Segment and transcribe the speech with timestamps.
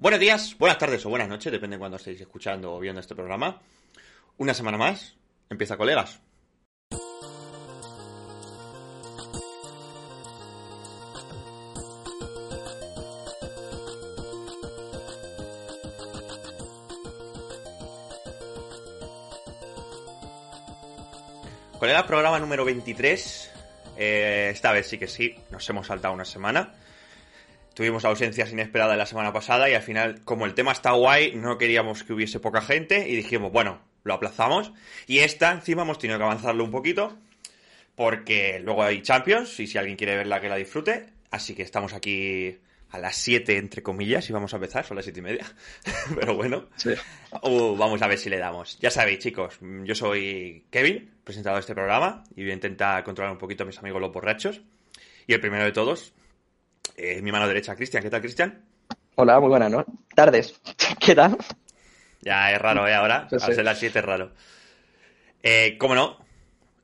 [0.00, 3.14] Buenos días, buenas tardes o buenas noches, depende de cuando estéis escuchando o viendo este
[3.14, 3.60] programa.
[4.38, 5.14] Una semana más,
[5.50, 6.22] empieza colegas.
[21.78, 23.50] Colegas, programa número 23.
[23.98, 26.72] Eh, esta vez sí que sí, nos hemos saltado una semana.
[27.80, 31.56] Tuvimos ausencias inesperadas la semana pasada y al final, como el tema está guay, no
[31.56, 34.74] queríamos que hubiese poca gente y dijimos, bueno, lo aplazamos.
[35.06, 37.16] Y esta, encima, hemos tenido que avanzarlo un poquito
[37.94, 41.06] porque luego hay Champions y si alguien quiere verla, que la disfrute.
[41.30, 42.58] Así que estamos aquí
[42.90, 45.46] a las 7, entre comillas, y vamos a empezar, son las 7 y media.
[46.14, 46.68] Pero bueno,
[47.40, 48.78] uh, vamos a ver si le damos.
[48.78, 53.32] Ya sabéis, chicos, yo soy Kevin, presentador de este programa, y voy a intentar controlar
[53.32, 54.60] un poquito a mis amigos los borrachos.
[55.26, 56.12] Y el primero de todos,
[57.00, 58.02] eh, mi mano derecha, Cristian.
[58.02, 58.62] ¿Qué tal, Cristian?
[59.14, 59.84] Hola, muy buenas ¿no?
[60.14, 60.60] tardes.
[61.00, 61.38] ¿Qué tal?
[62.20, 62.94] Ya es raro, ¿eh?
[62.94, 63.62] Ahora, sí, sí.
[63.62, 64.32] las 7 es raro.
[65.42, 66.18] Eh, ¿Cómo no?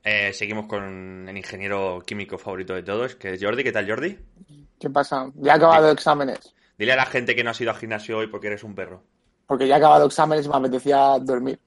[0.03, 3.63] Eh, seguimos con el ingeniero químico favorito de todos, que es Jordi.
[3.63, 4.19] ¿Qué tal, Jordi?
[4.81, 5.31] ¿Qué pasa?
[5.35, 6.55] Ya he acabado exámenes.
[6.79, 9.03] Dile a la gente que no has ido al gimnasio hoy porque eres un perro.
[9.47, 11.59] Porque ya he acabado exámenes y me apetecía dormir.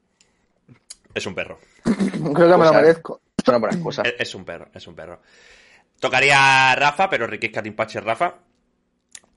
[1.13, 1.59] Es un perro.
[1.83, 3.21] Creo que me lo merezco.
[3.37, 4.01] Es una buena excusa.
[4.03, 5.19] Es, es un perro, es un perro.
[5.99, 8.39] Tocaría Rafa, pero Ricky Catimpache Rafa.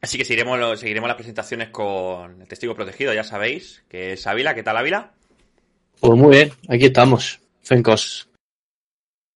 [0.00, 4.54] Así que seguiremos, seguiremos las presentaciones con el testigo protegido, ya sabéis, que es Ávila.
[4.54, 5.12] ¿Qué tal, Ávila?
[6.00, 8.28] Pues muy bien, aquí estamos, Fencos.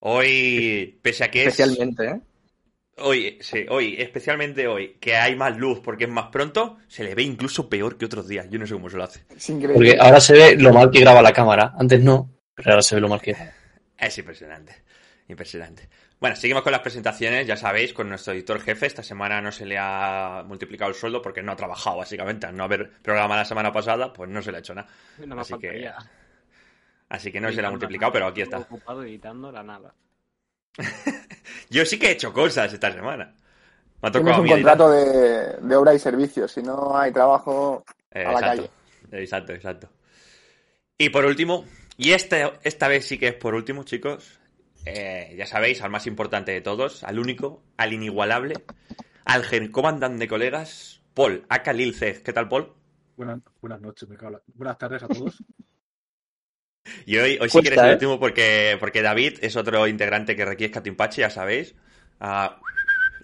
[0.01, 1.49] Hoy, pese a que es...
[1.49, 2.21] Especialmente, ¿eh?
[2.99, 7.15] Hoy, sí, hoy, especialmente hoy, que hay más luz porque es más pronto, se le
[7.15, 8.47] ve incluso peor que otros días.
[8.51, 9.25] Yo no sé cómo se lo hace.
[9.37, 9.75] Es increíble.
[9.75, 11.75] Porque ahora se ve lo mal que graba la cámara.
[11.79, 13.37] Antes no, pero ahora se ve lo mal que.
[13.99, 14.75] Es impresionante.
[15.29, 15.89] Impresionante.
[16.19, 18.87] Bueno, seguimos con las presentaciones, ya sabéis, con nuestro editor jefe.
[18.87, 22.47] Esta semana no se le ha multiplicado el sueldo porque no ha trabajado, básicamente.
[22.47, 24.89] Al no haber programa la semana pasada, pues no se le ha hecho nada.
[25.27, 25.93] No Así que,
[27.11, 28.59] así que no se le ha multiplicado, pero aquí está.
[28.59, 29.95] ocupado editando la nada.
[31.71, 33.35] Yo sí que he hecho cosas esta semana.
[34.01, 36.51] Me ha tocado a un contrato de, de obra y servicios.
[36.51, 38.71] Si no hay trabajo, Eh, a la exacto,
[39.13, 39.89] exacto, exacto.
[40.97, 41.67] Y por último,
[41.99, 44.39] y este, esta vez sí que es por último, chicos,
[44.87, 48.65] eh, ya sabéis, al más importante de todos, al único, al inigualable,
[49.25, 52.23] al gen comandante de colegas, Paul, aka Lil Zeg.
[52.23, 52.73] ¿Qué tal, Paul?
[53.17, 55.43] Buenas, buenas noches, me cago en la- Buenas tardes a todos.
[57.05, 57.93] Y hoy, hoy sí Cuesta, que eres el ¿eh?
[57.95, 61.75] último porque, porque David es otro integrante que requiere Catimpache, ya sabéis.
[62.21, 62.61] Ah,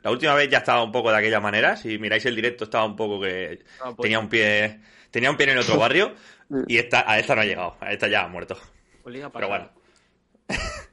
[0.02, 1.76] la última vez ya estaba un poco de aquella manera.
[1.76, 4.80] Si miráis el directo, estaba un poco que Ah, pues, tenía un pie
[5.10, 6.14] tenía un pie en otro barrio.
[6.68, 7.76] Y esta, a esta no ha llegado.
[7.80, 8.56] A esta ya ha muerto.
[9.02, 9.70] pues Pero bueno.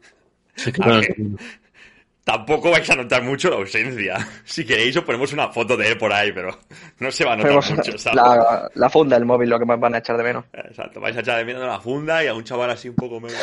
[2.24, 4.18] Tampoco vais a notar mucho la ausencia.
[4.46, 6.60] Si queréis, os ponemos una foto de él por ahí, pero
[7.00, 8.16] no se va a notar mucho, ¿sabes?
[8.16, 10.46] la, la funda del móvil, lo que más van a echar de menos.
[10.54, 13.20] Exacto, vais a echar de menos la funda y a un chaval así un poco
[13.20, 13.38] medio.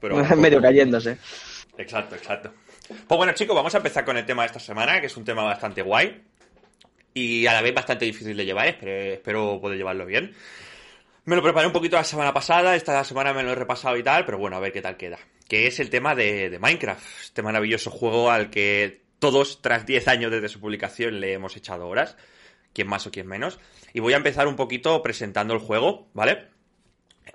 [0.00, 1.16] Pero, Medio cayéndose.
[1.78, 2.52] Exacto, exacto.
[2.88, 5.24] Pues bueno, chicos, vamos a empezar con el tema de esta semana, que es un
[5.24, 6.20] tema bastante guay
[7.14, 10.34] y a la vez bastante difícil de llevar, espero, espero poder llevarlo bien.
[11.26, 14.02] Me lo preparé un poquito la semana pasada, esta semana me lo he repasado y
[14.02, 15.18] tal, pero bueno, a ver qué tal queda.
[15.48, 20.30] Que es el tema de, Minecraft, este maravilloso juego al que todos, tras 10 años
[20.30, 22.18] desde su publicación, le hemos echado horas,
[22.74, 23.58] quien más o quien menos.
[23.94, 26.48] Y voy a empezar un poquito presentando el juego, ¿vale?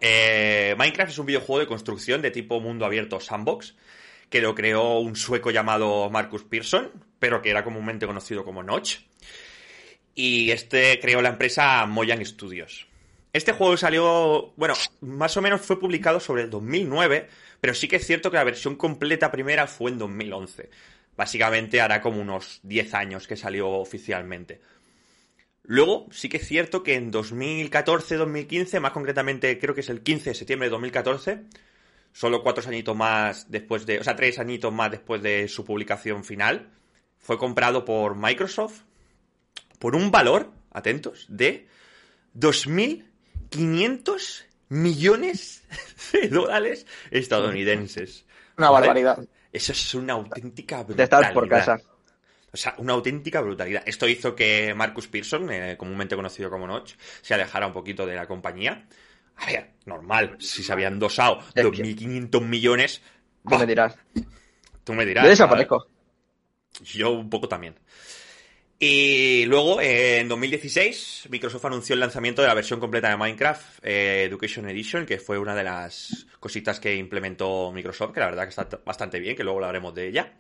[0.02, 3.76] Eh, Minecraft es un videojuego de construcción de tipo mundo abierto sandbox,
[4.30, 9.00] que lo creó un sueco llamado Marcus Pearson, pero que era comúnmente conocido como Notch.
[10.14, 12.89] Y este creó la empresa Mojang Studios.
[13.32, 17.28] Este juego salió, bueno, más o menos fue publicado sobre el 2009,
[17.62, 20.70] pero sí que es cierto que la versión completa primera fue en 2011.
[21.16, 24.62] Básicamente hará como unos 10 años que salió oficialmente.
[25.64, 30.32] Luego, sí que es cierto que en 2014-2015, más concretamente creo que es el 15
[30.32, 31.44] de septiembre de 2014,
[32.12, 36.24] solo cuatro añitos más después de, o sea, tres añitos más después de su publicación
[36.24, 36.72] final,
[37.20, 38.82] fue comprado por Microsoft
[39.78, 41.68] por un valor, atentos, de
[43.52, 45.64] 2.500 millones
[46.14, 48.26] de dólares estadounidenses.
[48.58, 48.88] una ¿Vale?
[48.88, 49.20] barbaridad.
[49.52, 51.20] Eso es una auténtica De brutalidad.
[51.22, 51.82] estar por casa.
[52.52, 53.84] O sea, una auténtica brutalidad.
[53.86, 58.16] Esto hizo que Marcus Pearson, eh, comúnmente conocido como Notch, se alejara un poquito de
[58.16, 58.88] la compañía.
[59.38, 63.02] A ver, normal, si se habían dosado Es que- 2.500 millones,
[63.48, 63.96] Tú me dirás.
[64.84, 65.24] tú me dirás.
[65.24, 65.88] Yo desaparezco.
[66.74, 66.90] ¿sabes?
[66.94, 67.76] Yo un poco también.
[68.82, 74.24] Y luego, en 2016, Microsoft anunció el lanzamiento de la versión completa de Minecraft eh,
[74.24, 78.50] Education Edition, que fue una de las cositas que implementó Microsoft, que la verdad que
[78.50, 80.34] está bastante bien, que luego hablaremos de ella.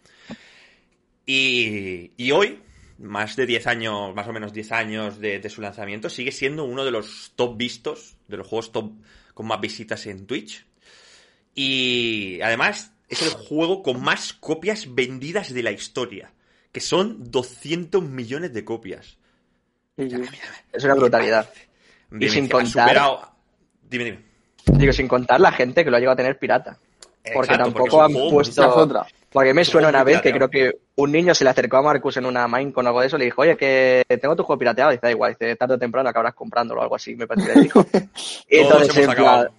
[1.25, 2.59] Y, y hoy
[2.99, 6.63] más de 10 años, más o menos 10 años de, de su lanzamiento, sigue siendo
[6.63, 8.93] uno de los top vistos, de los juegos top
[9.33, 10.65] con más visitas en Twitch.
[11.55, 16.31] Y además es el juego con más copias vendidas de la historia,
[16.79, 19.17] que son 200 millones de copias.
[19.97, 20.21] Sí, sí.
[20.71, 21.49] Es una brutalidad.
[22.09, 23.31] Bien, sin contar- superado-
[23.89, 24.19] Dime, dime.
[24.65, 26.77] Digo, sin contar la gente que lo ha llegado a tener pirata.
[27.33, 29.05] Porque Exacto, tampoco han juego puesto- otra.
[29.29, 32.15] Porque me suena una vez que creo que un niño se le acercó a Marcus
[32.15, 34.57] en una main con algo de eso y le dijo, oye, que tengo tu juego
[34.57, 34.91] pirateado.
[34.91, 37.49] Y dice, da igual, dice, tarde o temprano acabarás comprándolo o algo así, me parece
[37.49, 37.85] que le dijo.
[38.49, 39.49] y Todos entonces, hemos en plan,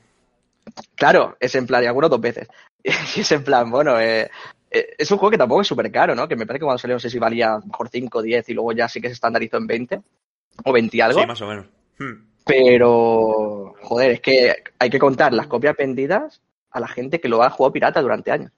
[0.94, 2.48] claro, es en plan, y algunos dos veces.
[2.82, 4.30] Y es en plan, bueno, eh,
[4.70, 6.28] es un juego que tampoco es súper caro, ¿no?
[6.28, 8.48] Que me parece que cuando salió, no sé si valía lo mejor 5 o 10
[8.48, 10.00] y luego ya sí que se estandarizó en 20
[10.64, 11.20] o 20 y algo.
[11.20, 11.66] Sí, más o menos.
[11.98, 12.26] Hmm.
[12.44, 16.40] Pero, joder, es que hay que contar las copias vendidas
[16.70, 18.52] a la gente que lo ha jugado pirata durante años.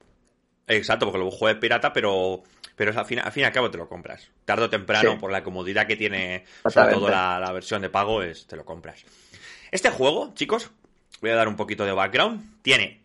[0.66, 2.42] Exacto, porque luego juegas pirata, pero,
[2.76, 4.30] pero al fin, al fin y al cabo te lo compras.
[4.44, 5.18] Tarde o temprano, Sí.
[5.18, 8.64] por la comodidad que tiene, sobre todo la, la versión de pago, es, te lo
[8.64, 9.04] compras.
[9.70, 10.70] Este juego, chicos,
[11.20, 12.62] voy a dar un poquito de background.
[12.62, 13.02] Tiene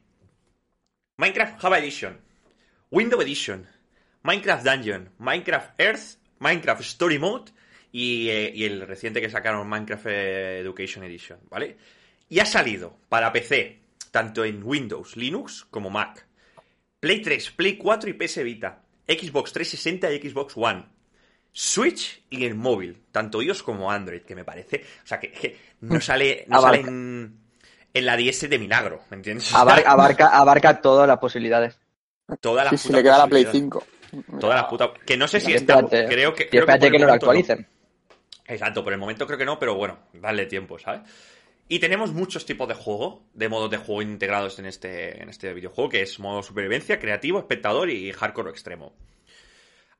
[1.17, 2.19] Minecraft Java Edition,
[2.91, 3.67] Windows Edition,
[4.23, 7.51] Minecraft Dungeon, Minecraft Earth, Minecraft Story Mode
[7.91, 11.77] y, eh, y el reciente que sacaron Minecraft eh, Education Edition, ¿vale?
[12.29, 13.79] Y ha salido para PC,
[14.11, 16.25] tanto en Windows, Linux como Mac.
[16.99, 18.81] Play 3, Play 4 y PS Vita.
[19.07, 20.85] Xbox 360 y Xbox One.
[21.53, 24.83] Switch y el móvil, tanto iOS como Android, que me parece.
[25.03, 26.77] O sea, que, que no sale, no Abarca.
[26.85, 27.39] sale en,
[27.93, 29.51] en la DS de milagro, ¿me entiendes?
[29.53, 31.79] Abar- abarca, abarca todas las posibilidades.
[32.41, 33.89] Todas las Sí, si putas le queda la Play posibilidades.
[34.11, 34.39] 5.
[34.39, 34.89] Todas las putas.
[35.05, 35.79] Que no sé si está.
[35.79, 36.47] espérate, Creo que.
[36.49, 37.67] creo que, no lo actualicen.
[38.45, 41.01] Exacto, por el momento creo que no, pero bueno, darle tiempo, ¿sabes?
[41.69, 45.53] Y tenemos muchos tipos de juego, de modos de juego integrados en este, en este
[45.53, 48.93] videojuego, que es modo supervivencia, creativo, espectador y hardcore extremo.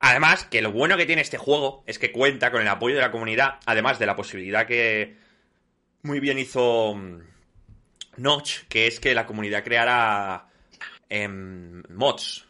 [0.00, 3.02] Además, que lo bueno que tiene este juego es que cuenta con el apoyo de
[3.02, 5.16] la comunidad, además de la posibilidad que
[6.02, 7.20] muy bien hizo mm,
[8.16, 10.46] Notch, que es que la comunidad creara
[11.08, 12.44] em, mods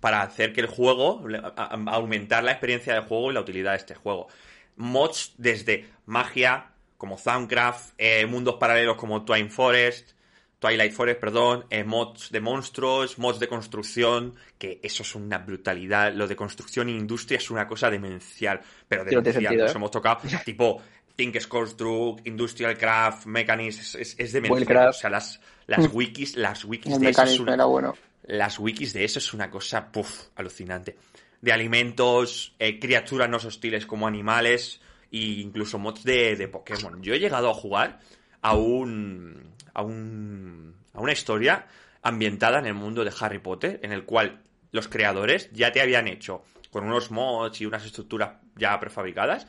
[0.00, 3.40] para hacer que el juego, le- a- a- aumentar la experiencia de juego y la
[3.40, 4.28] utilidad de este juego.
[4.76, 10.12] Mods desde magia, como Soundcraft, eh, mundos paralelos como Twine Forest,
[10.60, 16.12] Twilight Forest, perdón, eh, mods de monstruos, mods de construcción, que eso es una brutalidad.
[16.12, 19.56] Lo de construcción e industria es una cosa demencial, pero no demencial.
[19.56, 19.76] Nos ¿eh?
[19.76, 20.82] hemos tocado tipo
[21.18, 24.60] Think Construct, Industrial Craft, Mechanics, es, es, es demencial.
[24.60, 24.88] Wildcraft.
[24.90, 27.96] O sea, las, las wikis, las wikis El de eso es una- era bueno.
[28.22, 30.96] las wikis de eso es una cosa puf, alucinante.
[31.40, 34.80] De alimentos, eh, criaturas no hostiles como animales
[35.10, 37.02] e incluso mods de, de Pokémon.
[37.02, 37.98] Yo he llegado a jugar
[38.40, 41.66] a un, a un a una historia
[42.02, 46.06] ambientada en el mundo de Harry Potter, en el cual los creadores ya te habían
[46.06, 49.46] hecho con unos mods y unas estructuras ya prefabricadas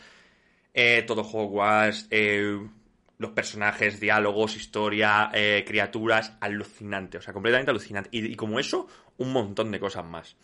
[0.81, 2.57] eh, todo Hogwarts, eh,
[3.17, 8.09] los personajes, diálogos, historia, eh, criaturas, alucinante, o sea, completamente alucinante.
[8.13, 8.87] Y, y como eso,
[9.17, 10.37] un montón de cosas más.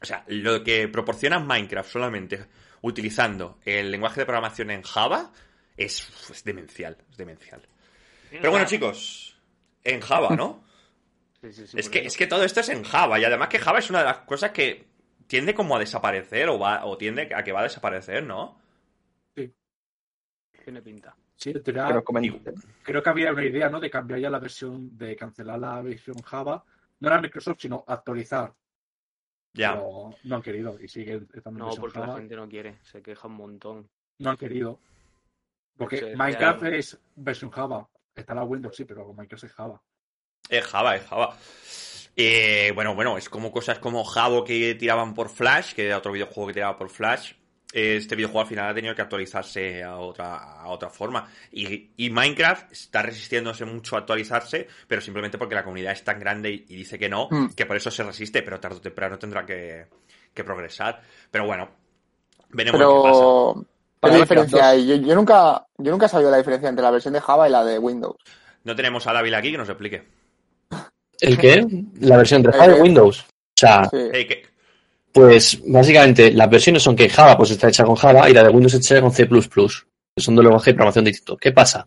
[0.00, 2.46] O sea, lo que proporciona Minecraft solamente
[2.80, 5.30] utilizando el lenguaje de programación en Java
[5.76, 7.60] es, es demencial, es demencial.
[8.30, 9.38] Pero bueno, chicos,
[9.84, 10.64] en Java, ¿no?
[11.42, 12.06] Sí, sí, sí, Es que, eso.
[12.06, 14.18] es que todo esto es en Java y además que Java es una de las
[14.18, 14.86] cosas que
[15.26, 18.61] tiende como a desaparecer o, va, o tiende a que va a desaparecer, ¿no?
[20.62, 21.14] Tiene pinta.
[21.36, 22.04] Sí, Que nos
[22.82, 23.80] creo que había una idea, ¿no?
[23.80, 26.64] De cambiar ya la versión, de cancelar la versión Java.
[27.00, 28.52] No era Microsoft, sino actualizar.
[29.54, 29.72] Ya.
[29.74, 32.18] Pero no han querido y siguen estando No, porque la Java.
[32.18, 33.88] gente no quiere, se queja un montón.
[34.18, 34.78] No han querido.
[35.76, 36.76] Porque Sí, Minecraft claro.
[36.76, 37.88] es versión Java.
[38.14, 39.82] Está la Windows, sí, pero Minecraft es Java.
[40.48, 41.36] Es Java, es Java.
[42.14, 46.12] Eh, bueno, bueno, es como cosas como Javo que tiraban por Flash, que era otro
[46.12, 47.32] videojuego que tiraba por Flash.
[47.72, 51.26] Este videojuego al final ha tenido que actualizarse a otra, a otra forma.
[51.52, 56.20] Y, y Minecraft está resistiéndose mucho a actualizarse, pero simplemente porque la comunidad es tan
[56.20, 57.48] grande y, y dice que no, Mm.
[57.54, 59.86] que por eso se resiste, pero tarde o temprano tendrá que,
[60.34, 61.00] que progresar.
[61.30, 61.70] Pero bueno,
[62.50, 63.20] veremos qué pasa.
[63.20, 64.74] Pero, ¿qué Para diferencia?
[64.76, 67.52] Yo, yo nunca, yo nunca he sabido la diferencia entre la versión de Java y
[67.52, 68.16] la de Windows.
[68.64, 70.02] No tenemos a Dávila aquí que nos explique.
[71.20, 71.64] ¿El qué?
[72.00, 73.20] La versión de Java que- Windows.
[73.20, 73.96] O sea, Sí.
[74.10, 74.51] Que-
[75.12, 78.48] pues básicamente las versiones son que Java pues está hecha con Java y la de
[78.48, 81.38] Windows está hecha con C++, que son dos lenguajes de programación distintos.
[81.38, 81.86] ¿Qué pasa?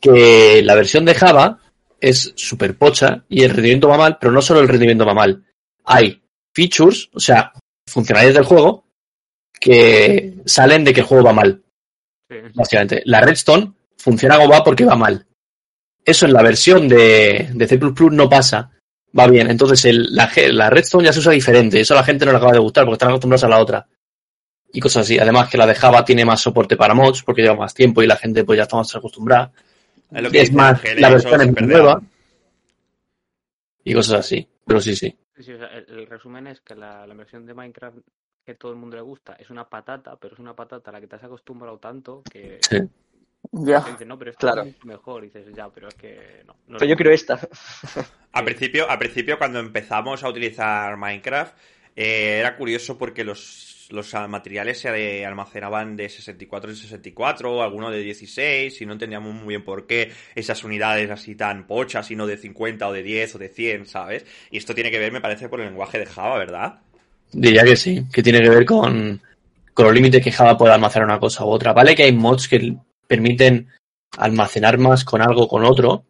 [0.00, 1.60] Que la versión de Java
[2.00, 5.44] es súper pocha y el rendimiento va mal, pero no solo el rendimiento va mal.
[5.84, 6.22] Hay
[6.54, 7.52] features, o sea,
[7.86, 8.84] funcionalidades del juego
[9.58, 11.62] que salen de que el juego va mal.
[12.54, 13.02] Básicamente.
[13.04, 15.26] La Redstone funciona como va porque va mal.
[16.04, 17.78] Eso en la versión de, de C++
[18.10, 18.70] no pasa.
[19.18, 19.50] Va bien.
[19.50, 21.80] Entonces el- la, la Redstone ya se usa diferente.
[21.80, 23.86] Eso a la gente no le acaba de gustar porque están acostumbrados a la otra.
[24.72, 25.18] y cosas así.
[25.18, 28.06] Además que la de Java tiene más soporte para mods porque lleva más tiempo y
[28.06, 29.50] la gente pues ya está más acostumbrada.
[30.12, 32.02] Es lo que es dice más, la eso versión es nueva
[33.84, 34.46] y cosas así.
[34.66, 35.16] Pero sí, sí.
[35.36, 37.98] Sí, sí, o sea, el, el resumen es que la, la versión de Minecraft
[38.44, 41.00] que todo el mundo le gusta es una patata, pero es una patata a la
[41.00, 42.78] que te has acostumbrado tanto que Sí.
[43.52, 43.84] Ya.
[44.06, 44.62] no, pero Claro.
[44.62, 45.24] es mejor.
[45.24, 46.54] Y dices, ya, pero es que no.
[46.68, 47.38] no Pero yo quiero esta.
[48.32, 51.56] Al principio, al principio, cuando empezamos a utilizar Minecraft,
[51.96, 58.00] eh, era curioso porque los, los materiales se almacenaban de 64 en 64, algunos de
[58.00, 62.26] 16, y no entendíamos muy bien por qué esas unidades así tan pochas, y no
[62.26, 64.26] de 50 o de 10 o de 100, ¿sabes?
[64.50, 66.80] Y esto tiene que ver, me parece, por el lenguaje de Java, ¿verdad?
[67.32, 69.18] Diría que sí, que tiene que ver con,
[69.72, 71.72] con los límites que Java puede almacenar una cosa u otra.
[71.72, 72.76] Vale que hay mods que
[73.06, 73.68] permiten
[74.18, 76.04] almacenar más con algo con otro,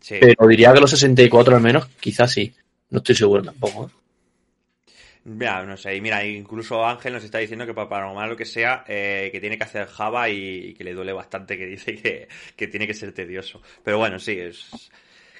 [0.00, 0.16] Sí.
[0.20, 2.52] pero diría que los 64 al menos, quizás sí.
[2.90, 3.86] No estoy seguro tampoco.
[3.86, 4.92] ¿eh?
[5.24, 8.44] Mira, no sé, y mira, incluso Ángel nos está diciendo que para paranormal lo que
[8.44, 11.94] sea, eh, que tiene que hacer Java y, y que le duele bastante, que dice
[11.96, 13.62] que, que tiene que ser tedioso.
[13.84, 14.90] Pero bueno, sí, es...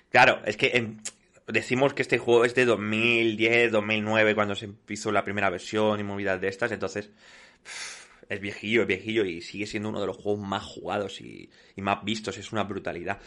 [0.08, 0.94] Claro, es que
[1.48, 6.04] decimos que este juego es de 2010, 2009, cuando se hizo la primera versión y
[6.04, 7.10] movidas de estas, entonces
[7.64, 7.91] pff,
[8.32, 11.82] es viejillo, es viejillo y sigue siendo uno de los juegos más jugados y, y
[11.82, 13.18] más vistos, es una brutalidad.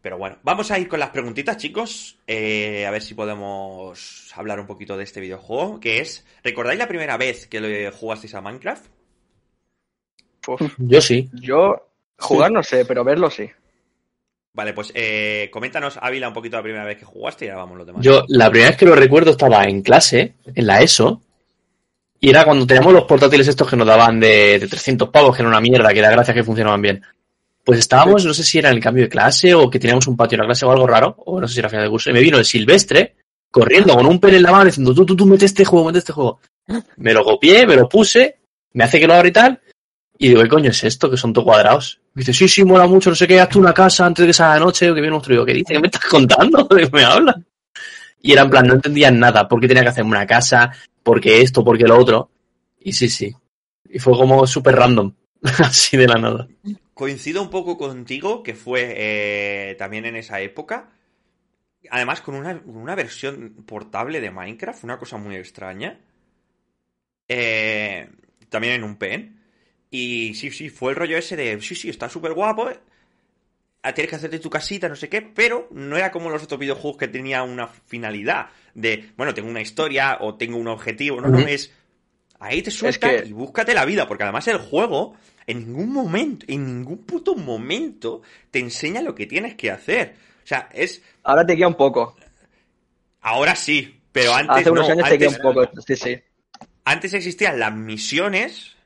[0.00, 2.18] Pero bueno, vamos a ir con las preguntitas, chicos.
[2.26, 5.80] Eh, a ver si podemos hablar un poquito de este videojuego.
[5.80, 8.86] Que es, ¿recordáis la primera vez que lo jugasteis a Minecraft?
[10.46, 11.28] Uf, Yo sí.
[11.34, 13.50] yo jugar no sé, pero verlo sí.
[14.54, 17.78] Vale, pues eh, coméntanos, Ávila, un poquito la primera vez que jugaste y ahora vamos
[17.78, 18.04] los demás.
[18.04, 21.22] Yo la primera vez que lo recuerdo estaba en clase, en la ESO,
[22.20, 25.42] y era cuando teníamos los portátiles estos que nos daban de, de 300 pavos, que
[25.42, 27.02] era una mierda, que da gracias que funcionaban bien.
[27.64, 30.16] Pues estábamos, no sé si era en el cambio de clase o que teníamos un
[30.16, 32.10] patio en la clase o algo raro, o no sé si era final de curso,
[32.10, 33.16] y me vino el Silvestre
[33.50, 35.98] corriendo con un pen en la mano diciendo, tú, tú, tú, mete este juego, mete
[35.98, 36.40] este juego.
[36.96, 38.38] Me lo copié, me lo puse,
[38.72, 39.60] me hace que lo abra y tal,
[40.18, 41.10] y digo, ¿qué coño es esto?
[41.10, 42.00] Que son todos cuadrados.
[42.14, 44.42] Me dice, sí, sí, mola mucho, no sé qué, hazte una casa antes de que
[44.42, 45.46] la noche, o que viene un monstruo.
[45.46, 45.74] ¿Qué dice?
[45.74, 46.64] ¿Qué me estás contando?
[46.70, 47.36] ¿De qué me hablas?
[48.20, 50.72] Y era en plan, no entendían nada, por qué tenía que hacerme una casa,
[51.08, 52.30] por qué esto, por qué lo otro.
[52.78, 53.34] Y sí, sí.
[53.88, 55.14] Y fue como súper random,
[55.60, 56.46] así de la nada.
[56.92, 60.90] Coincido un poco contigo, que fue eh, también en esa época.
[61.90, 65.98] Además, con una, una versión portable de Minecraft, una cosa muy extraña.
[67.26, 68.10] Eh,
[68.50, 69.40] también en un pen.
[69.90, 72.68] Y sí, sí, fue el rollo ese de, sí, sí, está súper guapo.
[73.94, 76.98] Tienes que hacerte tu casita, no sé qué, pero no era como los otros videojuegos
[76.98, 81.20] que tenía una finalidad de, bueno, tengo una historia o tengo un objetivo.
[81.20, 81.72] No, no, es,
[82.38, 85.16] ahí te suelta que- y búscate la vida, porque además el juego
[85.46, 88.20] en ningún momento, en ningún puto momento
[88.50, 90.16] te enseña lo que tienes que hacer.
[90.44, 92.16] O sea, es, Ahora te guía un poco.
[93.22, 95.70] ahora sí, pero antes Hace unos no, años te guía un poco.
[95.86, 96.18] Sí, sí.
[96.84, 98.76] antes existían las misiones,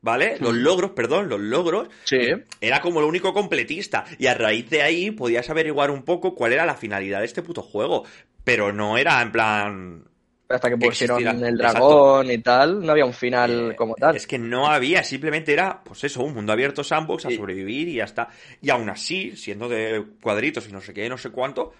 [0.00, 0.36] ¿vale?
[0.40, 2.18] Los logros, perdón, los logros, Sí.
[2.60, 4.04] era como lo único completista.
[4.18, 7.42] Y a raíz de ahí podías averiguar un poco cuál era la finalidad de este
[7.42, 8.04] puto juego.
[8.44, 10.04] Pero no era en plan.
[10.48, 11.78] Hasta que pusieron el Exacto.
[11.78, 14.16] dragón y tal, no había un final eh, como tal.
[14.16, 17.94] Es que no había, simplemente era, pues eso, un mundo abierto sandbox a sobrevivir y
[17.96, 18.30] ya está.
[18.62, 21.74] Y aún así, siendo de cuadritos y no sé qué, no sé cuánto,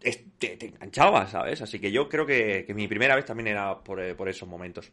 [0.00, 1.62] te, te enganchaba, ¿sabes?
[1.62, 4.48] Así que yo creo que, que mi primera vez también era por, eh, por esos
[4.48, 4.92] momentos.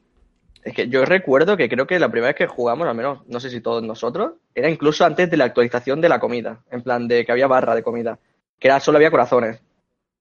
[0.63, 3.39] Es que yo recuerdo que creo que la primera vez que jugamos, al menos no
[3.39, 6.62] sé si todos nosotros, era incluso antes de la actualización de la comida.
[6.70, 8.20] En plan, de que había barra de comida.
[8.60, 9.62] Que era solo había corazones.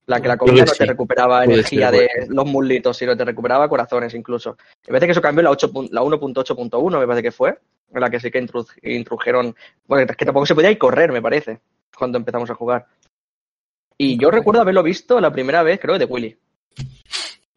[0.06, 3.24] La que la comida no te recuperaba Puede energía ser, de los muslitos, sino te
[3.24, 4.56] recuperaba corazones incluso.
[4.86, 7.58] Me parece que eso cambió la, 8 pun- la 1.8.1, me parece que fue.
[7.92, 8.46] En la que sí que
[8.82, 9.54] introdujeron.
[9.86, 11.60] Bueno, es que tampoco se podía ir correr, me parece.
[11.98, 12.86] Cuando empezamos a jugar.
[13.98, 16.38] Y yo recuerdo haberlo visto la primera vez, creo, de Willy.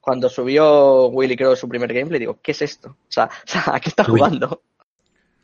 [0.01, 2.89] Cuando subió Willy, creo, su primer gameplay, digo, ¿qué es esto?
[2.89, 4.63] O sea, o sea ¿a qué está jugando?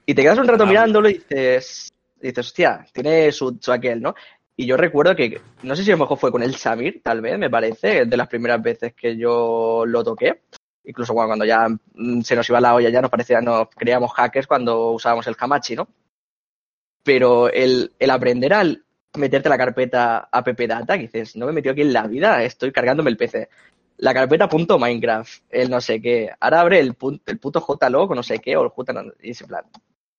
[0.06, 0.68] Y te quedas un rato Ah.
[0.68, 4.16] mirándolo y dices, y dices, hostia, tiene su, su aquel, ¿no?
[4.56, 7.22] Y yo recuerdo que, no sé si a lo mejor fue con el Samir, tal
[7.22, 10.42] vez, me parece, de las primeras veces que yo lo toqué.
[10.84, 14.12] Incluso bueno, cuando ya mm, se nos iba la olla, ya nos parecía, nos creíamos
[14.14, 15.88] hackers cuando usábamos el Hamachi, ¿no?
[17.04, 18.84] Pero el, el aprender al
[19.16, 22.44] meterte la carpeta app data, que dices, no me he metido aquí en la vida,
[22.44, 23.50] estoy cargándome el PC.
[23.98, 26.30] La carpeta punto Minecraft, el no sé qué.
[26.39, 29.12] Ahora abre el, pun- el puto JLog o no sé qué, o el J, no-
[29.22, 29.63] y ese plan.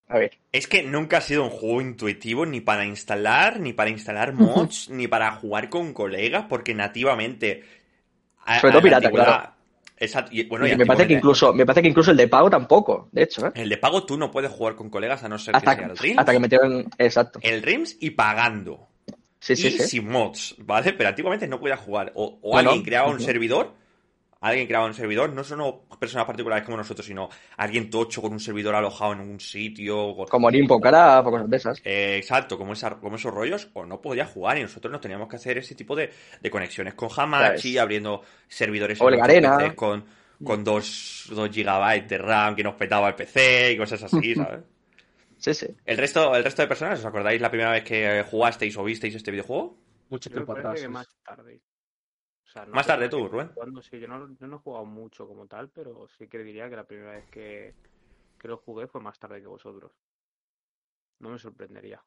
[0.08, 3.90] A ver, Es que nunca ha sido un juego intuitivo ni para instalar, ni para
[3.90, 7.62] instalar mods, ni para jugar con colegas, porque nativamente.
[8.44, 9.52] a- Sobre todo pirata, claro.
[10.00, 12.48] Exacto, y, bueno, y me parece que incluso, me parece que incluso el de pago
[12.48, 13.52] tampoco, de hecho, ¿eh?
[13.54, 15.90] El de pago tú no puedes jugar con colegas a no ser Hasta, que sea
[15.90, 16.18] el RIMS.
[16.20, 17.40] hasta que metieron, exacto.
[17.42, 18.87] El RIMS y pagando.
[19.40, 19.82] Sí, sí, y sí.
[19.86, 20.92] sin mods, ¿vale?
[20.92, 22.12] Pero antiguamente no podías jugar.
[22.14, 23.74] O, alguien creaba un servidor
[24.40, 28.40] alguien creaba un servidor, no solo personas particulares como nosotros, sino alguien tocho con un
[28.40, 30.14] servidor alojado en un sitio.
[30.14, 31.80] con- Como Limpo Cara o cosas de esas.
[31.84, 35.28] Eh, exacto, como, esa- como esos rollos, o no podía jugar y nosotros nos teníamos
[35.28, 39.06] que hacer ese tipo de, de conexiones con Hamachi, abriendo servidores O
[39.74, 40.04] con,
[40.44, 44.60] con 2 gigabytes de RAM que nos petaba el PC y cosas así, ¿sabes?
[45.38, 45.66] Sí, sí.
[45.84, 49.14] El resto, el resto de personas, ¿os acordáis la primera vez que jugasteis o visteis
[49.14, 49.78] este videojuego?
[50.10, 50.80] Mucho tiempo atrás.
[50.80, 51.60] que más tarde.
[52.44, 53.50] O sea, no Más sé tarde por tú, Rubén.
[53.54, 56.68] cuando sí, yo no, yo no he jugado mucho como tal, pero sí que diría
[56.68, 57.74] que la primera vez que,
[58.38, 59.92] que lo jugué fue más tarde que vosotros.
[61.20, 62.02] No me sorprendería.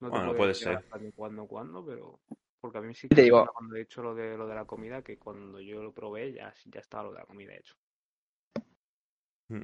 [0.00, 0.78] No te Bueno, puede ser.
[1.14, 2.20] cuándo, cuándo, pero
[2.60, 4.54] porque a mí sí Te que digo- suena cuando he hecho lo de lo de
[4.54, 7.76] la comida que cuando yo lo probé ya, ya estaba lo de la comida hecho.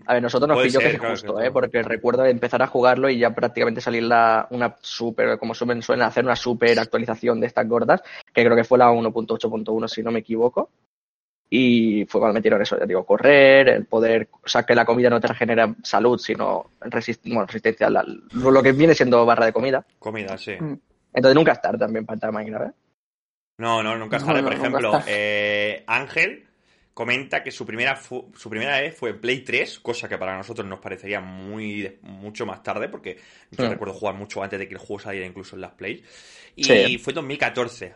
[0.07, 1.51] A ver, nosotros nos Puede pilló ser, que claro, justo, que ¿eh?
[1.51, 6.05] Porque recuerdo empezar a jugarlo y ya prácticamente salir la, una super, como suelen, suelen
[6.07, 8.01] hacer, una super actualización de estas gordas,
[8.33, 10.71] que creo que fue la 1.8.1 si no me equivoco.
[11.51, 15.11] Y fue cuando metieron eso, ya digo, correr, el poder, o sea, que la comida
[15.11, 19.47] no te regenera salud, sino resist- bueno, resistencia, a la- lo que viene siendo barra
[19.47, 19.85] de comida.
[19.99, 20.53] Comida, sí.
[20.59, 20.79] Mm.
[21.13, 22.75] Entonces nunca es tarde también para entrar a Minecraft, ¿eh?
[23.59, 26.47] No, no, nunca es No, Por ejemplo, es eh, Ángel
[26.95, 30.67] comenta que su primera, su primera vez fue en Play 3, cosa que para nosotros
[30.67, 33.17] nos parecería muy mucho más tarde, porque
[33.51, 36.03] yo recuerdo jugar mucho antes de que el juego saliera incluso en las Play.
[36.57, 36.99] Y Sí.
[36.99, 37.95] fue 2014.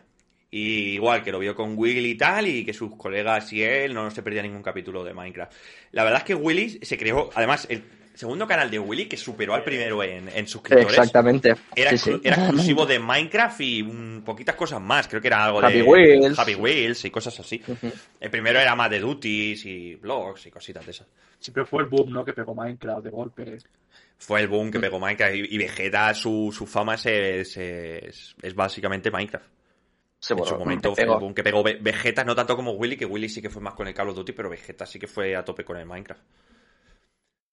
[0.49, 3.93] Y igual que lo vio con Willy y tal, y que sus colegas y él
[3.93, 5.53] no se perdía ningún capítulo de Minecraft.
[5.91, 7.83] La verdad es que Willy se creó, además, el
[8.17, 11.53] segundo canal de Willy, que superó al primero en, en suscriptores, Exactamente.
[11.75, 12.09] era, Sí, sí.
[12.11, 15.07] exclu- era exclusivo de Minecraft y mm, poquitas cosas más.
[15.07, 16.39] Creo que era algo Happy de Wheels.
[16.39, 17.61] Happy Wheels y cosas así.
[18.19, 21.07] El primero era más de duties y blogs y cositas de esas.
[21.39, 22.25] Siempre fue el boom, ¿no?
[22.25, 23.57] Que pegó Minecraft de golpe.
[24.17, 28.35] Fue el boom que pegó Minecraft y, y Vegeta, su, su fama es, es, es-
[28.41, 29.45] es básicamente Minecraft.
[30.19, 32.97] Sí, en su momento fue el boom que pegó Ve- Vegeta, no tanto como Willy,
[32.97, 35.05] que Willy sí que fue más con el Call of Duty, pero Vegeta sí que
[35.05, 36.21] fue a tope con el Minecraft.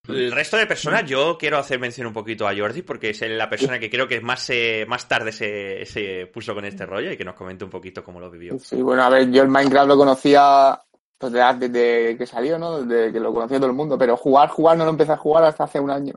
[0.07, 3.49] El resto de personas, yo quiero hacer mención un poquito a Jordi, porque es la
[3.49, 7.17] persona que creo que más, se- más tarde se, se puso con este rollo y
[7.17, 8.57] que nos comente un poquito cómo lo vivió.
[8.59, 10.79] Sí, bueno, a ver, yo el Minecraft lo conocía
[11.17, 12.81] pues, de- desde que salió, ¿no?
[12.83, 15.43] Desde que lo conocía todo el mundo, pero jugar, jugar no lo empecé a jugar
[15.45, 16.13] hasta hace un año.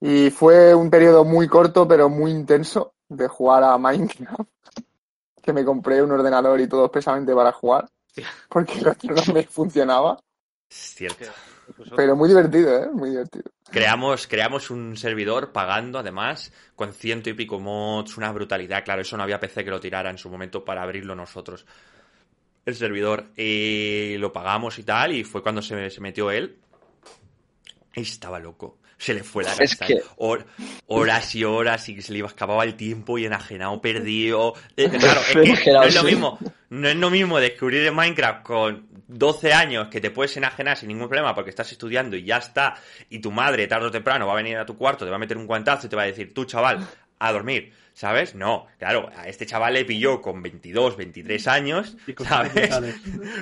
[0.00, 4.40] Y fue un periodo muy corto, pero muy intenso de jugar a Minecraft.
[5.42, 7.88] Que me compré un ordenador y todo expresamente para jugar,
[8.50, 10.18] porque el otro no me funcionaba.
[10.70, 11.24] Es cierto.
[11.70, 12.88] Incluso- Pero muy divertido, ¿eh?
[12.92, 13.44] Muy divertido.
[13.70, 18.84] Creamos, creamos un servidor pagando, además, con ciento y pico mods, una brutalidad.
[18.84, 21.64] Claro, eso no había PC que lo tirara en su momento para abrirlo nosotros.
[22.66, 23.26] El servidor.
[23.36, 26.58] Y lo pagamos y tal, y fue cuando se, se metió él.
[27.94, 28.78] Y estaba loco.
[29.00, 29.86] Se le fue la Es cabeza.
[29.86, 30.44] que- Hor-
[30.86, 34.52] horas y horas y se le iba escapaba el tiempo y enajenado, perdido.
[34.76, 36.38] Eh, claro, es que no es lo mismo.
[36.68, 40.88] No es lo mismo descubrir en Minecraft con 12 años que te puedes enajenar sin
[40.88, 42.74] ningún problema porque estás estudiando y ya está.
[43.08, 45.18] Y tu madre, tarde o temprano, va a venir a tu cuarto, te va a
[45.18, 46.86] meter un guantazo y te va a decir, tú chaval,
[47.18, 47.72] a dormir.
[47.94, 48.34] ¿Sabes?
[48.34, 52.52] No, claro, a este chaval le pilló con 22, 23 años, ¿sabes?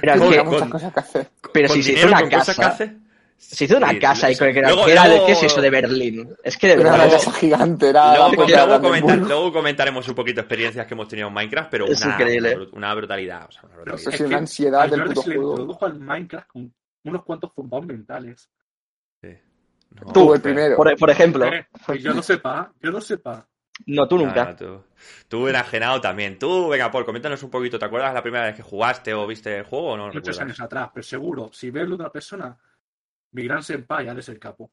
[0.01, 1.31] Pero es Con- que- muchas cosas que hacer.
[1.53, 2.97] pero con si se hizo una que casa, hace.
[3.39, 5.43] Se hizo una Sí, casa y que era, Luego- que era de- luego- ¿qué es
[5.45, 6.37] eso de Berlín?
[6.43, 6.95] Es que de verdad.
[6.97, 10.87] Era una casa gigante, era Luego, puerta luego de comentar- luego comentaremos un poquito experiencias
[10.87, 12.57] que hemos tenido en Minecraft, pero Es una, increíble.
[12.57, 13.47] una, una brutalidad.
[13.49, 14.01] o sea, una brutalidad.
[14.01, 15.51] Eso es una ansiedad del puto se le juego.
[15.53, 16.75] introdujo al Minecraft con
[17.05, 18.51] unos cuantos zumbados mentales.
[19.23, 19.29] Sí.
[20.05, 20.77] No, Tú, el primero.
[20.77, 23.47] Por, por ejemplo, Eh, que yo no sepa, yo no sepa.
[23.87, 24.43] no, tú nunca.
[24.51, 24.83] Ah, tú,
[25.29, 26.39] tú enajenado también.
[26.39, 27.79] Tú, venga, Paul, coméntanos un poquito.
[27.79, 30.07] ¿Te acuerdas la primera vez que jugaste o viste el juego o no?
[30.09, 30.41] Muchos recuerdas?
[30.41, 32.55] años atrás, pero seguro, si ves de otra persona,
[33.33, 34.71] mi gran senpai de ser capo.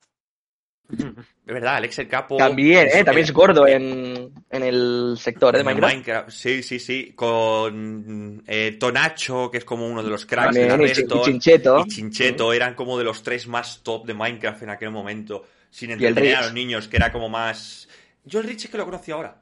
[0.87, 1.03] Es
[1.45, 2.37] verdad, Alex el Capo.
[2.37, 3.03] También, ¿eh?
[3.03, 5.57] También es eh, gordo en, en el sector ¿eh?
[5.57, 5.93] de el Minecraft.
[5.93, 6.29] Minecraft.
[6.29, 7.13] Sí, sí, sí.
[7.15, 11.21] Con eh, Tonacho, que es como uno de los cracks de También, la y, y
[11.23, 11.83] Chincheto.
[11.85, 15.45] y Chincheto eran como de los tres más top de Minecraft en aquel momento.
[15.71, 17.89] Sin el entretener a los niños, que era como más.
[18.23, 19.41] Yo el Rich es que lo conocí ahora.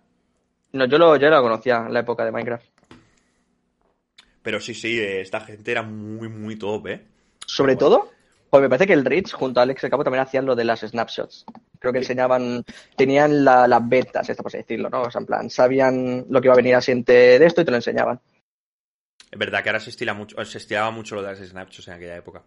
[0.72, 2.66] No, yo lo, yo lo conocía en la época de Minecraft.
[4.42, 7.02] Pero sí, sí, eh, esta gente era muy, muy top, ¿eh?
[7.46, 7.80] Sobre bueno.
[7.80, 8.12] todo,
[8.54, 10.64] pues me parece que el Rich junto a Alex el Capo también hacían lo de
[10.64, 11.44] las snapshots.
[11.80, 12.64] Creo que enseñaban,
[12.96, 15.02] tenían la- las betas, esto por así decirlo, ¿no?
[15.02, 17.72] O sea, en plan, sabían lo que iba a venir asiente de esto y te
[17.72, 18.20] lo enseñaban.
[19.32, 21.94] Es verdad que ahora se estila mucho, se estilaba mucho lo de las snapshots en
[21.96, 22.44] aquella época.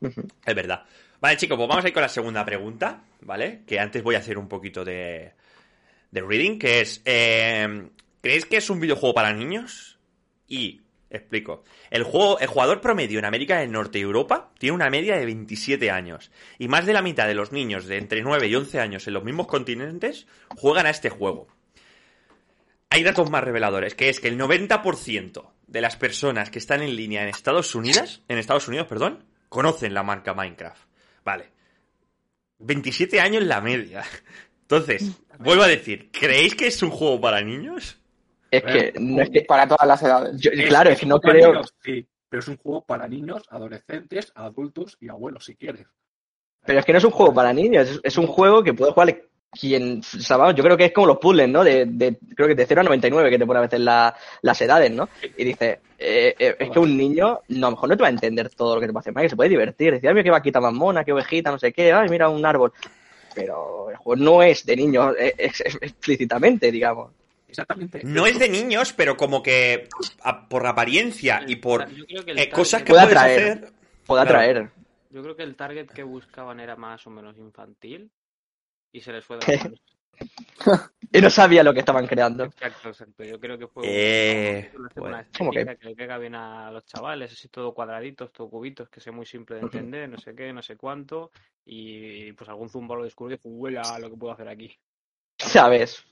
[0.00, 0.82] Es verdad.
[1.20, 3.64] Vale, chicos, pues vamos a ir con la segunda pregunta, ¿vale?
[3.66, 5.30] Que antes voy a hacer un poquito de,
[6.10, 7.90] de reading, que es, eh,
[8.22, 9.98] ¿creéis que es un videojuego para niños?
[10.48, 14.90] Y, explico, el juego, el jugador promedio en América del Norte y Europa tiene una
[14.90, 16.30] media de 27 años.
[16.58, 19.14] Y más de la mitad de los niños de entre 9 y 11 años en
[19.14, 21.46] los mismos continentes juegan a este juego.
[22.90, 26.94] Hay datos más reveladores, que es que el 90% de las personas que están en
[26.94, 30.80] línea en Estados Unidos, en Estados Unidos, perdón, conocen la marca Minecraft.
[31.24, 31.50] Vale.
[32.58, 34.04] 27 años la media.
[34.62, 37.98] Entonces, vuelvo a decir, ¿creéis que es un juego para niños?
[38.56, 40.40] Es que, no es que Para todas las edades.
[40.40, 41.52] yo- claro, es que no creo.
[41.52, 45.86] niños, sí, pero es un juego para niños, adolescentes, adultos y abuelos, si quieres.
[46.66, 48.92] Pero es que no es un juego para niños, es, es un juego que puede
[48.92, 51.62] jugar quien, sabemos, yo creo que es como los puzzles, ¿no?
[51.62, 54.60] De, de- creo que de 0 a 99 que te pone a veces la- las
[54.62, 55.08] edades, ¿no?
[55.36, 58.08] Y dice, eh, eh, es que un niño, no, a lo mejor no te va
[58.08, 60.14] a entender todo lo que te va a hacer, que se puede divertir, decir, ay,
[60.14, 62.72] mira qué vaquita más mona, qué ovejita, no sé qué, ay, mira un árbol.
[63.34, 67.12] Pero el juego no es de niños, eh, es- es- explícitamente, digamos.
[67.54, 68.00] Exactamente.
[68.04, 69.88] No es de niños, pero como que
[70.22, 71.86] a- por apariencia y por
[72.26, 73.40] eh, cosas que Puede puedes atraer.
[73.40, 73.72] hacer.
[74.06, 74.38] Puede Claro.
[74.38, 74.70] atraer.
[75.10, 78.10] Yo creo que el target que buscaban era más o menos infantil
[78.92, 79.78] y se les fue de.
[81.12, 82.44] Y no sabía lo que estaban creando.
[82.44, 83.22] Exacto, exacto.
[83.24, 85.16] Yo creo que fue Eh, una, bueno.
[85.16, 85.64] una ¿Cómo que?
[85.64, 89.26] que le pega bien a los chavales, así todo cuadraditos, todo cubitos, que sea muy
[89.26, 91.30] simple de entender, no sé qué, no sé cuánto,
[91.64, 94.76] y pues algún zumba lo descubrió y dijo, huela lo que puedo hacer aquí.
[95.38, 96.04] ¿Sabes?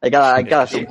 [0.00, 0.86] Hay cada, hay cada Sí.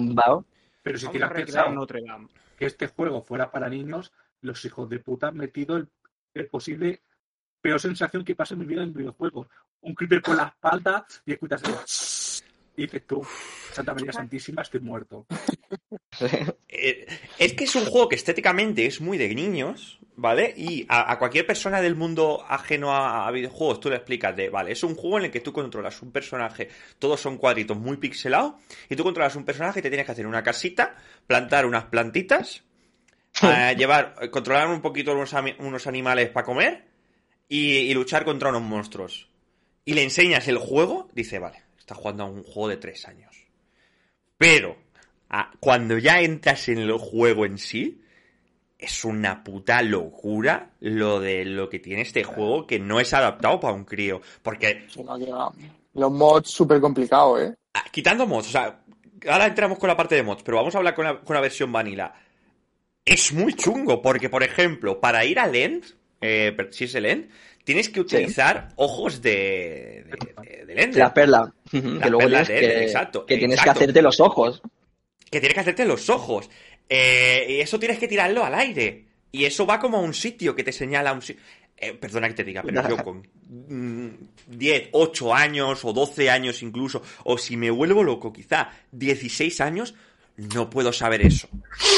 [0.81, 2.27] Pero si te has pensado Notre Dame.
[2.57, 4.11] que este juego fuera para niños,
[4.41, 5.87] los hijos de puta han metido el,
[6.33, 7.01] el posible
[7.61, 9.47] peor sensación que pasa en mi vida en un videojuego.
[9.81, 11.73] Un creeper por la espalda y escuchas el
[12.75, 13.25] y dices tú,
[13.71, 15.25] Santa María Santísima, estoy muerto.
[16.85, 17.07] Eh,
[17.39, 20.53] es que es un juego que estéticamente es muy de niños, ¿vale?
[20.57, 24.49] Y a, a cualquier persona del mundo ajeno a, a videojuegos tú le explicas de,
[24.49, 26.67] vale, es un juego en el que tú controlas un personaje,
[26.99, 28.55] todos son cuadritos muy pixelados,
[28.89, 32.63] y tú controlas un personaje y te tienes que hacer una casita, plantar unas plantitas,
[33.41, 36.85] eh, llevar, controlar un poquito unos animales para comer
[37.47, 39.29] y, y luchar contra unos monstruos.
[39.85, 43.35] Y le enseñas el juego, dice, vale, está jugando a un juego de tres años.
[44.37, 44.77] Pero
[45.29, 48.01] a- cuando ya entras en el juego en sí,
[48.77, 53.59] es una puta locura lo de lo que tiene este juego que no es adaptado
[53.59, 54.21] para un crío.
[54.41, 55.53] Porque, no
[55.93, 57.55] Los mods súper complicados, ¿eh?
[57.73, 58.79] ah, quitando mods, o sea,
[59.29, 61.41] ahora entramos con la parte de mods, pero vamos a hablar con la, con la
[61.41, 62.13] versión vanilla.
[63.05, 65.83] Es muy chungo, porque, por ejemplo, para ir al end,
[66.21, 67.29] eh, si es el end,
[67.63, 70.05] tienes que utilizar ojos de,
[70.41, 70.99] de, de- Ender.
[71.03, 71.53] La perla.
[71.69, 74.61] Que La luego perla tienes de- que, exacto, que tienes que hacerte los ojos.
[75.33, 76.49] Que tienes que hacerte los ojos.
[76.87, 79.05] Eh, y eso tienes que tirarlo al aire.
[79.31, 81.41] Y eso va como a un sitio que te señala un sitio.
[81.99, 84.09] perdona que te diga, pero yo con mm,
[84.47, 89.95] 10, 8 años o 12 años incluso, o si me vuelvo loco, quizá 16 años,
[90.37, 91.49] no puedo saber eso.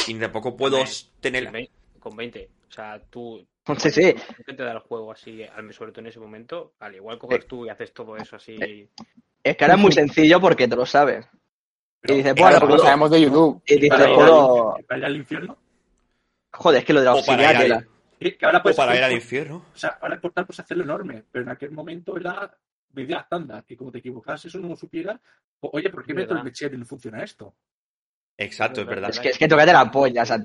[0.08, 0.84] Y tampoco puedo
[1.20, 1.44] tener...
[1.46, 1.70] Con vein-
[2.00, 2.50] Con 20.
[2.70, 3.46] O sea, tú.
[3.80, 4.14] Sí, sí.
[4.46, 6.74] ¿Qué te da el juego así, al- sobre todo en ese momento?
[6.80, 8.88] Al igual coges Eh, tú y haces todo eso así.
[9.44, 11.26] Es que ahora es muy sencillo porque te lo sabes.
[12.14, 13.62] Y dices, Claro, bueno, Claro, porque lo sabemos de YouTube.
[13.66, 14.76] y dices, Para ir, puedo...
[14.88, 15.58] para ir al infierno.
[16.52, 17.88] Joder, es que lo de la O para auxiliar ir de al- la-
[18.28, 19.66] Y que ahora O para ir al infierno.
[19.74, 22.56] O sea, ahora el portal puedes hacerlo enorme, pero en aquel momento era
[22.94, 23.64] medida estándar.
[23.68, 25.20] Y como te equivocas, eso no lo supieras.
[25.60, 27.54] Oye, ¿por qué meto el mechete y no funciona esto?
[28.38, 29.10] Exacto, es verdad.
[29.10, 30.38] Es que, es que tócate la polla, o sea,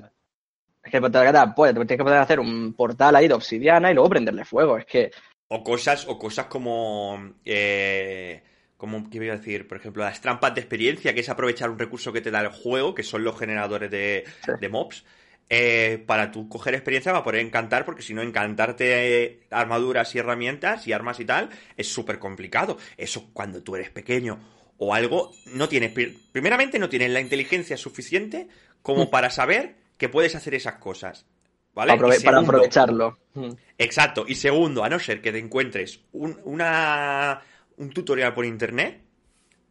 [0.83, 3.93] es que tócate la polla, tienes que poder hacer un portal ahí de obsidiana y
[3.93, 5.11] luego prenderle fuego, es que...
[5.49, 7.33] O cosas, o cosas como.
[7.43, 8.41] Eh,
[8.81, 9.67] como, ¿qué voy a decir?
[9.67, 12.47] Por ejemplo, las trampas de experiencia, que es aprovechar un recurso que te da el
[12.49, 14.51] juego, que son los generadores de, Sí.
[14.59, 15.05] de mobs,
[15.49, 20.17] eh, para tú coger experiencia para poder encantar, porque si no, encantarte eh, armaduras y
[20.19, 22.77] herramientas y armas y tal, es súper complicado.
[22.97, 24.39] Eso cuando tú eres pequeño
[24.77, 25.91] o algo, no tienes.
[25.91, 28.47] pri- Primeramente, no tienes la inteligencia suficiente
[28.81, 31.25] como para saber que puedes hacer esas cosas.
[31.73, 31.95] ¿Vale?
[31.95, 33.17] para, aprove- aprovecharlo.
[33.33, 33.51] Mm.
[33.77, 34.25] Exacto.
[34.27, 37.41] Y segundo, a no ser que te encuentres un, una,
[37.81, 39.01] un tutorial por internet,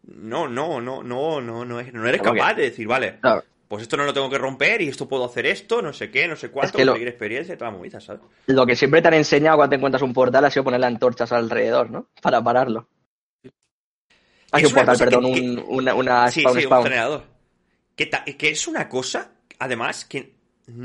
[0.03, 3.83] no, no, no, no, no, no, no eres ¿Cómo capaz de decir, vale, Claro, pues
[3.83, 6.35] esto no lo tengo que romper y esto puedo hacer esto, no sé qué, no
[6.35, 8.23] sé cuánto, que lo- experiencia toda movida, ¿sabes?
[8.47, 11.31] Lo que siempre te han enseñado cuando te encuentras un portal ha sido ponerle antorchas
[11.31, 12.09] alrededor, ¿no?
[12.21, 12.89] Para pararlo.
[13.45, 17.23] Es que un portal, que- perdón, que- un, una, una sí, spawn sí, un spawn.
[17.95, 20.35] Que, ta- que es una cosa, además, que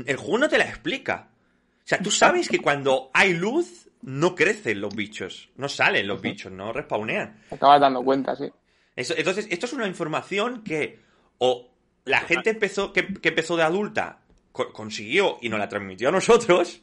[0.04, 1.30] el juego no te la explica.
[1.32, 6.20] O sea, tú sabes que cuando hay luz, no crecen los bichos, no salen los
[6.20, 7.42] bichos, no respawnean.
[7.48, 8.50] Te acabas dando cuenta, sí.
[8.94, 11.00] Eso- entonces, esto es una información que
[11.38, 11.70] o
[12.04, 14.20] la gente empezó, que, que empezó de adulta
[14.52, 16.82] co- consiguió y nos la transmitió a nosotros,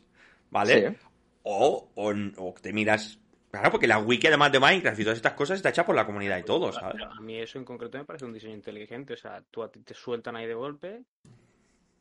[0.52, 0.90] ¿vale?
[0.92, 0.98] Sí.
[1.44, 3.20] O, o, o te miras.
[3.52, 6.06] Claro, porque la wiki, además de Minecraft y todas estas cosas, está hecha por la
[6.06, 6.96] comunidad y todo, ¿sabes?
[7.00, 9.14] Pero a mí eso en concreto me parece un diseño inteligente.
[9.14, 11.04] O sea, tú a ti te sueltan ahí de golpe.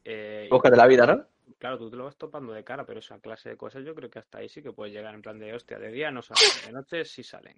[0.04, 1.24] eh, y- Búscate la vida, ¿no?
[1.62, 4.10] Claro, tú te lo vas topando de cara, pero esa clase de cosas yo creo
[4.10, 5.78] que hasta ahí sí que puedes llegar en plan de hostia.
[5.78, 7.56] De día no salen, de noche sí salen.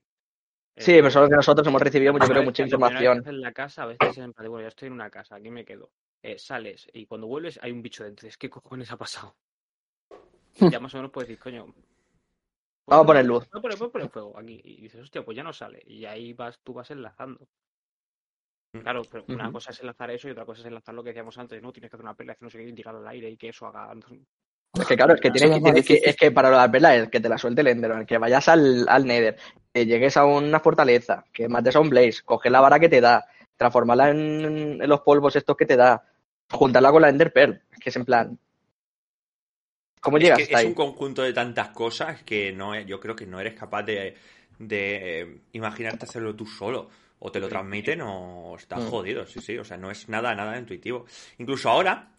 [0.76, 3.22] Sí, Eh, pero solo que nosotros hemos recibido, yo creo, mucha información.
[3.26, 5.36] En la casa, a veces es en plan de, bueno, ya estoy en una casa,
[5.36, 5.88] aquí me quedo.
[6.22, 8.28] eh, sales y cuando vuelves hay un bicho dentro.
[8.38, 9.34] ¿qué cojones ha pasado?
[10.70, 11.74] Ya más o menos puedes decir, coño.
[12.86, 13.48] Vamos a poner luz.
[13.54, 14.60] No, poner, poner fuego aquí.
[14.64, 15.82] Y dices, hostia, pues ya no sale.
[15.86, 17.40] Y ahí vas, tú vas enlazando.
[18.82, 21.38] Claro, pero una cosa es enlazar eso y otra cosa es enlazar lo que decíamos
[21.38, 21.72] antes, ¿no?
[21.72, 23.48] Tienes que hacer una pelea, hacer no sé qué, y tirarlo al aire y que
[23.48, 23.94] eso haga.
[24.74, 27.20] Es que claro, es que tienes es que, es que para las velas es que
[27.20, 29.36] te la suelte el Enderman, que vayas al, al Nether,
[29.72, 33.00] que llegues a una fortaleza, que mates a un Blaze, coger la vara que te
[33.00, 33.24] da,
[33.56, 36.02] transformarla en, en los polvos estos que te da,
[36.50, 37.62] juntarla con la Ender Pearl.
[37.72, 38.38] Es que es en plan.
[40.00, 43.16] ¿Cómo Es llegas que es un conjunto de tantas cosas que no es- yo creo
[43.16, 44.14] que no eres capaz de,
[44.58, 46.90] de eh, imaginarte hacerlo tú solo.
[47.26, 48.90] O te lo transmiten o estás Mm.
[48.90, 49.56] jodido, sí, sí.
[49.56, 51.06] O sea, no es nada, nada intuitivo.
[51.38, 52.10] Incluso ahora,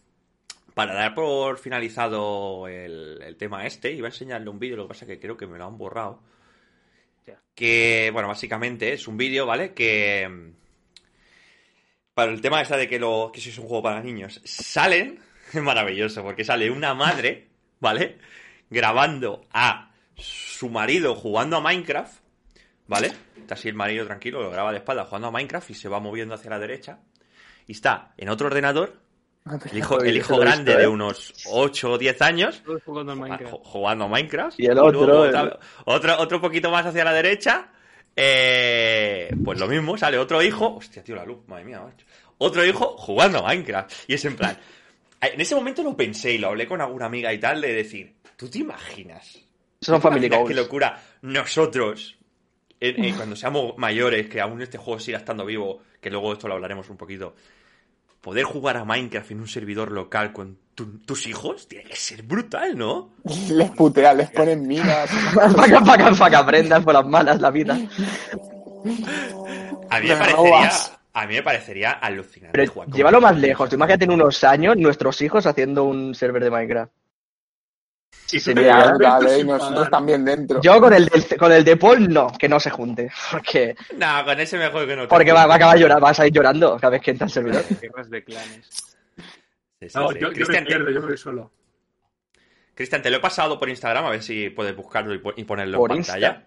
[0.73, 4.89] para dar por finalizado el, el tema este, iba a enseñarle un vídeo, lo que
[4.89, 6.21] pasa es que creo que me lo han borrado.
[7.53, 9.73] Que, bueno, básicamente es un vídeo, ¿vale?
[9.73, 10.51] Que.
[12.13, 15.19] Para el tema esta de que, lo, que si es un juego para niños, salen.
[15.53, 17.47] Es maravilloso, porque sale una madre,
[17.79, 18.17] ¿vale?
[18.71, 22.19] Grabando a su marido jugando a Minecraft,
[22.87, 23.13] ¿vale?
[23.45, 25.99] Está así el marido tranquilo, lo graba de espalda jugando a Minecraft y se va
[25.99, 26.99] moviendo hacia la derecha.
[27.67, 28.95] Y está en otro ordenador,
[29.71, 30.87] el hijo, el hijo lo he grande visto, de ¿eh?
[30.87, 33.53] unos 8 o 10 años, jugando Minecraft.
[34.01, 34.59] a Minecraft.
[34.59, 37.69] Y el otro, luego el- otra- otro, otro poquito más hacia la derecha.
[38.15, 40.75] eh, pues lo mismo, sale otro hijo.
[40.77, 42.05] Hostia, tío, la luz, madre mía, macho.
[42.37, 43.91] Otro hijo jugando a Minecraft.
[44.09, 44.57] Y es en plan.
[45.21, 48.15] En ese momento lo pensé y lo hablé con alguna amiga y tal, de decir,
[48.37, 49.37] ¿tú te imaginas?
[49.81, 50.55] Son ¿Te Family imaginas Goals.
[50.55, 51.01] Qué locura.
[51.21, 52.17] Nosotros,
[52.89, 56.47] en- en- cuando seamos mayores, que aún este juego siga estando vivo, que luego esto
[56.47, 57.35] lo hablaremos un poquito,
[58.21, 62.23] poder jugar a Minecraft en un servidor local con tu- tus hijos, tiene que ser
[62.23, 63.11] brutal, ¿no?
[63.49, 65.09] Les putean, les ponen minas.
[65.35, 67.77] para, que, para, que, para que aprendan por las malas la vida.
[69.89, 70.97] A mí me parecería, robas.
[71.13, 73.69] a mí me parecería alucinante Pero jugar llévalo más lejos.
[73.69, 76.91] Tú imagínate en unos años nuestros hijos haciendo un server de Minecraft.
[78.25, 79.39] Sí, Sí, tú mira, te- Ya, brutal, ¿eh?
[79.39, 80.59] Y nosotros también dentro.
[80.61, 83.11] Yo con el, del- con el de Paul no, que no se junte.
[83.31, 85.07] Porque, No, con ese mejor que no.
[85.07, 87.31] porque va, va a acabar llorando, vas a ir llorando cada vez que entra al
[87.31, 87.63] servidor.
[87.79, 88.67] Guerras de clanes.
[89.79, 91.51] Sí, sí, No, yo, yo me Cristian, te- pierdo, yo voy solo.
[92.73, 95.43] Cristian, te lo he pasado por Instagram, a ver si puedes buscarlo y, po- y
[95.43, 96.43] ponerlo ¿Por en Insta?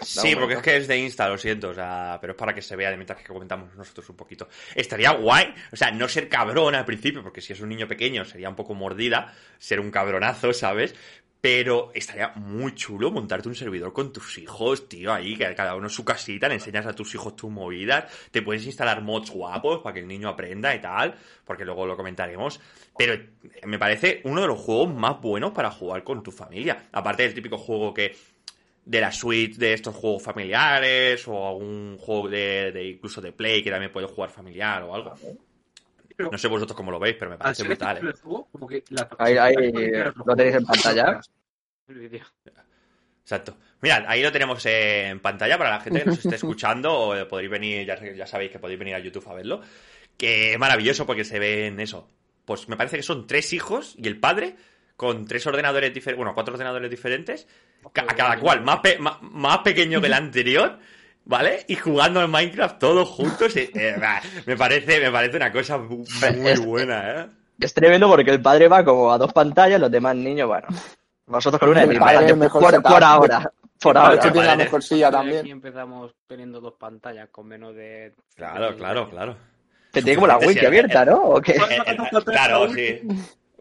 [0.00, 2.62] Sí, porque es que es de Insta, lo siento, o sea, pero es para que
[2.62, 4.48] se vea de mientras que comentamos nosotros un poquito.
[4.74, 8.24] Estaría guay, o sea, no ser cabrón al principio, porque si es un niño pequeño
[8.24, 10.94] sería un poco mordida, ser un cabronazo, ¿sabes?
[11.40, 15.88] Pero estaría muy chulo montarte un servidor con tus hijos, tío, ahí, que cada uno
[15.88, 19.82] en su casita, le enseñas a tus hijos tus movidas, te puedes instalar mods guapos
[19.82, 22.58] para que el niño aprenda y tal, porque luego lo comentaremos.
[22.96, 23.22] Pero
[23.66, 26.88] me parece uno de los juegos más buenos para jugar con tu familia.
[26.92, 28.16] Aparte del típico juego que
[28.84, 33.62] de la suite de estos juegos familiares o algún juego de, de incluso de Play
[33.62, 35.14] que también puede jugar familiar o algo.
[36.16, 37.96] Pero- No sé vosotros cómo lo veis, pero me parece brutal.
[37.96, 38.10] este ¿eh?
[38.14, 39.34] el juego, como que la Ahí-
[40.26, 41.20] ¿lo tenéis en pantalla?
[43.22, 43.56] Exacto.
[43.80, 46.92] Mirad, ahí lo tenemos en pantalla para la gente que nos esté escuchando.
[47.10, 49.60] o podréis venir, ya, ya sabéis que podéis venir a YouTube a verlo.
[50.16, 52.08] Que es maravilloso porque se ven eso.
[52.44, 54.56] Pues me parece que son tres hijos y el padre
[54.96, 57.46] con tres ordenadores diferentes, bueno, cuatro ordenadores diferentes,
[57.94, 60.78] a cada cual más, pe- más, más pequeño que el anterior,
[61.24, 61.64] ¿vale?
[61.68, 63.56] Y jugando en Minecraft todos juntos.
[63.56, 63.96] eh, eh,
[64.46, 66.04] me, parece, me parece una cosa mu-
[66.36, 67.26] muy buena, ¿eh?
[67.60, 70.66] Es tremendo porque el padre va como a dos pantallas, los demás niños, bueno.
[71.26, 73.52] Vosotros con una de mejor por, por ahora.
[73.80, 74.14] Por ahora.
[74.14, 75.46] hecho, tiene la mejor silla Aquí también.
[75.46, 78.14] empezamos teniendo dos pantallas con menos de.
[78.34, 79.36] Claro, claro, claro.
[79.92, 81.22] Que tiene como la wiki abierta, ¿no?
[81.22, 81.54] ¿O qué?
[82.24, 83.00] Claro, sí.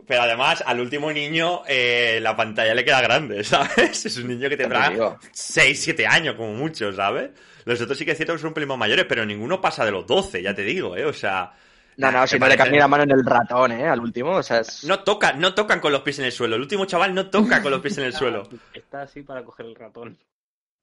[0.05, 4.05] Pero además, al último niño, eh, la pantalla le queda grande, ¿sabes?
[4.05, 5.17] Es un niño que te tendrá digo.
[5.31, 7.31] 6, 7 años, como mucho, ¿sabes?
[7.65, 9.85] Los otros sí que es cierto que son un pelín más mayores, pero ninguno pasa
[9.85, 11.05] de los 12, ya te digo, ¿eh?
[11.05, 11.53] O sea.
[11.95, 13.87] No, no, si no le parece- cambia la mano en el ratón, ¿eh?
[13.87, 14.83] Al último, o sea, es...
[14.83, 16.55] No tocan, no tocan con los pies en el suelo.
[16.55, 18.49] El último chaval no toca con los pies en el suelo.
[18.73, 20.17] Está así para coger el ratón.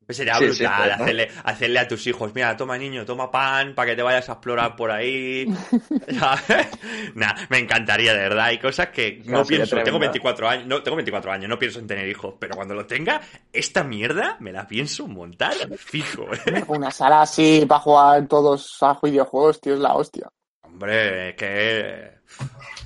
[0.07, 1.05] Pues sería Sí, sí, brutal pues, ¿no?
[1.05, 4.33] hacerle, hacerle a tus hijos, mira, toma niño, toma pan para que te vayas a
[4.33, 5.47] explorar por ahí.
[7.15, 8.47] Nah, me encantaría, de verdad.
[8.47, 9.77] Hay cosas que no, pienso.
[9.77, 9.99] Tengo tremendo.
[10.01, 13.21] 24 años, no, tengo 24 años, no pienso en tener hijos, pero cuando lo tenga,
[13.53, 16.65] esta mierda me la pienso montar fijo, ¿eh?
[16.69, 20.29] Una sala así para jugar todos a videojuegos, tío, es la hostia.
[20.63, 22.21] Hombre, que.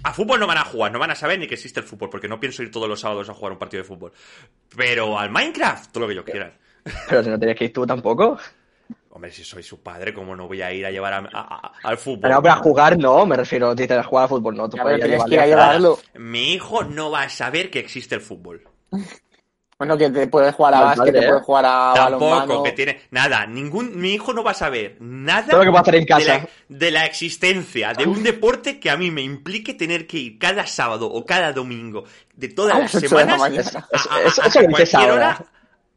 [0.02, 2.10] A fútbol no van a jugar, no van a saber ni que existe el fútbol,
[2.10, 4.12] porque no pienso ir todos los sábados a jugar un partido de fútbol.
[4.76, 6.52] Pero al Minecraft, todo lo que ellos quieran.
[7.08, 8.38] Pero si no tienes que ir tú tampoco.
[9.10, 11.72] Hombre, si soy su padre, ¿cómo no voy a ir a llevar a- a- a-
[11.84, 12.20] al fútbol?
[12.22, 14.68] Pero para jugar no, me refiero, dices a jugar a fútbol no.
[14.68, 15.98] Tú a tienes que ir a llevarlo.
[16.14, 18.62] Mi hijo no va a saber que existe el fútbol.
[19.76, 21.28] Bueno, que te puedes jugar a Al básquet, padre, te ¿eh?
[21.28, 22.62] puedes jugar a Tampoco, balonmano.
[22.62, 23.00] que tiene.
[23.10, 23.98] Nada, ningún.
[24.00, 25.48] Mi hijo no va a saber nada.
[25.48, 26.38] Todo lo que puedo hacer en de casa.
[26.38, 30.38] la, de la existencia de un deporte que a mí me implique tener que ir
[30.38, 32.04] cada sábado o cada domingo
[32.36, 35.44] de todas A las semanas a- a- a cualquier hora.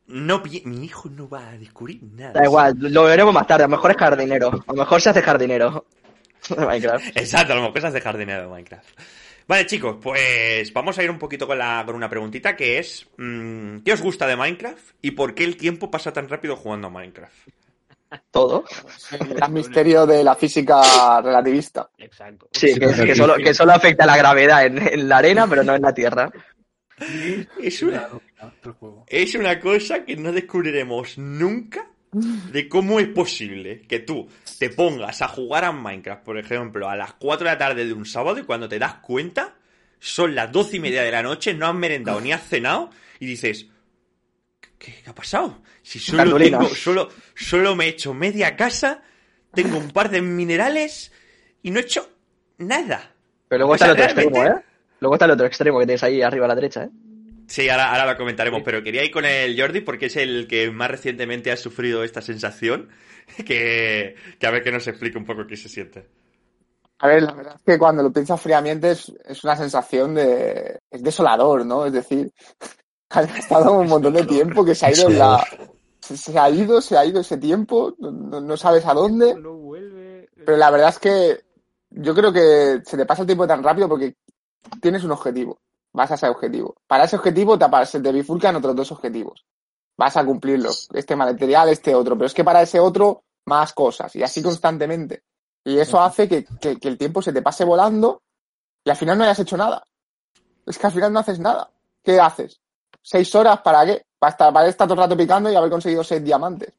[0.08, 2.32] No, mi hijo no va a descubrir nada.
[2.32, 3.66] Da igual, lo veremos más tarde.
[3.66, 4.48] A lo mejor es jardinero.
[4.48, 5.86] A lo mejor se hace jardinero.
[6.50, 7.18] De Minecraft.
[7.18, 9.00] Exacto, a lo mejor es de jardinero de Minecraft.
[9.48, 13.08] Vale, chicos, pues vamos a ir un poquito con, la, con una preguntita que es:
[13.18, 16.88] mm, ¿qué os gusta de Minecraft y por qué el tiempo pasa tan rápido jugando
[16.88, 17.50] a Minecraft?
[18.32, 18.64] Todo.
[19.12, 21.90] El gran misterio de la física relativista.
[21.98, 22.48] Exacto.
[22.52, 25.76] Sí, que, que solo, que solo afecta la gravedad en, en la arena, pero no
[25.76, 26.32] en la tierra.
[27.62, 28.08] Es una,
[29.08, 35.22] es una cosa que no descubriremos nunca de cómo es posible que tú te pongas
[35.22, 38.40] a jugar a Minecraft, por ejemplo, a las 4 de la tarde de un sábado
[38.40, 39.56] y cuando te das cuenta
[40.00, 43.26] son las 12 y media de la noche, no has merendado ni has cenado y
[43.28, 43.68] dices,
[44.80, 45.62] ¿qué, qué ha pasado?
[45.84, 49.04] Si solo, tengo, solo, solo me he hecho media casa,
[49.54, 51.12] tengo un par de minerales
[51.62, 52.10] y no he hecho
[52.58, 53.14] nada.
[53.48, 54.67] Pero luego O está sea, el otro extremo, realmente- ¿eh?
[55.00, 56.90] Luego está el otro extremo que tienes ahí arriba a la derecha, ¿eh?
[57.48, 60.70] Sí, ahora, ahora lo comentaremos, pero quería ir con el Jordi porque es el que
[60.70, 62.90] más recientemente ha sufrido esta sensación,
[63.46, 66.08] que, que a ver que nos explique un poco qué se siente.
[67.00, 70.80] A ver, la verdad es que cuando lo piensas fríamente es, es una sensación de...
[70.90, 71.86] es desolador, ¿no?
[71.86, 72.32] Es decir,
[73.12, 75.46] has gastado un montón de tiempo que se ha ido en la...
[76.02, 79.36] Se, se ha ido, se ha ido ese tiempo, no, no- no sabes a dónde,
[79.36, 80.28] No vuelve.
[80.46, 81.38] pero la verdad es que
[81.92, 84.16] yo creo que se te pasa el tiempo tan rápido porque
[84.82, 85.60] tienes un objetivo,
[85.94, 86.76] vas a ese objetivo.
[86.88, 87.66] Para ese objetivo te,
[88.00, 89.46] te bifurcan otros dos objetivos.
[89.98, 94.16] Vas a cumplirlo, este material, este otro, pero es que para ese otro más cosas
[94.16, 95.24] y así constantemente.
[95.64, 98.22] Y eso hace que, que- que el tiempo se te pase volando
[98.86, 99.84] y al final no hayas hecho nada.
[100.66, 101.70] Es que al final no haces nada.
[102.04, 102.60] ¿Qué haces?
[103.02, 104.06] ¿Seis horas para qué?
[104.20, 106.74] Para estar, para estar todo el rato picando y haber conseguido seis diamantes.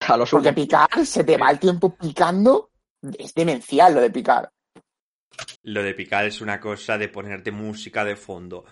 [0.00, 0.16] A.
[0.36, 2.70] Porque picar, se te va el tiempo picando.
[3.18, 4.50] Es demencial lo de picar.
[5.64, 8.64] Lo de picar es una cosa de ponerte música de fondo.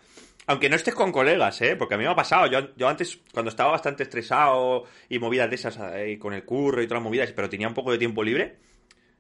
[0.46, 1.74] Aunque no estés con colegas, ¿eh?
[1.74, 2.46] Porque a mí me ha pasado.
[2.46, 6.82] Yo, yo antes, cuando estaba bastante estresado y movidas de esas, eh, con el curro
[6.82, 8.56] y todas las movidas, pero tenía un poco de tiempo libre,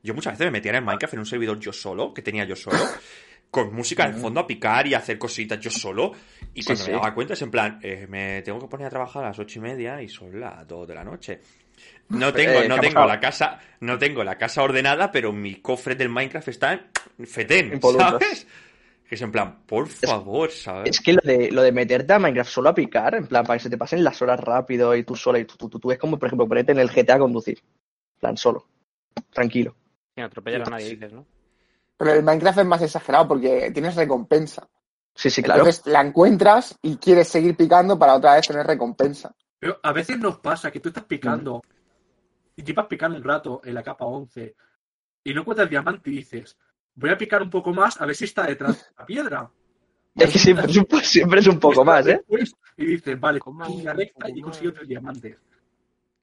[0.02, 2.54] yo muchas veces me metía en Minecraft en un servidor yo solo, que tenía yo
[2.54, 2.76] solo,
[3.50, 6.12] con música de fondo a picar y a hacer cositas yo solo.
[6.52, 6.90] Y cuando sí.
[6.90, 9.38] me daba cuenta es en plan, eh, me tengo que poner a trabajar a las
[9.38, 11.40] ocho y media y son las dos de la noche.
[12.10, 15.32] No tengo, Eh, no ¿qué ha tengo la casa, no tengo la casa ordenada, pero
[15.32, 16.82] mi cofre del Minecraft está en
[17.24, 17.80] fetén.
[17.80, 18.46] ¿sabes?
[19.08, 20.90] Que es en plan, por favor, ¿sabes?
[20.90, 23.58] Es que lo de, lo de meterte a Minecraft solo a picar, en plan, para
[23.58, 25.92] que se te pasen las horas rápido y tú sola y tú, tú, tú, tú,
[25.92, 27.58] es como, por ejemplo, ponerte en el GTA a conducir.
[27.58, 28.66] En plan, solo.
[29.30, 29.76] Tranquilo.
[30.14, 31.26] Sin atropellar a nadie, dices, ¿no?
[31.96, 34.68] Pero el Minecraft es más exagerado porque tienes recompensa.
[35.14, 35.60] Sí, sí, claro.
[35.60, 39.34] Entonces la encuentras y quieres seguir picando para otra vez tener recompensa.
[39.58, 41.62] Pero a veces nos pasa que tú estás picando
[42.56, 44.54] y llevas picando un rato en la capa 11
[45.24, 46.58] y no encuentras el diamante y dices,
[46.96, 49.50] voy a picar un poco más a ver si está detrás de la piedra.
[50.16, 52.20] Es que siempre es un, po- siempre es un poco más, ¿eh?
[52.76, 53.64] Y dices, vale, ¿Cómo?
[53.66, 55.36] línea recta Un y consigo tres diamantes.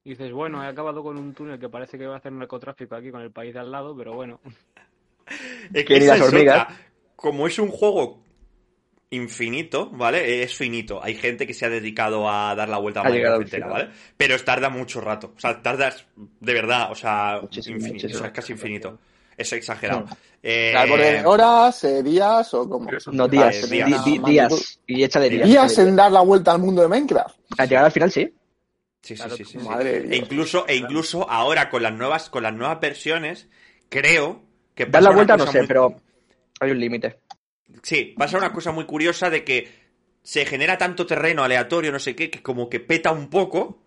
[0.03, 2.95] Y dices, bueno, he acabado con un túnel que parece que va a hacer narcotráfico
[2.95, 4.39] aquí con el país de al lado, pero bueno.
[5.73, 6.63] Es Que las hormigas.
[6.63, 6.77] otra.
[7.15, 8.23] Como es un juego
[9.11, 10.41] infinito, ¿vale?
[10.43, 11.03] Es finito.
[11.03, 13.67] Hay gente que se ha dedicado a dar la vuelta a Minecraft entera.
[13.67, 13.89] ¿vale?
[14.17, 15.33] Pero tarda mucho rato.
[15.35, 17.93] O sea, tardas de verdad, o sea, Muchísimo, infinito.
[17.95, 18.17] muchísimo.
[18.17, 18.99] O sea, es casi infinito.
[19.37, 20.05] Es exagerado.
[20.43, 22.63] Eh, ¿Al borde de horas, eh, días o
[22.95, 23.69] eso No, días.
[23.69, 23.87] días.
[23.87, 24.79] di- di- días.
[24.87, 25.47] Y echa de días.
[25.47, 27.35] Días en dar la vuelta al mundo de Minecraft.
[27.57, 28.33] Al llegar al final, sí.
[29.03, 29.57] Sí, sí, Claro, sí, sí, sí.
[29.67, 33.49] madre E incluso, e incluso ahora con las nuevas, con las nuevas versiones,
[33.89, 34.43] creo
[34.75, 35.95] que Dar la vuelta no sé, muy- pero
[36.59, 37.19] hay un límite.
[37.81, 39.67] Sí, pasa una cosa muy curiosa de que
[40.21, 43.81] se genera tanto terreno aleatorio, no sé qué, que como que peta un poco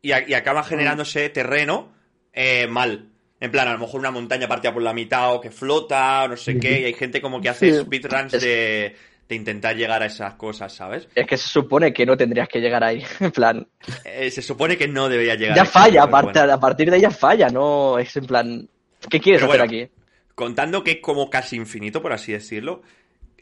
[0.00, 1.92] y, a- y acaba generándose terreno
[2.32, 3.08] eh, mal.
[3.42, 6.28] En plan, a lo mejor una montaña partida por la mitad o que flota o
[6.28, 7.80] no sé qué, y hay gente como que hace Sí.
[7.80, 8.94] speedruns de,
[9.28, 11.08] de intentar llegar a esas cosas, ¿sabes?
[11.14, 13.02] Es que se supone que no tendrías que llegar ahí.
[13.20, 13.66] En plan,
[14.04, 16.60] Eh, se supone que no debería llegar ya falla, a, bueno.
[16.60, 18.68] partir de ella falla, no es en plan,
[19.10, 19.88] ¿qué quieres Pero hacer bueno, aquí?
[20.34, 22.82] contando que es como casi infinito, por así decirlo,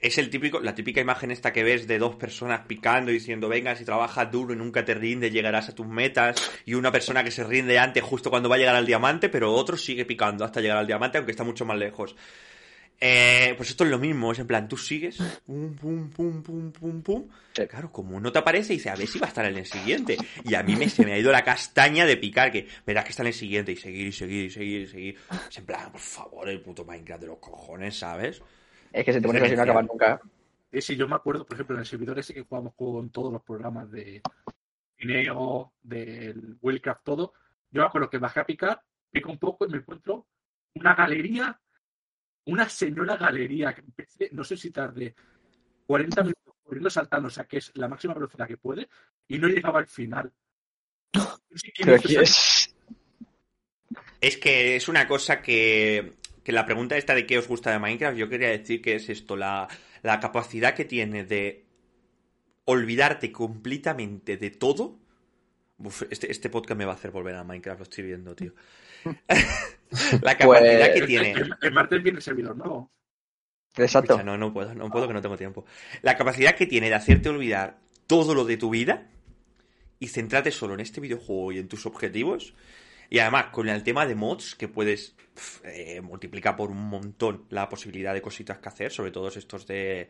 [0.00, 3.48] es el típico, la típica imagen esta que ves de dos personas picando y diciendo,
[3.48, 7.22] venga, si trabajas duro y nunca te rindes, llegarás a tus metas, y una persona
[7.22, 10.44] que se rinde antes justo cuando va a llegar al diamante, pero otro sigue picando
[10.44, 12.16] hasta llegar al diamante, aunque está mucho más lejos.
[13.02, 15.16] Eh, pues esto es lo mismo, es en plan, tú sigues,
[15.46, 17.28] pum, pum, pum, pum, pum, pum.
[17.54, 20.18] Claro, como no te aparece, dice, a ver si va a estar en el siguiente.
[20.44, 23.10] Y a mí me, se me ha ido la castaña de picar, que verás que
[23.10, 25.18] está en el siguiente, y seguir, y seguir, y seguir, y seguir.
[25.48, 28.42] Es en plan, por favor, el puto Minecraft de los cojones, ¿sabes?
[28.92, 30.20] Es que si te pones así no acabas nunca.
[30.72, 33.32] Eh, sí, yo me acuerdo, por ejemplo, en el servidor ese que jugamos con todos
[33.32, 34.22] los programas de
[34.98, 37.32] Cineo, del Willcraft, todo.
[37.70, 40.26] Yo me acuerdo que bajé a picar, pico un poco y me encuentro
[40.74, 41.60] una galería,
[42.46, 45.14] una señora galería que empecé, no sé si tardé
[45.86, 48.88] 40 minutos corriendo saltando, o sea, que es la máxima velocidad que puede,
[49.26, 50.32] y no llegaba al final.
[51.14, 52.74] No sé es...
[54.20, 57.78] Es que es una cosa que, que la pregunta esta de qué os gusta de
[57.78, 59.68] Minecraft, yo quería decir que es esto, la,
[60.02, 61.64] la capacidad que tiene de
[62.64, 64.98] olvidarte completamente de todo.
[65.78, 68.52] Uf, este, este podcast me va a hacer volver a Minecraft, lo estoy viendo, tío.
[70.22, 71.32] la capacidad Pues- que tiene.
[71.32, 72.90] El, el martes viene el servidor nuevo.
[73.76, 74.14] Exacto.
[74.14, 75.64] Escucha, no, no puedo, no puedo que no tengo tiempo.
[76.02, 79.08] La capacidad que tiene de hacerte olvidar todo lo de tu vida
[80.00, 82.54] y centrarte solo en este videojuego y en tus objetivos.
[83.10, 85.16] Y además, con el tema de mods, que puedes
[85.64, 90.08] eh, multiplicar por un montón la posibilidad de cositas que hacer, sobre todo estos de,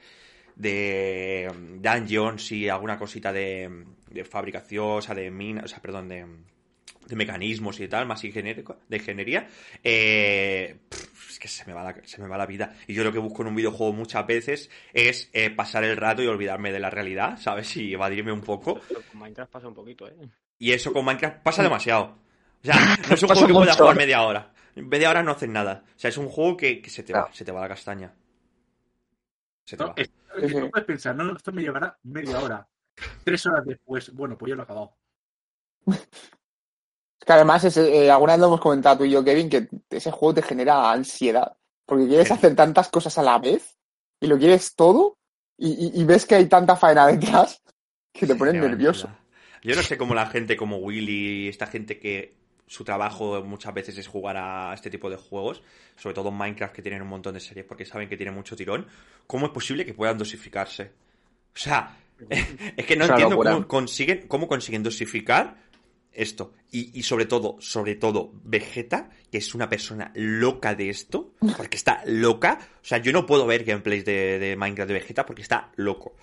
[0.54, 5.80] de mm, dungeons y alguna cosita de, de fabricación, o sea, de minas, o sea,
[5.80, 6.26] perdón, de,
[7.06, 9.48] de mecanismos y tal, más ingenierico, de ingeniería,
[9.82, 10.76] eh,
[11.28, 12.76] es que se me, va la, se me va la vida.
[12.86, 16.22] Y yo lo que busco en un videojuego muchas veces es eh, pasar el rato
[16.22, 17.76] y olvidarme de la realidad, ¿sabes?
[17.76, 18.80] Y evadirme un poco.
[18.88, 20.14] Pero con Minecraft pasa un poquito, ¿eh?
[20.58, 22.18] Y eso con Minecraft pasa demasiado.
[22.62, 22.74] O sea,
[23.08, 23.82] no es un juego que puedas mucho.
[23.84, 24.52] jugar media hora.
[24.76, 25.82] En media hora no haces nada.
[25.96, 27.34] O sea, es un juego que, que se te va, Claro.
[27.34, 28.14] se te va la castaña.
[29.64, 29.94] Se te No, va.
[29.96, 30.10] es-
[30.42, 32.68] es que no puedes pensar, no, no, esto me llevará media hora.
[33.24, 34.94] Tres horas después, bueno, pues ya lo he acabado.
[35.86, 39.68] Es que además, ese, eh, alguna vez lo hemos comentado tú y yo, Kevin, que
[39.90, 41.56] ese juego te genera ansiedad.
[41.84, 42.34] Porque quieres Sí.
[42.34, 43.76] hacer tantas cosas a la vez
[44.20, 45.18] y lo quieres todo
[45.58, 47.60] y, y- y ves que hay tanta faena detrás
[48.12, 49.08] que te va nervioso.
[49.08, 49.16] ansiedad.
[49.62, 52.38] Yo no sé cómo la gente como Willy, esta gente que
[52.70, 55.60] su trabajo muchas veces es jugar a este tipo de juegos,
[55.96, 58.54] sobre todo en Minecraft que tienen un montón de series porque saben que tiene mucho
[58.54, 58.86] tirón,
[59.26, 60.92] ¿cómo es posible que puedan dosificarse?
[61.52, 61.96] O sea,
[62.30, 63.54] es que no entiendo locura.
[63.54, 65.56] cómo consiguen, cómo consiguen dosificar
[66.12, 66.54] esto.
[66.70, 71.76] Y, y sobre todo, sobre todo, Vegeta, que es una persona loca de esto, porque
[71.76, 72.60] está loca.
[72.80, 76.14] O sea, yo no puedo ver gameplays de, de Minecraft de Vegeta porque está loco.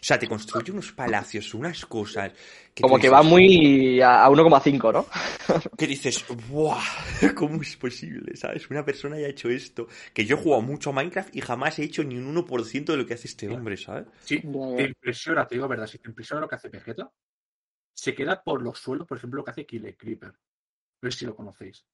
[0.00, 2.32] O sea, te construye unos palacios, unas cosas.
[2.72, 5.06] Que Como que dices, va muy a, a 1,5, ¿no?
[5.76, 6.80] Que dices, ¡buah!
[7.34, 8.36] ¿Cómo es posible?
[8.36, 8.70] ¿Sabes?
[8.70, 9.88] Una persona haya hecho esto.
[10.14, 12.96] Que yo he jugado mucho a Minecraft y jamás he hecho ni un 1% de
[12.96, 14.06] lo que hace este hombre, ¿sabes?
[14.24, 17.10] Sí, te impresiona, te digo la verdad, si te impresiona lo que hace Vegeta,
[17.92, 20.32] se queda por los suelos, por ejemplo, lo que hace Killer Creeper.
[21.02, 21.84] No sé si lo conocéis.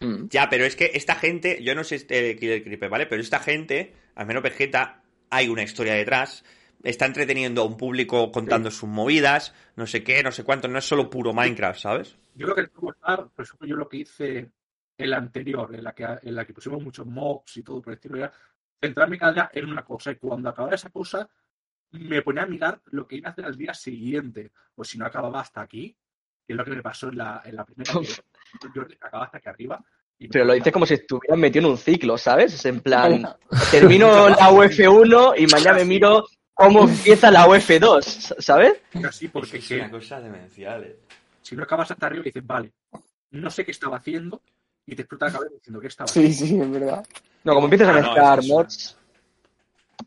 [0.00, 0.26] Mm.
[0.28, 3.06] Ya, pero es que esta gente, yo no sé este Killer Creeper, ¿vale?
[3.06, 6.44] Pero esta gente, al menos Vegeta, hay una historia detrás.
[6.82, 10.68] Está entreteniendo a un público contando sus movidas, no sé qué, no sé cuánto.
[10.68, 12.16] No es solo puro Minecraft, ¿sabes?
[12.34, 14.50] Yo creo que contar, por ejemplo, yo lo que hice
[14.98, 17.92] en la anterior, en la que, en la que pusimos muchos mobs y todo por
[17.92, 18.32] el estilo, era
[18.80, 20.10] centrarme cada día en una cosa.
[20.10, 21.28] Y cuando acababa esa cosa,
[21.92, 24.50] me ponía a mirar lo que iba a hacer al día siguiente.
[24.74, 25.96] Pues si no acababa hasta aquí,
[26.46, 29.38] que es lo que me pasó en la, en la primera, que yo acababa hasta
[29.38, 29.84] aquí arriba.
[30.30, 32.54] Pero lo dices como si estuvieras metido en un ciclo, ¿sabes?
[32.54, 33.26] Es en plan,
[33.70, 36.24] termino la UF1 y mañana me miro
[36.54, 38.80] cómo empieza la UF2, ¿sabes?
[39.06, 40.98] Así, porque es que- una cosa demencial, ¿eh?
[41.42, 42.72] si no acabas hasta arriba, dices, vale,
[43.32, 44.42] no sé qué estaba haciendo,
[44.86, 47.06] y te explota la cabeza diciendo qué estaba Sí, sí, es verdad.
[47.44, 48.96] No, como empiezas a Ah, no, mezclar mods,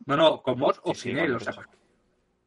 [0.05, 1.35] No, no, con mods o Sí, sí, sin con él.
[1.35, 1.55] O sea,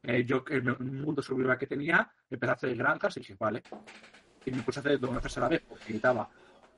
[0.05, 3.63] eh, yo en un mundo survival que tenía, empecé a hacer granjas y dije, vale.
[4.45, 6.29] Y me puse a hacer dos granjas a la vez porque necesitaba,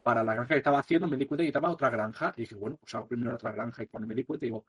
[0.02, 2.32] para la granja que estaba haciendo, me di cuenta que necesitaba otra granja.
[2.36, 3.82] Y dije, bueno, pues hago primero otra granja.
[3.82, 4.64] Y cuando me di cuenta, digo,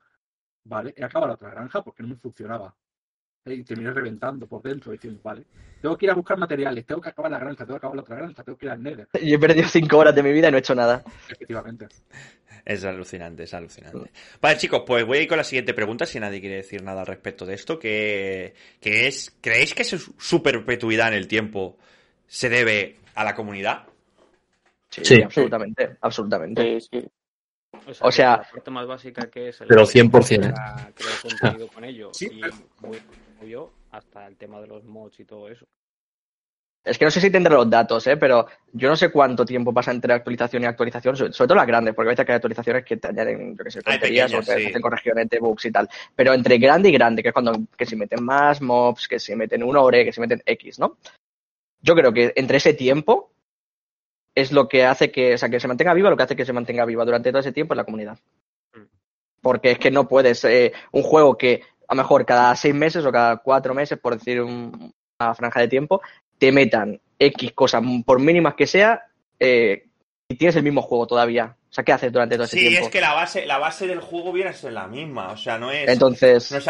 [0.63, 2.73] vale, he acabado la otra granja porque no me funcionaba.
[3.43, 5.43] Y terminé reventando por dentro diciendo, vale,
[5.81, 8.01] tengo que ir a buscar materiales, tengo que acabar la granja, tengo que acabar la
[8.03, 9.07] otra granja, tengo que ir al Nether.
[9.21, 11.03] y he perdido 5 horas de mi vida y no he hecho nada.
[11.27, 11.87] Efectivamente.
[12.63, 14.11] Es alucinante, es alucinante.
[14.39, 17.01] Vale, chicos, pues voy a ir con la siguiente pregunta, si nadie quiere decir nada
[17.01, 21.79] al respecto de esto, que, que es, ¿creéis que su perpetuidad en el tiempo
[22.27, 23.87] se debe a la comunidad?
[24.91, 25.21] Sí, Sí.
[25.21, 26.81] absolutamente, absolutamente.
[26.81, 27.09] Sí,
[28.01, 30.53] O sea- la parte más básica que es el Pero que 100%, ¿eh?
[31.21, 35.25] contenido con ello Sí, y pero- muy, yo hasta el tema de los mods y
[35.25, 35.65] todo eso.
[36.83, 38.17] Es que no sé si tendré los datos, ¿eh?
[38.17, 41.67] pero yo no sé cuánto tiempo pasa entre actualización y actualización, sobre, sobre todo las
[41.67, 44.37] grandes, porque a veces que hay actualizaciones que te añaden, yo qué sé, tonterías o
[44.39, 44.67] pequeñas, te sí.
[44.69, 45.87] hacen correcciones de bugs y tal.
[46.15, 49.35] Pero entre grande y grande, que es cuando que se meten más mobs, que se
[49.35, 50.97] meten un ore, que se meten X, ¿no?
[51.81, 53.30] Yo creo que entre ese tiempo
[54.35, 56.45] es lo que hace que, o sea, que se mantenga viva, lo que hace que
[56.45, 58.17] se mantenga viva durante todo ese tiempo es la comunidad.
[58.73, 58.81] Mm.
[59.41, 63.05] Porque es que no puedes, eh, un juego que a lo mejor cada seis meses
[63.05, 66.01] o cada cuatro meses, por decir un- una franja de tiempo,
[66.37, 69.03] te metan X cosas, por mínimas que sea,
[69.39, 69.85] eh,
[70.29, 71.55] y tienes el mismo juego todavía.
[71.69, 72.85] O sea, ¿qué haces durante todo ese Sí, tiempo?
[72.87, 75.31] es que la base, la base del juego viene a ser la misma.
[75.31, 75.87] O sea, no es.
[75.89, 76.69] Entonces, no es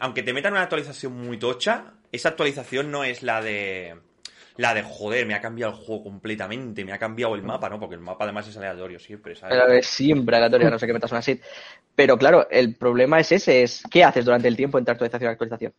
[0.00, 3.96] aunque te metan una actualización muy tocha, esa actualización no es la de.
[4.56, 7.80] La de joder, me ha cambiado el juego completamente, me ha cambiado el mapa, ¿no?
[7.80, 9.56] Porque el mapa además es aleatorio siempre, ¿sabes?
[9.58, 11.38] Pero es siempre aleatoria, no sé qué metas una SID.
[11.96, 15.32] Pero claro, el problema es ese, es ¿qué haces durante el tiempo entre actualización y
[15.32, 15.72] actualización?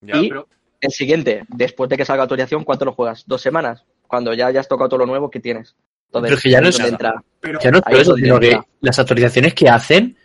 [0.00, 0.16] Ya.
[0.16, 0.48] y- Pero
[0.80, 3.22] El siguiente, después de que salga actualización, ¿cuánto lo juegas?
[3.24, 3.84] ¿Dos semanas?
[4.08, 5.76] Cuando ya hayas tocado todo lo nuevo, ¿qué tienes?
[6.06, 7.14] Entonces, Pero es que ya no es entra.
[7.40, 8.66] pero Ya no es eso, sino que entra.
[8.80, 10.16] las actualizaciones que hacen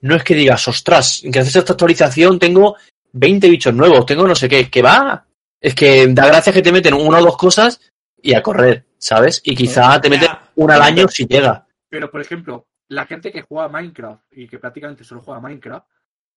[0.00, 2.76] no es que digas, ostras, gracias a esta actualización tengo
[3.12, 5.26] 20 bichos nuevos, tengo no sé qué, que va.
[5.60, 7.80] Es que da gracias que te meten una o dos cosas
[8.20, 9.40] y a correr, ¿sabes?
[9.44, 11.66] Y quizá te meten una al año si llega.
[11.88, 15.42] Pero, por ejemplo, la gente que juega a Minecraft y que prácticamente solo juega a
[15.42, 15.86] Minecraft,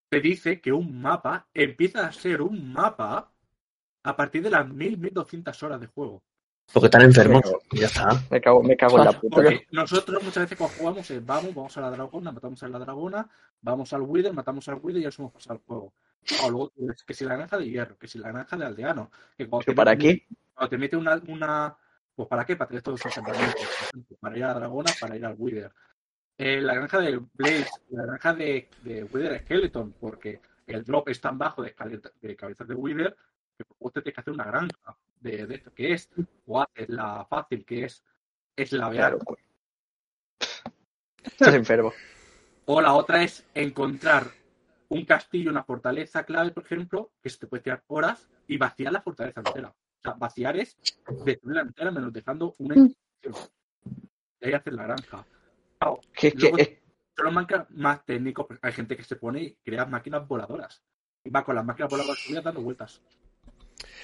[0.10, 3.32] te dice que un mapa empieza a ser un mapa
[4.04, 6.24] a partir de las 1000, 1200 horas de juego.
[6.72, 7.42] Porque están enfermos.
[7.72, 8.22] Ya está.
[8.30, 9.36] Me cago, me cago en la puta.
[9.36, 12.80] Porque nosotros muchas veces cuando jugamos es vamos, vamos a la dragona, matamos a la
[12.80, 13.30] dragona,
[13.62, 15.94] vamos al Wither, matamos al Wither y ya somos pasado el juego.
[16.44, 16.72] O luego
[17.06, 19.12] que si la granja de hierro, que si la granja de aldeano.
[19.38, 20.28] Que cuando ¿Pero te para qué?
[20.54, 21.78] Cuando te mete una, una.
[22.16, 22.56] Pues para qué?
[22.56, 23.68] Para tener todos esos asentamientos.
[24.20, 25.72] Para ir a la dragona, para ir al Wither.
[26.38, 31.20] Eh, la granja de Blaze, la granja de, de Wither Skeleton, porque el drop es
[31.20, 31.76] tan bajo de,
[32.22, 33.16] de cabezas de Wither
[33.58, 36.10] que vos te tienes que hacer una granja de, de esto, que es,
[36.46, 38.04] o haces la fácil, que es,
[38.56, 39.20] es la Claro.
[41.24, 41.94] Estás enfermo.
[42.66, 44.32] O la otra es encontrar
[44.90, 48.92] un castillo, una fortaleza clave, por ejemplo, que se te puede tirar horas y vaciar
[48.92, 49.70] la fortaleza entera.
[49.70, 50.78] O sea, vaciar es
[51.26, 52.80] destruirla entera menos dejando una Mm.
[52.80, 53.50] inscripción.
[54.42, 55.26] Y ahí hacer la granja.
[55.78, 58.48] Claro, Que es que luego son los Minecraft más técnicos.
[58.62, 60.82] Hay gente que se pone y crea máquinas voladoras.
[61.24, 63.02] Y va con las máquinas voladoras subidas dando vueltas.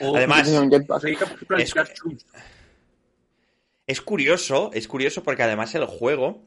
[0.02, 0.60] O Además, se
[1.08, 1.86] dedica, por ejemplo, a.
[3.88, 6.42] Es curioso, es curioso porque además el juego,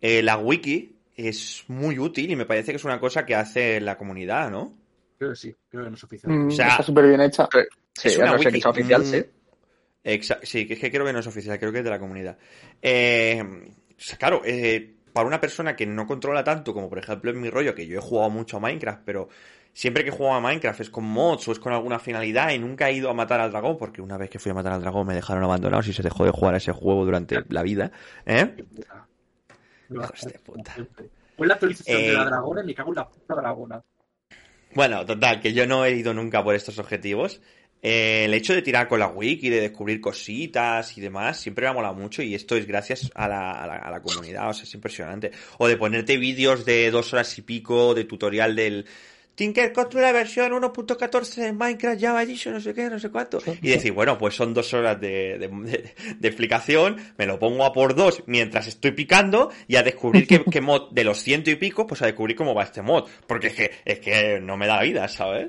[0.00, 0.96] eh, la wiki,
[1.28, 4.72] es muy útil y me parece que es una cosa que hace la comunidad, ¿no?
[5.18, 6.32] Creo que sí, creo que no es oficial.
[6.32, 7.48] Mm, O sea- está súper bien hecha.
[7.94, 9.24] sí, es una no que wiki sea oficial, sí.
[10.42, 12.38] Sí, que es que creo que no es oficial, creo que es de la comunidad.
[12.80, 13.42] Eh,
[13.90, 17.40] o sea, claro, eh, para una persona que no controla tanto, como por ejemplo en
[17.40, 19.28] mi rollo, que yo he jugado mucho a Minecraft, pero
[19.74, 22.58] siempre que he jugado a Minecraft es con mods o es con alguna finalidad y
[22.58, 24.80] nunca he ido a matar al dragón, porque una vez que fui a matar al
[24.80, 27.92] dragón me dejaron abandonados y se dejó de jugar a ese juego durante la vida.
[28.24, 28.54] ¿Eh?
[29.90, 30.76] Hijos de puta.
[31.38, 33.82] La actualización de Eh, la dragona y me cago en la puta dragona.
[34.74, 37.40] Bueno, total, que yo no he ido nunca por estos objetivos.
[37.82, 41.70] Eh, el hecho de tirar con la wiki, de descubrir cositas y demás, siempre me
[41.70, 44.52] ha molado mucho y esto es gracias a la, a la, a la comunidad, o
[44.52, 45.30] sea, es impresionante.
[45.56, 48.86] O de ponerte vídeos de dos horas y pico de tutorial del
[49.40, 53.38] Tinker Control la versión 1.14 de Minecraft Java Edition, no sé qué, no sé cuánto.
[53.62, 57.64] Y decir, bueno, pues son dos horas de, de- de- de explicación, me lo pongo
[57.64, 61.50] a por dos mientras estoy picando y a descubrir qué, qué mod de los ciento
[61.50, 63.08] y pico, pues a descubrir cómo va este mod.
[63.26, 65.48] Porque es que, es que no me da vida, ¿sabes?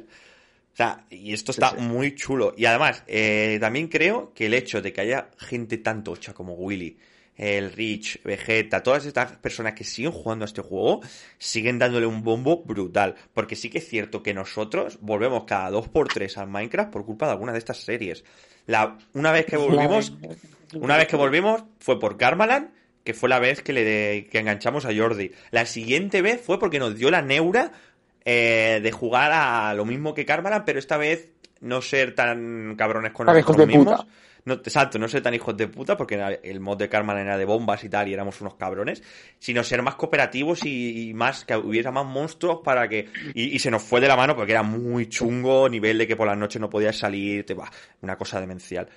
[0.73, 1.81] O sea, y esto está Sí, sí.
[1.83, 2.53] muy chulo.
[2.55, 6.53] Y además, eh, también creo que el hecho de que haya gente tan tocha como
[6.53, 6.97] Willy,
[7.41, 11.01] el Rich, Vegeta, todas estas personas que siguen jugando a este juego,
[11.39, 13.15] siguen dándole un bombo brutal.
[13.33, 17.03] Porque sí que es cierto que nosotros volvemos cada dos por tres al Minecraft por
[17.03, 18.23] culpa de alguna de estas series.
[18.67, 20.13] La, una vez que volvimos,
[20.75, 22.69] una vez que volvimos fue por Karmaland,
[23.03, 25.31] que fue la vez que le que enganchamos a Jordi.
[25.49, 27.71] La siguiente vez fue porque nos dio la neura
[28.23, 31.29] eh, de jugar a lo mismo que Karmaland, pero esta vez
[31.59, 34.01] no ser tan cabrones con nosotros de mismos.
[34.01, 34.07] puta.
[34.43, 37.45] No, exacto, no ser tan hijos de puta, porque el mod de Karmaland era de
[37.45, 39.03] bombas y tal, y éramos unos cabrones,
[39.37, 43.07] sino ser más cooperativos y, y más, que hubiera más monstruos para que...
[43.35, 46.15] Y, y se nos fue de la mano porque era muy chungo, nivel de que
[46.15, 47.69] por las noches no podías salir, te va,
[48.01, 48.89] una cosa demencial.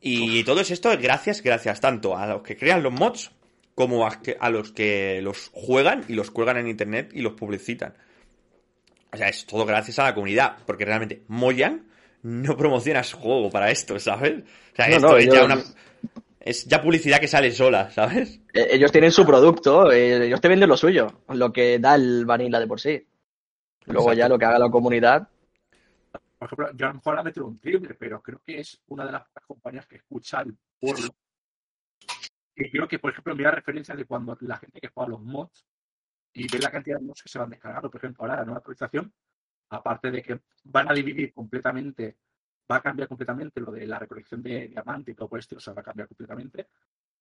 [0.00, 3.30] Y todo esto es gracias, gracias tanto a los que crean los mods
[3.74, 7.32] como a, que- a los que los juegan y los cuelgan en internet y los
[7.32, 7.94] publicitan.
[9.12, 11.84] O sea, es todo gracias a la comunidad, porque realmente Mojang
[12.22, 14.42] no promociona su juego para esto, ¿sabes?
[14.72, 15.58] O sea, No, esto no, es ya una...
[16.44, 18.40] Es ya publicidad que sale sola, ¿sabes?
[18.52, 22.26] Eh, Ellos tienen su producto, eh, ellos te venden lo suyo, lo que da el
[22.26, 23.06] vanilla de por sí.
[23.86, 24.18] Luego Exacto.
[24.18, 25.28] ya lo que haga la comunidad,
[26.38, 29.06] Por ejemplo, yo a lo mejor la meto un triple, pero creo que es una
[29.06, 31.14] de las pocas compañías que escucha el pueblo.
[32.56, 35.64] Y creo que, por ejemplo, mira referencias de cuando la gente que juega los mods
[36.32, 38.58] y ve la cantidad de mods que se van descargando, por ejemplo, ahora la nueva
[38.58, 39.12] actualización,
[39.72, 42.16] aparte de que van a dividir completamente,
[42.70, 45.74] va a cambiar completamente lo de la recolección de diamante y todo esto, o sea,
[45.74, 46.68] va a cambiar completamente.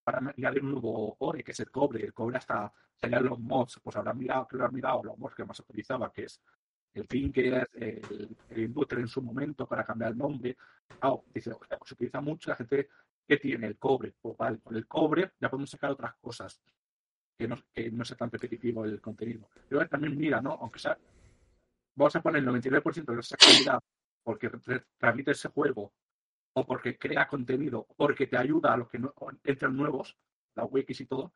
[0.03, 2.03] Para añadir un nuevo ore, que es el cobre.
[2.03, 5.35] El cobre hasta señalar los mods, pues habrán mirado, creo que habrán mirado los mods
[5.35, 6.41] que más utilizaba, que es
[6.93, 10.57] el Tinker, el, el Industrial en su momento para cambiar el nombre.
[10.99, 12.89] Claro, dice, "Hostia, pues se utiliza mucho la gente
[13.27, 14.13] que tiene el cobre.
[14.21, 16.61] Pues vale, con el cobre ya podemos sacar otras cosas.
[17.37, 19.49] que no, que no sea tan repetitivo el contenido.
[19.67, 20.51] Pero también mira, ¿no?
[20.61, 20.97] Aunque sea,
[21.95, 23.79] vamos a poner el 99% de esa calidad
[24.23, 24.49] porque
[24.97, 25.93] transmite ese juego
[26.53, 29.13] o porque crea contenido, porque te ayuda a los que no,
[29.43, 30.17] entran nuevos,
[30.55, 31.33] la wikis y todo,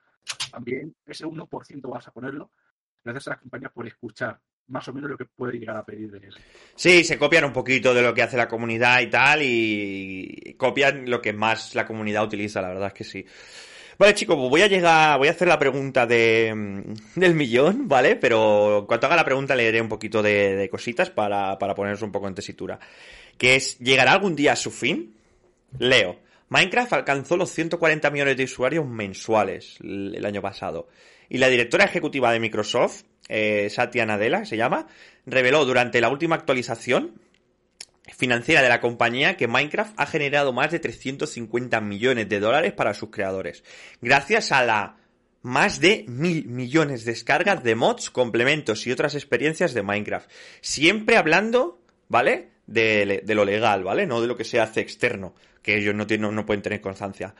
[0.51, 2.51] también ese 1% vas a ponerlo
[3.03, 6.09] gracias a las compañías por escuchar más o menos lo que puede llegar a pedir
[6.11, 6.35] de él.
[6.75, 11.09] Sí, se copian un poquito de lo que hace la comunidad y tal, y copian
[11.09, 13.25] lo que más la comunidad utiliza, la verdad es que sí.
[13.97, 17.87] Vale, chicos, pues voy a llegar, voy a hacer la pregunta de, mm, del millón,
[17.87, 18.17] ¿vale?
[18.17, 22.01] Pero en cuanto haga la pregunta leeré un poquito de, de cositas para, para poneros
[22.01, 22.79] un poco en tesitura.
[23.37, 25.15] Que es, ¿llegará algún día a su fin?
[25.79, 26.19] Leo.
[26.49, 30.87] Minecraft alcanzó los 140 millones de usuarios mensuales el el año pasado.
[31.29, 34.87] Y la directora ejecutiva de Microsoft, eh, Satya Nadella, se llama,
[35.25, 37.19] reveló durante la última actualización
[38.17, 42.93] financiera de la compañía que Minecraft ha generado más de 350 millones de dólares para
[42.93, 43.63] sus creadores,
[44.01, 44.97] gracias a la
[45.41, 50.27] más de mil millones de descargas de mods, complementos y otras experiencias de Minecraft.
[50.61, 52.49] Siempre hablando, ¿vale?
[52.65, 54.07] De, de lo legal, ¿vale?
[54.07, 57.35] No de lo que se hace externo, que ellos no, tienen, no pueden tener constancia.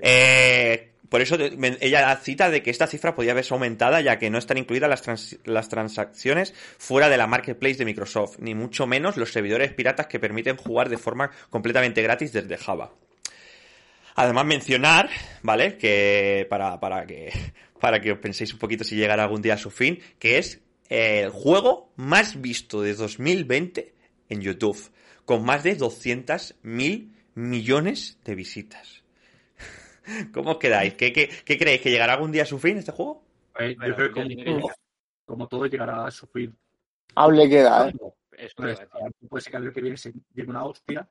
[0.00, 4.38] Eh, por eso ella cita de que esta cifra podía verse aumentada ya que no
[4.38, 9.32] están incluidas las, las transacciones fuera de la marketplace de Microsoft, ni mucho menos los
[9.32, 12.92] servidores piratas que permiten jugar de forma completamente gratis desde Java.
[14.14, 15.10] Además mencionar,
[15.42, 15.76] ¿vale?
[15.76, 17.32] Que para, para que
[17.80, 20.60] para que os penséis un poquito si llegará algún día a su fin, que es
[20.88, 23.94] el juego más visto de 2020
[24.28, 24.90] en YouTube,
[25.24, 29.02] con más de 200 mil millones de visitas.
[30.32, 30.94] ¿Cómo os quedáis?
[30.94, 31.80] ¿Qué, qué, qué creéis?
[31.82, 33.22] ¿Que llegará algún día a su fin este juego?
[33.58, 34.62] Eh, Bueno, yo creo que
[35.24, 36.56] como, todo llegará a su fin.
[37.14, 37.92] Hable queda, ¿eh?
[38.36, 38.76] Eso Puede
[39.42, 41.08] ser que al año que viene se llegue una hostia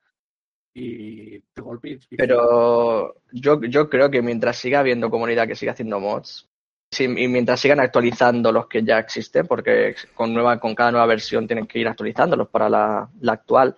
[0.73, 1.99] y te golpee.
[2.09, 6.49] y- Pero yo, yo creo que mientras siga habiendo comunidad que siga haciendo mods,
[6.91, 11.05] sí, y mientras sigan actualizando los que ya existen, porque con nueva, con cada nueva
[11.05, 13.75] versión tienen que ir actualizándolos para la, la actual,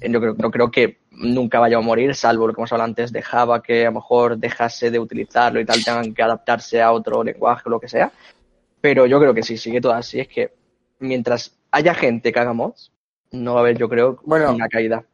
[0.00, 2.88] eh, yo creo, no creo que nunca vaya a morir, salvo lo que hemos hablado
[2.88, 6.80] antes de Java, que a lo mejor dejase de utilizarlo y tal, tengan que adaptarse
[6.80, 8.10] a otro lenguaje o lo que sea.
[8.80, 10.52] Pero yo creo que si sigue todo así, es que
[11.00, 12.92] mientras haya gente que haga mods,
[13.32, 14.52] no va a haber, yo creo, Bueno.
[14.54, 15.04] una caída.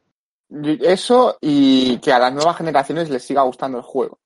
[0.80, 4.18] Eso y que a las nuevas generaciones les siga gustando el juego.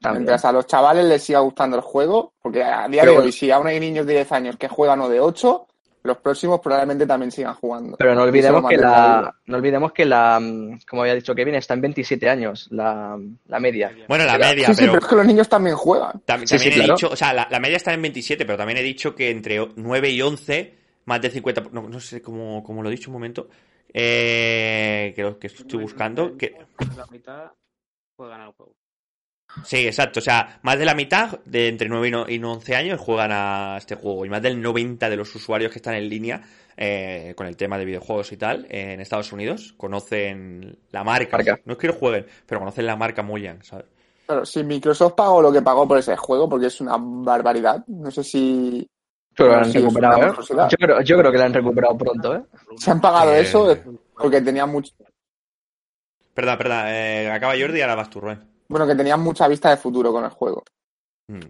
[0.00, 0.22] También.
[0.22, 3.32] Mientras a los chavales les siga gustando el juego, porque a día Pero de hoy,
[3.32, 5.66] si aún hay niños de 10 años que juegan o de 8,
[6.02, 7.96] los próximos probablemente también sigan jugando.
[7.98, 11.74] Pero no olvidemos que la, no olvidemos que la, mm, como había dicho Kevin, está
[11.74, 13.94] en 27 años, la, la media.
[14.08, 16.12] Bueno, la media, Sí, sí, pero es que los niños también juegan.
[16.12, 16.94] Sí, también sí, he claro.
[16.94, 19.58] dicho, o sea, la, la media está en 27, pero también he dicho que entre
[19.76, 20.74] 9 y 11,
[21.04, 23.48] más del 50, no, no sé cómo, cómo lo he dicho un momento,
[23.92, 26.56] eh, que, lo- que estoy buscando, que,
[26.96, 27.50] La mitad
[28.16, 28.74] juegan al juego.
[29.64, 30.20] Sí, exacto.
[30.20, 33.30] O sea, más de la mitad de entre 9 y no- y 11 años juegan
[33.32, 34.24] a este juego.
[34.24, 36.40] Y más del 90 de los usuarios que están en línea
[36.76, 41.36] eh, con el tema de videojuegos y tal en Estados Unidos conocen la marca.
[41.36, 41.60] Marca.
[41.66, 43.84] No es que lo jueguen, pero conocen la marca Mojang, ¿sabes?
[44.26, 48.10] Pero si Microsoft pagó lo que pagó por ese juego, porque es una barbaridad, no
[48.10, 48.86] sé si
[49.36, 50.32] la han recuperado, ¿eh?
[50.70, 52.42] Yo creo, yo creo que la han recuperado pronto, ¿eh?
[52.78, 53.80] se han pagado Eh, eso es
[54.14, 54.92] porque tenían mucho,
[56.32, 56.84] Perdón, perdón.
[56.86, 58.49] eh, acaba Jordi y ahora vas tú, Rubén.
[58.70, 60.62] Bueno, que tenían mucha vista de futuro con el juego.
[61.26, 61.40] Mm.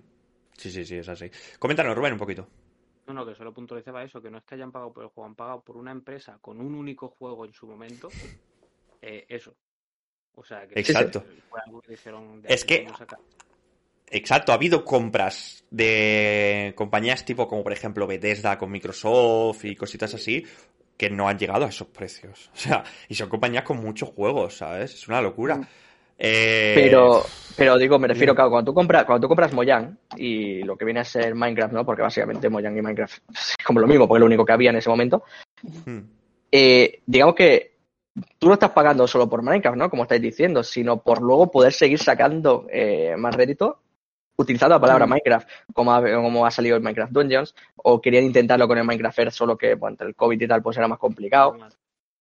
[0.56, 1.30] Sí, sí, sí, es así.
[1.58, 2.48] Coméntanos, Rubén, un poquito.
[3.06, 5.28] No, no, que solo puntualizaba eso, que no es que hayan pagado por el juego,
[5.28, 8.08] han pagado por una empresa con un único juego en su momento,
[9.02, 9.54] eh, eso.
[10.34, 11.22] O sea, que Exacto.
[11.50, 12.86] fue algo que dijeron de Es que-.
[14.12, 20.14] Exacto, ha habido compras de compañías tipo como por ejemplo Bethesda con Microsoft y cositas
[20.14, 20.44] así
[20.96, 22.50] que no han llegado a esos precios.
[22.54, 24.94] O sea, y son compañías con muchos juegos, ¿sabes?
[24.94, 25.56] Es una locura.
[25.56, 25.66] Mm.
[26.22, 27.22] Eh, Pero,
[27.56, 30.84] pero digo, me refiero, claro, cuando tú compras, cuando tú compras Mojang y lo que
[30.84, 31.84] viene a ser Minecraft, ¿no?
[31.86, 34.68] Porque básicamente Mojang y Minecraft es como lo mismo, porque es lo único que había
[34.70, 35.24] en ese momento.
[35.62, 35.98] hmm,
[36.52, 37.76] Eh, digamos que
[38.38, 39.88] tú no estás pagando solo por Minecraft, ¿no?
[39.88, 43.78] Como estáis diciendo, sino por luego poder seguir sacando eh, más rédito
[44.36, 45.10] utilizando la palabra Mm.
[45.10, 49.18] Minecraft, como ha, como ha salido el Minecraft Dungeons, o querían intentarlo con el Minecraft
[49.18, 51.56] Earth, solo que bueno, entre el COVID y tal, pues era más complicado.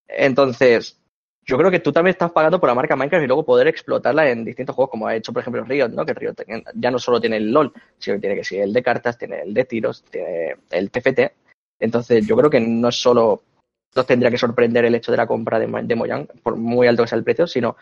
[0.07, 0.99] Entonces,
[1.49, 4.29] yo creo que tú también estás pagando por la marca Minecraft y luego poder explotarla
[4.29, 6.05] en distintos juegos, como ha hecho, por ejemplo, Riot, ¿no?
[6.05, 6.35] Que Riot
[6.75, 9.41] ya no solo tiene el LOL, sino que tiene que ser el de cartas, tiene
[9.41, 11.19] el de tiros, tiene el TFT.
[11.79, 13.43] Entonces, yo creo que no es solo
[13.95, 17.03] nos tendría que sorprender el hecho de la compra de, de Mojang, por muy alto
[17.03, 17.75] que sea el precio, sino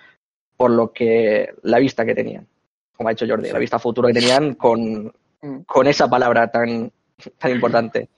[0.55, 2.47] por lo que la vista que tenían.
[2.95, 5.11] Como ha dicho Jordi, la vista futuro que tenían con,
[5.41, 5.59] Mm.
[5.61, 6.91] con esa palabra tan,
[7.37, 8.09] tan importante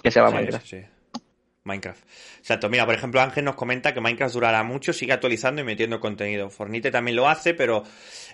[0.00, 0.66] que se llama sí, Minecraft.
[0.66, 0.86] sí, sí.
[1.68, 2.02] Minecraft.
[2.38, 2.68] Exacto.
[2.68, 6.50] Mira, por ejemplo, Ángel nos comenta que Minecraft durará mucho, sigue actualizando y metiendo contenido.
[6.50, 7.84] Fornite también lo hace, pero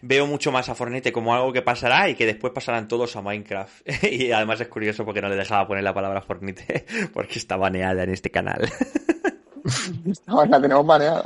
[0.01, 3.23] veo mucho más a Fornite como algo que pasará y que después pasarán todos a
[3.23, 3.87] Minecraft.
[4.05, 8.03] y además es curioso porque no le dejaba poner la palabra Fornite porque está baneada
[8.05, 8.71] en este canal.
[10.27, 11.25] No, la tenemos baneada.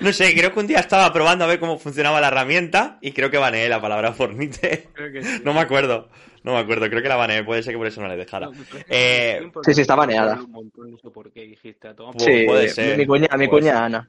[0.00, 3.10] No sé, creo que un día estaba probando a ver cómo funcionaba la herramienta y
[3.10, 4.88] creo que baneé la palabra Fornite.
[4.92, 5.42] Creo que sí.
[5.44, 6.08] No me acuerdo.
[6.44, 8.46] No me acuerdo, creo que la baneé, puede ser que por eso no le dejara.
[8.46, 8.52] No,
[8.88, 10.34] Eh, sí, sí, está baneada.
[10.42, 12.12] Un montón, no sé por qué dijiste a todo.
[12.12, 12.98] Pu- Sí, puede ser.
[12.98, 13.84] mi cuña, mi cuña.
[13.84, 14.08] Ana.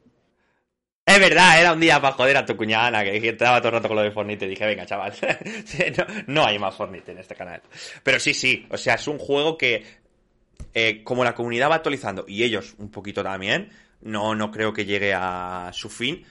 [1.06, 3.74] Es verdad, era un día para joder a tu cuñada Ana, que estaba todo el
[3.76, 4.48] rato con lo de Fornite.
[4.48, 5.14] Dije, venga, chaval,
[5.98, 7.62] no, no hay más Fornite en este canal.
[8.04, 9.84] Pero sí, sí, o sea, es un juego que,
[10.74, 13.70] eh, como la comunidad va actualizando, y ellos un poquito también,
[14.02, 16.24] no, no creo que llegue a su fin,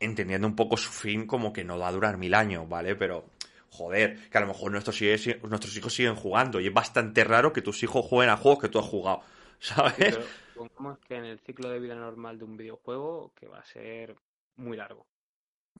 [0.00, 2.96] entendiendo un poco su fin como que no va a durar mil años, ¿vale?
[2.96, 3.26] Pero,
[3.74, 7.52] joder, que a lo mejor nuestros, sigue- nuestros hijos siguen jugando, y es bastante raro
[7.52, 9.20] que tus hijos jueguen a juegos que tú has jugado,
[9.60, 9.94] ¿sabes?
[9.98, 10.22] Pero
[10.54, 14.14] pongamos que en el ciclo de vida normal de un videojuego, que va a ser
[14.56, 15.06] muy largo.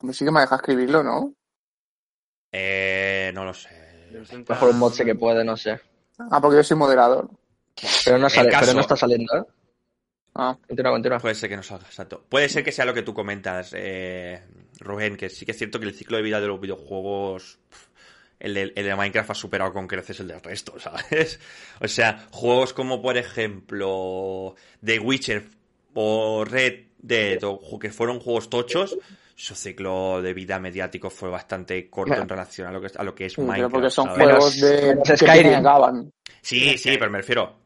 [0.03, 1.33] Me sí que me deja escribirlo, ¿no?
[2.53, 3.69] Eh, no lo sé.
[4.49, 5.81] Mejor un mod sé que puede, no sé.
[6.19, 7.29] Ah, porque yo soy moderador.
[8.05, 9.43] Pero no, sale, caso- pero no está saliendo, ¿eh?
[10.37, 11.19] Ah, Continúa, continúa.
[11.19, 12.25] Puede ser que no salga, exacto.
[12.29, 14.43] Puede ser que sea lo que tú comentas, eh,
[14.81, 17.59] Rubén, que sí que es cierto que el ciclo de vida de los videojuegos,
[18.41, 21.39] el de, el de Minecraft ha superado con creces el del resto, ¿sabes?
[21.81, 24.55] O sea, juegos como, por ejemplo,
[24.85, 25.45] The Witcher
[25.95, 28.97] o Red Dead, o que fueron juegos tochos,
[29.37, 32.23] su ciclo de vida mediático fue bastante corto Claro.
[32.23, 33.61] en relación a lo que, a lo que es sí, Minecraft.
[33.61, 34.23] pero porque son ¿sabes?
[34.25, 36.11] juegos de Skyrim.
[36.41, 37.64] Sí, sí, pero me refiero.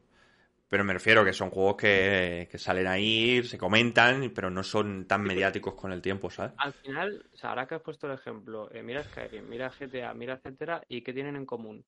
[0.68, 5.06] Pero me refiero que son juegos que, que salen ahí, se comentan, pero no son
[5.06, 6.52] tan mediáticos con el tiempo, ¿sabes?
[6.58, 10.14] Al final, o sea, ahora que has puesto el ejemplo, eh, mira Skyrim, mira GTA,
[10.14, 11.84] mira etcétera, ¿y qué tienen en común?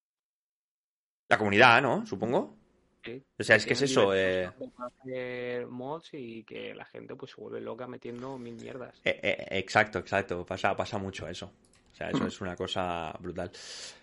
[1.28, 2.04] La comunidad, ¿no?
[2.06, 2.56] Supongo.
[3.04, 3.22] Sí.
[3.38, 4.14] O sea, es que es eso.
[4.14, 8.94] eh, hacer mods y que la gente pues se vuelve loca metiendo mil mierdas.
[9.04, 10.44] eh, eh, exacto, exacto.
[10.44, 11.46] Pasa, pasa mucho eso.
[11.46, 13.50] O sea, eso es una cosa brutal.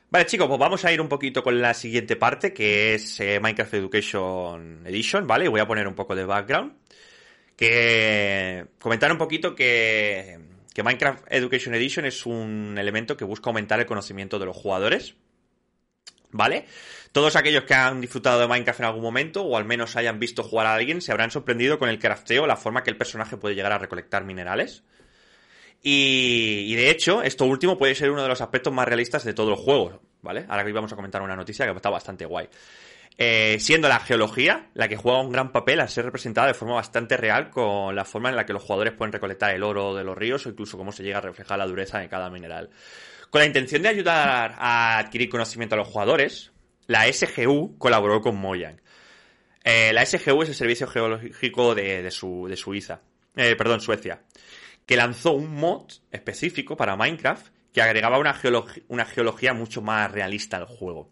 [0.10, 3.42] Vale, chicos, pues vamos a ir un poquito con la siguiente parte, que es eh,
[3.42, 5.50] Minecraft Education Edition, ¿vale?
[5.50, 6.78] Voy a poner un poco de background.
[7.58, 10.40] Que comentar un poquito que,
[10.74, 15.16] que Minecraft Education Edition es un elemento que busca aumentar el conocimiento de los jugadores.
[16.32, 16.66] ¿Vale?
[17.12, 20.42] Todos aquellos que han disfrutado de Minecraft en algún momento, o al menos hayan visto
[20.42, 23.56] jugar a alguien, se habrán sorprendido con el crafteo, la forma que el personaje puede
[23.56, 24.84] llegar a recolectar minerales.
[25.82, 29.52] Y, de hecho, esto último puede ser uno de los aspectos más realistas de todo
[29.52, 30.46] el juego, ¿vale?
[30.50, 32.50] Ahora que vamos a comentar una noticia que está bastante guay.
[33.20, 36.76] Eh, siendo la geología la que juega un gran papel al ser representada de forma
[36.76, 40.04] bastante real con la forma en la que los jugadores pueden recolectar el oro de
[40.04, 42.70] los ríos o incluso cómo se llega a reflejar la dureza de cada mineral.
[43.32, 46.52] Con la intención de ayudar a adquirir conocimiento a los jugadores,
[46.86, 48.80] la SGU colaboró con Mojang.
[49.64, 53.02] Eh, la SGU es el Servicio Geológico de, de Suiza,
[53.36, 54.22] eh, perdón, Suecia,
[54.88, 60.12] que lanzó un mod específico para Minecraft que agregaba una, geolog- una geología mucho más
[60.12, 61.12] realista al juego.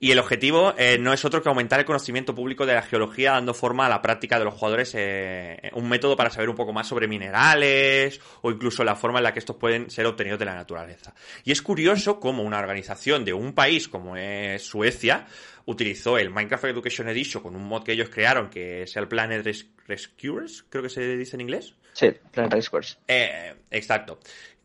[0.00, 3.32] Y el objetivo eh, no es otro que aumentar el conocimiento público de la geología,
[3.32, 6.72] dando forma a la práctica de los jugadores, eh, un método para saber un poco
[6.72, 10.44] más sobre minerales o incluso la forma en la que estos pueden ser obtenidos de
[10.44, 11.14] la naturaleza.
[11.42, 15.26] Y es curioso cómo una organización de un país como es Suecia
[15.68, 19.44] utilizó el Minecraft Education Edition con un mod que ellos crearon, que es el Planet
[19.44, 21.74] Res- Rescuers, creo que se dice en inglés.
[21.92, 22.98] Sí, Planetary Squares.
[23.06, 24.18] Eh, exacto.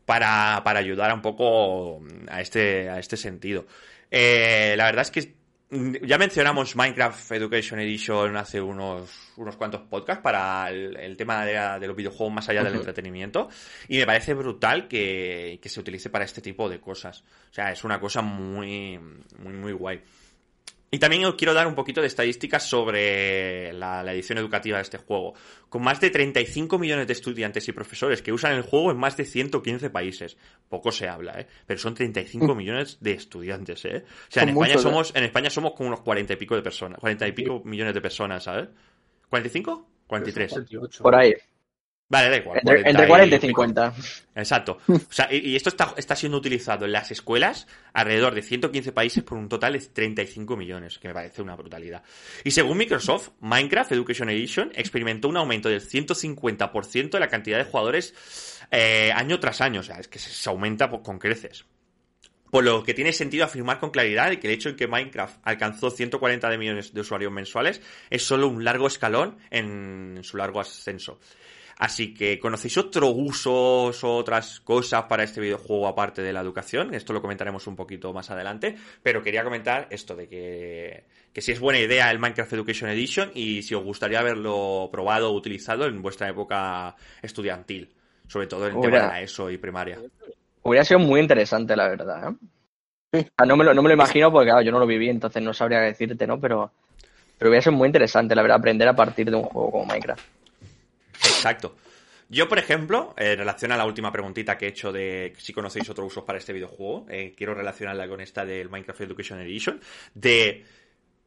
[0.05, 3.65] Para, para ayudar un poco a este, a este sentido.
[4.09, 5.33] Eh, la verdad es que
[6.03, 11.79] ya mencionamos Minecraft Education Edition hace unos, unos cuantos podcasts para el, el tema de,
[11.79, 13.49] de los videojuegos más allá del entretenimiento.
[13.87, 17.23] Y me parece brutal que, que se utilice para este tipo de cosas.
[17.49, 18.99] O sea, es una cosa muy,
[19.39, 20.01] muy, muy guay.
[20.93, 24.83] Y también os quiero dar un poquito de estadísticas sobre la, la edición educativa de
[24.83, 25.33] este juego.
[25.67, 29.17] Con más de 35 millones de estudiantes y profesores que usan el juego en más
[29.17, 30.37] de 115 países.
[30.69, 31.47] Poco se habla, ¿eh?
[31.65, 34.03] Pero son 35 millones de estudiantes, ¿eh?
[34.05, 34.77] O sea, en España, ¿eh?
[34.77, 36.99] somos, en España somos como unos 40 y pico de personas.
[36.99, 38.69] 40 y pico millones de personas, ¿sabes?
[39.31, 39.85] ¿45?
[40.05, 40.51] 43.
[40.51, 40.79] 48.
[40.79, 41.33] Pues Por ahí.
[42.09, 42.59] Vale, da igual.
[42.59, 43.93] Entre, entre 40 y 50.
[44.35, 44.77] Exacto.
[44.87, 48.91] O sea, y, y esto está, está siendo utilizado en las escuelas alrededor de 115
[48.91, 52.03] países por un total de 35 millones, que me parece una brutalidad.
[52.43, 57.63] Y según Microsoft, Minecraft Education Edition experimentó un aumento del 150% de la cantidad de
[57.63, 58.13] jugadores
[58.69, 59.79] eh, año tras año.
[59.79, 61.65] O sea, es que se, aumenta con creces.
[62.51, 65.89] Por lo que tiene sentido afirmar con claridad que el hecho de que Minecraft alcanzó
[65.89, 67.81] 140 de millones de usuarios mensuales
[68.11, 71.19] es solo un largo escalón en su largo ascenso.
[71.77, 76.93] Así que, ¿conocéis otros usos o otras cosas para este videojuego aparte de la educación?
[76.93, 81.51] Esto lo comentaremos un poquito más adelante, pero quería comentar esto de que, que si
[81.51, 85.85] es buena idea el Minecraft Education Edition y si os gustaría haberlo probado o utilizado
[85.85, 87.93] en vuestra época estudiantil,
[88.27, 89.99] sobre todo en el tema de la ESO y primaria.
[90.61, 92.33] Hubiera sido muy interesante, la verdad.
[93.11, 93.27] ¿eh?
[93.45, 95.53] No, me lo, no me lo imagino porque claro, yo no lo viví, entonces no
[95.53, 96.39] sabría decirte, ¿no?
[96.39, 96.71] Pero,
[97.37, 100.23] pero hubiera sido muy interesante, la verdad, aprender a partir de un juego como Minecraft.
[101.15, 101.75] Exacto.
[102.29, 105.89] Yo, por ejemplo, en relación a la última preguntita que he hecho de si conocéis
[105.89, 109.79] otros usos para este videojuego, eh, quiero relacionarla con esta del Minecraft Education Edition,
[110.15, 110.65] de,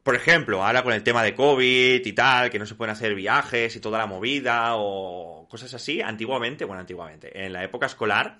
[0.03, 3.15] por ejemplo, ahora con el tema de COVID y tal, que no se pueden hacer
[3.15, 8.39] viajes y toda la movida o cosas así, antiguamente, bueno, antiguamente, en la época escolar,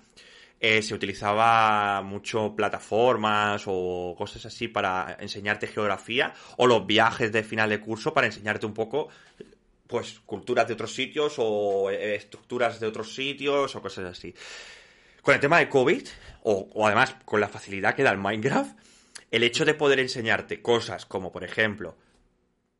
[0.60, 7.44] eh, se utilizaba mucho plataformas o cosas así para enseñarte geografía o los viajes de
[7.44, 9.08] final de curso para enseñarte un poco
[9.88, 14.32] pues culturas de otros sitios o eh, estructuras de otros sitios o cosas así.
[15.22, 16.06] Con el tema de COVID,
[16.44, 18.78] o, además con la facilidad que da el Minecraft,
[19.30, 21.96] el hecho de poder enseñarte cosas como, por ejemplo,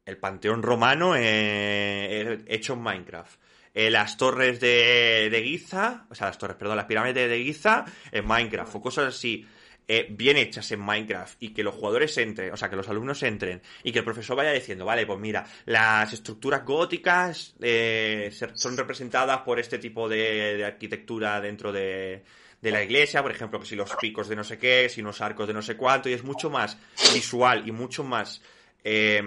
[0.05, 3.41] el Panteón Romano eh, hecho en Minecraft,
[3.75, 7.85] eh, las torres de, de Giza, o sea, las torres, perdón, las pirámides de Giza
[8.13, 9.47] en Minecraft, o cosas así,
[9.91, 13.23] eh, bien hechas en Minecraft y que los jugadores entren, o sea, que los alumnos
[13.23, 18.77] entren y que el profesor vaya diciendo, vale, pues mira, las estructuras góticas eh, son
[18.77, 22.23] representadas por este tipo de, de arquitectura dentro de,
[22.61, 25.23] de la iglesia, por ejemplo, que si los picos de no sé qué, si unos
[25.23, 26.77] arcos de no sé cuánto, y es mucho más
[27.15, 28.43] visual y mucho más
[28.85, 29.23] eh,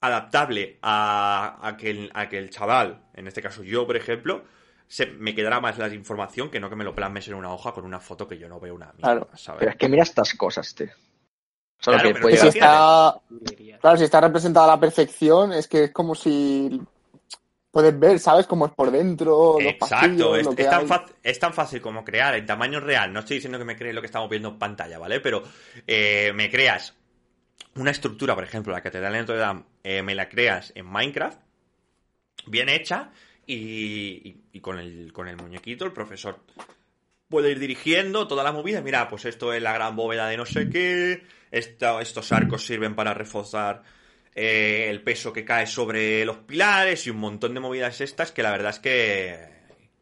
[0.00, 4.44] adaptable a, a que el, a que el chaval, en este caso yo, por ejemplo,
[4.88, 7.72] se, me quedará más la información que no que me lo plasmes en una hoja
[7.72, 9.28] con una foto que yo no veo una mierda, Claro.
[9.34, 9.58] ¿sabes?
[9.60, 10.88] Pero es que mira estas cosas, tío.
[11.78, 13.20] Solo Claro, que puede si está,
[13.80, 16.80] claro, si está representada a la perfección, es que es como si
[17.70, 18.46] puedes ver, ¿sabes?
[18.46, 20.86] Cómo es por dentro, los Exacto, pasillos, es, lo que es tan hay.
[20.86, 23.12] fácil, es tan fácil como crear en tamaño real.
[23.12, 25.20] No estoy diciendo que me crees lo que estamos viendo en pantalla, ¿vale?
[25.20, 25.42] Pero
[25.86, 26.94] eh, me creas
[27.74, 31.38] una estructura, por ejemplo, la Catedral de Notre Dame, eh, me la creas en Minecraft,
[32.46, 33.10] bien hecha,
[33.46, 33.54] y,
[34.28, 36.40] y- y con, el, con el muñequito, el profesor
[37.28, 38.80] puede ir dirigiendo toda la movida.
[38.80, 42.94] Mira, pues esto es la gran bóveda de no sé qué, esta- estos arcos sirven
[42.94, 43.82] para reforzar
[44.34, 48.42] eh, el peso que cae sobre los pilares y un montón de movidas estas que
[48.42, 49.38] la verdad es que,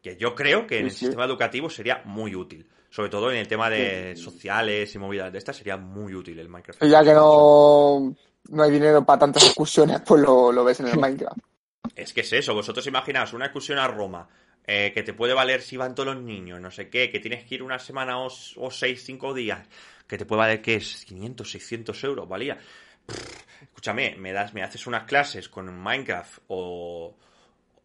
[0.01, 0.99] que yo creo que en el sí.
[0.99, 2.67] sistema educativo sería muy útil.
[2.89, 6.47] Sobre todo en el tema de sociales y movidas de estas sería muy útil el
[6.47, 6.81] Minecraft.
[6.83, 8.15] Ya que no,
[8.49, 11.37] no hay dinero para tantas excursiones, pues lo, lo ves en el Minecraft.
[11.95, 14.27] Es que es eso, vosotros imaginaos una excursión a Roma,
[14.67, 17.43] eh, que te puede valer si van todos los niños, no sé qué, que tienes
[17.45, 18.29] que ir una semana o,
[18.71, 19.67] seis, cinco días,
[20.07, 21.05] que te puede valer, ¿qué es?
[21.05, 22.57] 500, 600 euros, valía.
[23.05, 27.15] Pff, escúchame, me das, me haces unas clases con Minecraft o...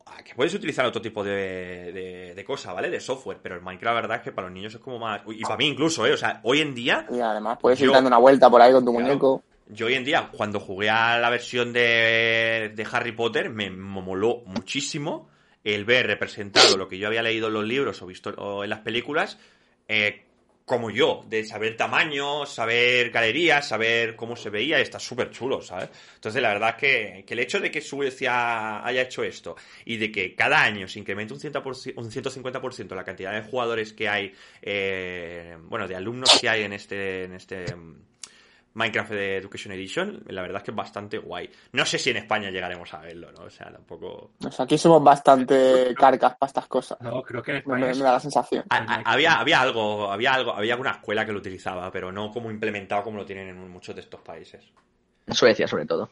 [0.07, 2.89] ah, Que puedes utilizar otro tipo de, de, de cosa, ¿vale?
[2.89, 5.21] De software, pero el Minecraft, la verdad es que para los niños es como más...
[5.29, 6.13] Y para mí incluso, ¿eh?
[6.13, 8.73] O sea, hoy en día Y además puedes Yo- ir dando una vuelta por ahí
[8.73, 9.07] con tu Claro.
[9.07, 9.43] muñeco.
[9.73, 14.43] Yo hoy en día, cuando jugué a la versión de, de Harry Potter, me moló
[14.47, 15.29] muchísimo
[15.65, 18.71] el ver representado lo que yo había leído en los libros o visto o en
[18.71, 19.39] las películas,
[19.89, 20.25] eh,
[20.65, 25.89] como yo, de saber tamaño, saber galerías, saber cómo se veía, está súper chulo, ¿sabes?
[26.15, 29.97] Entonces, la verdad es que, que el hecho de que Suecia haya hecho esto y
[29.97, 34.09] de que cada año se incremente un, 100%, un 150% la cantidad de jugadores que
[34.09, 37.65] hay, eh, bueno, de alumnos que hay en este, en este
[38.75, 41.51] Minecraft de Education Edition, la verdad es que es bastante guay.
[41.73, 43.43] No sé si en España llegaremos a verlo, ¿no?
[43.45, 44.33] O sea, tampoco...
[44.45, 47.01] O sea, aquí somos bastante carcas para estas cosas.
[47.01, 48.65] No, creo que en Me, España me es- da la sensación.
[48.71, 52.31] A- a- había, había algo, había algo, había alguna escuela que lo utilizaba, pero no
[52.31, 54.65] como implementado como lo tienen en muchos de estos países.
[55.27, 56.09] En Suecia, sobre todo.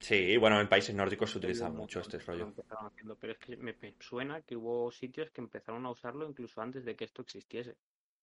[0.00, 2.52] Sí, bueno, en países nórdicos se utiliza mucho este lo rollo.
[3.20, 6.84] Pero es que me, me suena que hubo sitios que empezaron a usarlo incluso antes
[6.84, 7.70] de que esto existiese.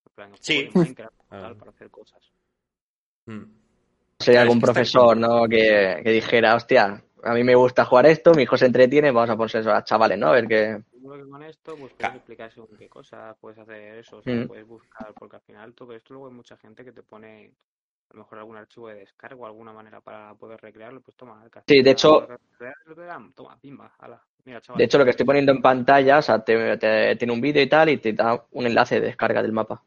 [0.06, 0.70] En plan, Sí.
[0.74, 1.40] Minecraft, Ah.
[1.44, 2.20] tal, para hacer cosas.
[3.28, 3.44] Mm.
[4.20, 5.48] Sería algún profesor, ¿no?
[5.48, 9.30] Que, que dijera, hostia, a mí me gusta jugar esto, mi hijo se entretiene, vamos
[9.30, 10.28] a poner eso a chavales, ¿no?
[10.28, 10.78] A ver qué.
[11.02, 14.48] Con esto pues puedes explicar según qué cosas, puedes hacer eso, o sea, Mm.
[14.48, 17.52] puedes buscar, porque al final todo esto luego hay mucha gente que te pone
[18.12, 21.42] a lo mejor algún archivo de descarga o alguna manera para poder recrearlo, pues toma,
[21.46, 22.28] el Sí, de hecho-
[23.36, 24.78] toma, pimba, ala, mira chaval.
[24.80, 27.62] De hecho, lo que estoy poniendo en pantalla, o sea, te, te- tiene un vídeo
[27.62, 29.82] y tal, y te da un enlace de descarga del mapa.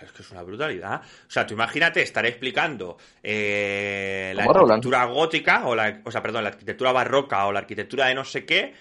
[0.00, 1.02] Es que es una brutalidad.
[1.02, 4.44] O sea, tú imagínate estar explicando eh, la
[4.80, 8.24] arquitectura gótica, o la, o sea, perdón, la arquitectura barroca o la arquitectura de no
[8.24, 8.72] sé qué,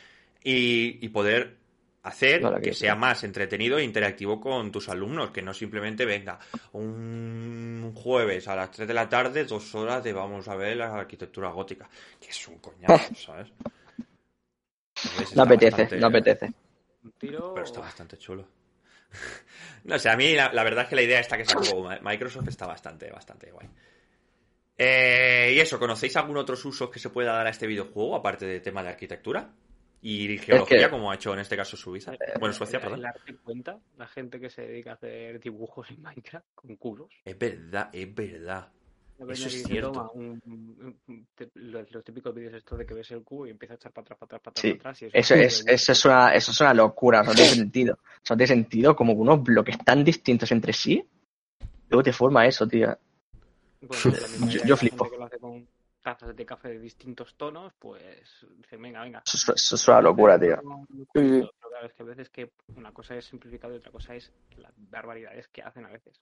[0.44, 1.58] y, y poder
[2.04, 6.40] hacer No, que sea más entretenido e interactivo con tus alumnos, que no simplemente venga
[6.72, 10.94] un jueves a las 3 de la tarde, dos horas de vamos a ver la
[10.96, 11.90] arquitectura gótica,
[12.22, 13.50] que es un coñazo, ¿sabes?
[15.20, 15.36] ¿Ves?
[15.36, 16.54] No apetece, bastante- no apetece.
[17.54, 18.48] Pero está bastante chulo.
[19.84, 22.48] No sé, a mí la, la verdad es que la idea esta que sacó Microsoft
[22.48, 23.68] está bastante, bastante guay.
[24.78, 28.46] Eh, y eso, ¿conocéis algún otros usos que se pueda dar a este videojuego, aparte
[28.46, 29.50] de tema de arquitectura?
[30.02, 32.14] Y geología, que- como ha hecho en este caso Suiza.
[32.40, 33.00] Bueno, Suecia, perdón.
[33.00, 37.10] el arte cuenta, la gente que se dedica a hacer dibujos en Minecraft con culos.
[37.26, 38.70] Es verdad, es verdad.
[39.28, 39.92] Eso es cierto.
[39.92, 43.48] "Toma, un- un- un- te- los, los típicos vídeos estos de que ves el cubo
[43.48, 45.02] y empieza a echar para atrás, para atrás, para atrás, Sí, para atrás.
[45.02, 48.00] y Eso es, de eso es una, eso es una locura, eso no tiene sentido.
[48.24, 51.04] Eso no tiene sentido como unos bloques tan distintos entre sí.
[51.90, 52.98] Luego te forma eso, tío.
[53.82, 55.10] Bueno, misma Yo- yo flipo.
[55.10, 55.68] que lo hace con
[56.02, 59.22] tazas de café de distintos tonos, pues dicen, venga, venga.
[59.26, 60.62] Eso, es- eso es una locura, tío.
[61.14, 64.32] Pero claro, es que a veces que una cosa es simplificado y otra cosa es
[64.58, 66.22] las barbaridades que hacen a veces.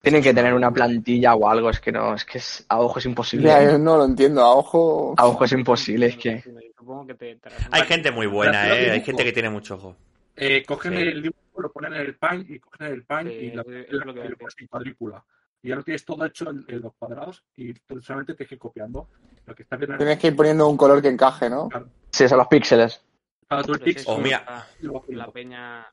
[0.00, 2.98] Tienen que tener una plantilla o algo, es que no, es que es, a ojo
[3.00, 3.48] es imposible.
[3.48, 5.14] Ya, yo no lo entiendo, a ojo.
[5.16, 6.42] A ojo es imposible, es que.
[6.76, 7.38] Supongo te,
[7.72, 8.90] Hay gente muy buena, ¿eh?
[8.92, 9.96] Hay gente que tiene mucho ojo.
[10.36, 10.98] Eh, cogen Sí.
[11.02, 14.14] el dibujo, lo ponen en el paint y cogen el paint Sí, y la, lo
[14.14, 14.20] que
[14.60, 15.24] en cuadrícula.
[15.60, 18.54] Y ya lo tienes todo hecho en, en los cuadrados y tú solamente tienes que
[18.54, 19.08] ir copiando.
[19.44, 21.68] Lo que está Tienes que ir poniendo un color que encaje, ¿no?
[22.10, 23.02] Sí, son los píxeles.
[23.48, 24.66] Cada tú el Pues pixel, O mira-
[25.08, 25.86] la- peña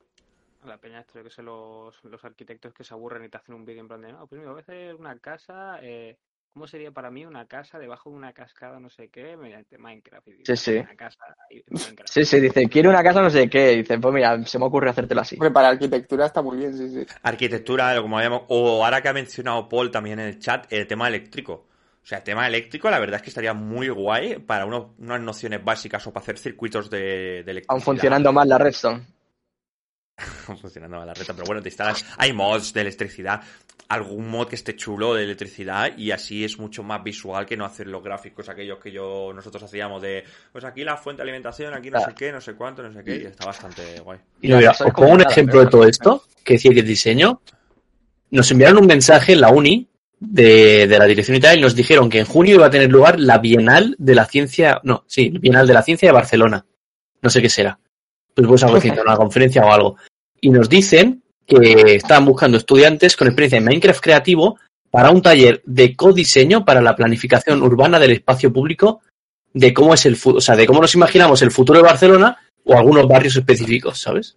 [0.66, 3.54] la peña esto yo que sé los, los arquitectos que se aburren y te hacen
[3.54, 6.16] un vídeo en plan de no pues mira voy a hacer una casa eh,
[6.52, 10.28] ¿cómo sería para mí una casa debajo de una cascada no sé qué mediante Minecraft?
[10.28, 10.76] Y Sí, sí.
[10.76, 11.24] una casa
[11.70, 12.08] Minecraft.
[12.12, 13.76] Sí, sí, dice, quiero una casa no sé qué.
[13.76, 15.36] Dice, pues mira, se me ocurre hacértelo así.
[15.36, 17.06] Hombre, para arquitectura está muy bien, sí, sí.
[17.22, 18.42] Arquitectura, como habíamos.
[18.48, 21.66] O ahora que ha mencionado Paul también en el chat, el tema eléctrico.
[22.02, 25.20] O sea, el tema eléctrico, la verdad es que estaría muy guay para unos- unas
[25.20, 27.66] nociones básicas o para hacer circuitos de, de electricidad.
[27.68, 29.02] Aún funcionando mal la redstone.
[30.60, 32.04] funcionando mal la reta, pero bueno, te instalas.
[32.16, 33.42] Hay mods de electricidad,
[33.88, 37.64] algún mod que esté chulo de electricidad y así es mucho más visual que no
[37.64, 41.74] hacer los gráficos aquellos que yo nosotros hacíamos de, pues aquí la fuente de alimentación,
[41.74, 44.18] aquí no sé qué, no sé cuánto, no sé qué, y está bastante guay.
[44.40, 47.40] Y Mira, os pongo un ejemplo de todo esto, que decía que es diseño.
[48.30, 49.88] Nos enviaron un mensaje en la uni
[50.18, 52.90] de, de la dirección y tal, y nos dijeron que en junio iba a tener
[52.90, 56.66] lugar la Bienal de la Ciencia, no, sí, Bienal de la Ciencia de Barcelona.
[57.22, 57.78] No sé qué será.
[58.36, 59.96] Pues vos algo distinto, una conferencia o algo.
[60.40, 64.58] Y nos dicen que estaban buscando estudiantes con experiencia en Minecraft creativo
[64.90, 69.00] para un taller de codiseño para la planificación urbana del espacio público
[69.54, 72.76] de cómo es el o sea, de cómo nos imaginamos el futuro de Barcelona o
[72.76, 74.36] algunos barrios específicos, ¿sabes?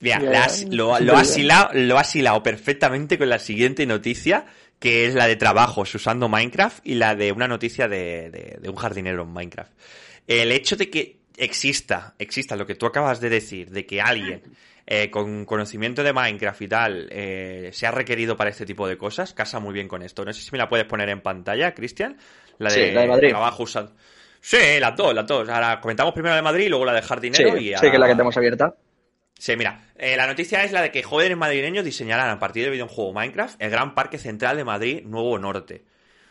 [0.00, 4.46] Mira, has- lo, lo, has hilado, lo has hilado perfectamente con la siguiente noticia,
[4.78, 8.68] que es la de trabajos usando Minecraft y la de una noticia de, de- de
[8.70, 9.72] un jardinero en Minecraft.
[10.26, 14.42] El hecho de que exista, exista lo que tú acabas de decir, de que alguien
[14.86, 19.32] eh, con conocimiento de Minecraft y tal eh, sea requerido para este tipo de cosas,
[19.34, 20.24] casa muy bien con esto.
[20.24, 22.16] No sé si me la puedes poner en pantalla, Cristian.
[22.58, 23.28] La Sí, de, la de Madrid.
[23.30, 23.92] trabajo usando.
[24.40, 25.48] Sí, las dos, las dos.
[25.48, 27.56] Ahora comentamos primero la de Madrid y luego la de Sí, jardinero.
[27.58, 28.74] y sí, que es la que tenemos abierta.
[29.38, 32.72] Sí, mira, eh, la noticia es la de que jóvenes madrileños diseñarán a partir del
[32.72, 35.84] videojuego Minecraft el Gran Parque Central de Madrid Nuevo Norte.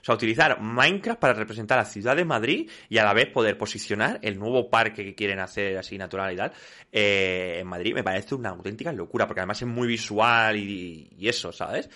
[0.05, 3.25] O sea, utilizar Minecraft para representar a la ciudad de Madrid y a la vez
[3.25, 6.51] poder posicionar el nuevo parque que quieren hacer así natural y tal
[6.91, 11.27] eh, en Madrid me parece una auténtica locura porque además es muy visual y, y
[11.27, 11.89] eso, ¿sabes?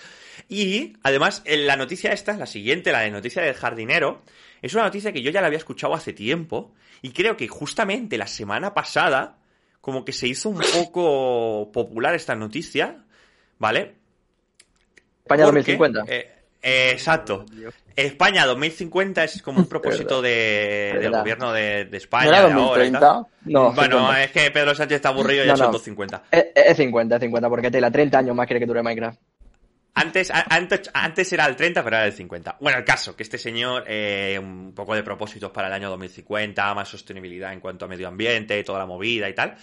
[0.47, 4.23] Y además en la noticia esta, la siguiente, la de noticia del jardinero,
[4.63, 8.17] es una noticia que yo ya la había escuchado hace tiempo y creo que justamente
[8.17, 9.37] la semana pasada
[9.81, 13.05] como que se hizo un poco popular esta noticia,
[13.59, 13.93] ¿vale?
[15.21, 16.05] España Porque, 2050.
[16.07, 17.45] eh, eh, exacto.
[18.05, 22.27] España 2050 es como un propósito de, del gobierno de, de ¿No España.
[22.29, 22.61] era de ahora.
[22.89, 23.27] 2030?
[23.45, 24.23] No, Bueno, 50.
[24.23, 25.71] es que Pedro Sánchez está aburrido y No, ya son no.
[25.73, 26.23] 250.
[26.31, 29.19] Es, es 50, es 50, porque tela 30 años más quiere que dure Minecraft.
[29.95, 32.57] Antes, antes, antes era el 30, pero era el 50.
[32.61, 36.73] Bueno, el caso, que este señor, eh, un poco de propósitos para el año 2050,
[36.73, 39.55] más sostenibilidad en cuanto a medio ambiente, toda la movida y tal.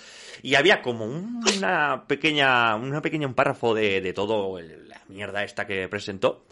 [0.42, 5.00] Y había como un- una pequeña, una pequeña un párrafo de, de todo el- la
[5.08, 6.44] mierda esta que presentó,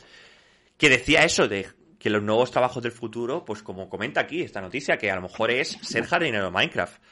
[0.77, 1.67] que decía eso de
[1.99, 5.23] que los nuevos trabajos del futuro, pues como comenta aquí esta noticia, que a lo
[5.23, 7.03] mejor es ser jardinero de Minecraft.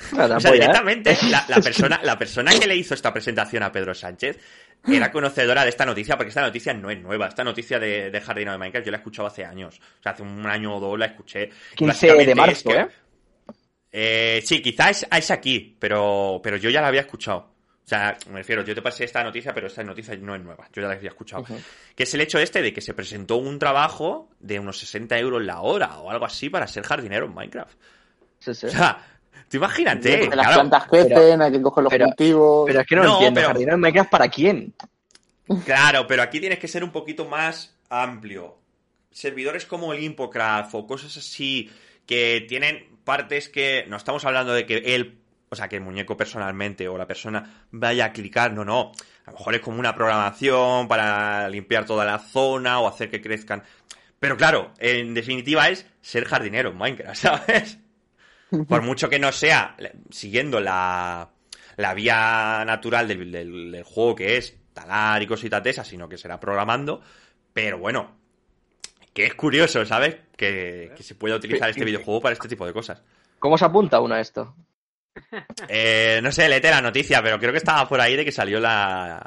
[0.12, 0.54] O sea, ¿eh?
[0.54, 4.38] directamente, la, la persona, la persona que le hizo esta presentación a Pedro Sánchez
[4.88, 7.26] era conocedora de esta noticia, porque esta noticia no es nueva.
[7.28, 9.78] Esta noticia de, de Jardinero de Minecraft yo la he escuchado hace años.
[9.98, 11.50] O sea, hace un año o dos la escuché.
[11.76, 12.86] 15 Básicamente de es marzo, que- ¿eh?
[13.92, 17.52] Eh, sí, quizás es, es aquí, pero, pero yo ya la había escuchado.
[17.90, 20.68] O sea, me refiero, yo te pasé esta noticia, pero esta noticia no es nueva.
[20.72, 21.44] Yo ya la había escuchado.
[21.96, 25.42] Que es el hecho este de que se presentó un trabajo de unos 60 euros
[25.42, 27.76] la hora o algo así para ser jardinero en Minecraft.
[28.38, 28.66] Sí, sí.
[28.66, 29.04] O sea,
[29.48, 30.18] tú imagínate.
[30.18, 32.64] Porque las claro, plantas crecen, hay que coger los pero- cultivos.
[32.68, 34.74] Pero es que no, No, entiendo, pero- jardinero en Minecraft para quién?
[35.64, 38.56] Claro, pero aquí tienes que ser un poquito más amplio.
[39.10, 41.68] Servidores como el Impocraft o cosas así
[42.06, 45.18] que tienen partes que no estamos hablando de que él,
[45.50, 48.92] o sea, que el muñeco personalmente o la persona vaya a clicar, no, no.
[49.26, 53.20] A lo mejor es como una programación para limpiar toda la zona o hacer que
[53.20, 53.62] crezcan.
[54.20, 57.78] Pero claro, en definitiva es ser jardinero en Minecraft, ¿sabes?
[58.68, 59.76] Por mucho que no sea
[60.10, 61.30] siguiendo la,
[61.76, 66.08] la vía natural del, del- del juego que es talar y cositas de esas, sino
[66.08, 67.00] que será programando.
[67.52, 68.12] Pero bueno,
[69.12, 70.16] que es curioso, ¿sabes?
[70.36, 73.02] Que, que se pueda utilizar este videojuego para este tipo de cosas.
[73.40, 74.54] ¿Cómo se apunta uno a esto?
[75.68, 78.60] Eh, no sé, léete la noticia, pero creo que estaba por ahí de que salió
[78.60, 79.20] la,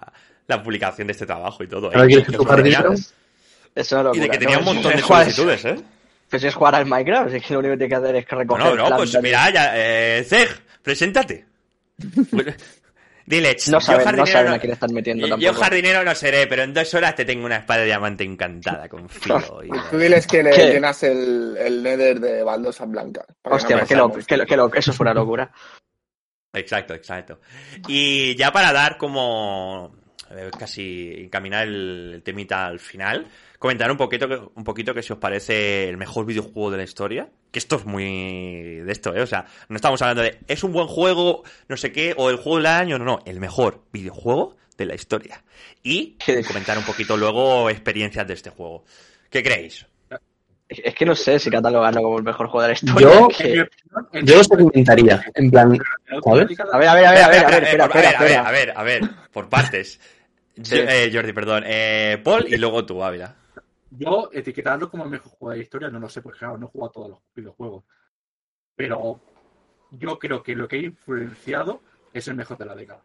[0.47, 1.87] la publicación de este trabajo y todo.
[1.87, 1.95] ¿eh?
[1.95, 2.93] ¿Ahora quieres que Que tu?
[3.75, 5.75] Eso y de que tenía No, un montón de solicitudes, ¿eh?
[6.29, 8.25] Pues si es jugar al Minecraft, es que lo único que tiene que hacer es
[8.25, 11.45] que recoger No, no, pues mira, ya, eh, Zeg, preséntate.
[13.25, 15.61] Dile, No yo saben, no jardinero saben no- a quién están metiendo yo tampoco.
[15.63, 19.07] jardinero no seré, pero en dos horas te tengo una espada de diamante encantada con
[19.07, 19.37] filo.
[19.63, 20.73] y- Tú diles que le ¿Qué?
[20.73, 23.25] llenas el, el nether de baldosas blancas.
[23.41, 24.45] para que Hostia, no qué loco, pensemos.
[24.47, 25.51] qué lo- loco, eso es una locura.
[26.53, 27.39] Exacto, exacto.
[27.87, 29.95] Y ya para dar como
[30.57, 33.27] casi encaminar el, el temita al final,
[33.59, 36.83] comentar un poquito, que- un poquito que si os parece el mejor videojuego de la
[36.83, 37.29] historia.
[37.51, 39.21] Que esto es muy de esto, ¿eh?
[39.21, 42.37] O sea, no estamos hablando de es un buen juego, no sé qué, o el
[42.37, 45.43] juego del año, no, no, el mejor videojuego de la historia.
[45.83, 46.17] Y
[46.47, 48.83] comentar un poquito luego experiencias de este juego.
[49.29, 49.85] ¿Qué creéis?
[50.69, 53.07] Es que no sé si catalogarlo como el mejor juego de la historia.
[53.07, 53.67] Yo- que-
[54.23, 55.77] Yo lo segmentaría, en plan,
[56.23, 56.59] ¿sabes?
[56.71, 58.23] A ver, a ver, a ver, a ver, a ver, espera, a ver, espera, a
[58.23, 58.41] ver, espera.
[58.41, 59.99] a ver, a ver, por partes.
[60.61, 60.75] Sí.
[60.77, 61.63] Yo- eh, Jordi, perdón.
[61.65, 63.35] Eh, Paul y luego tú, Ávila.
[63.91, 66.65] Yo etiquetarlo como el mejor juego de la historia no lo sé, porque claro, no
[66.67, 67.83] he jugado a todos los videojuegos.
[68.75, 69.19] Pero
[69.91, 71.81] yo creo que lo que ha influenciado
[72.11, 73.03] es el mejor de la década.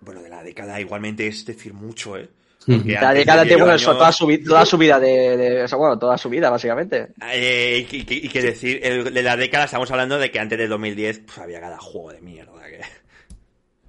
[0.00, 2.28] Bueno, de la década igualmente es decir mucho, ¿eh?
[2.66, 5.78] Porque La década de años- toda su, vi- toda su vida de, de- o sea,
[5.78, 7.08] bueno, toda su vida, básicamente.
[7.32, 10.58] Eh, y, que- y que decir, el- de la década estamos hablando de que antes
[10.58, 12.52] de 2010 pues, había cada juego de mierda.
[12.68, 12.80] Que...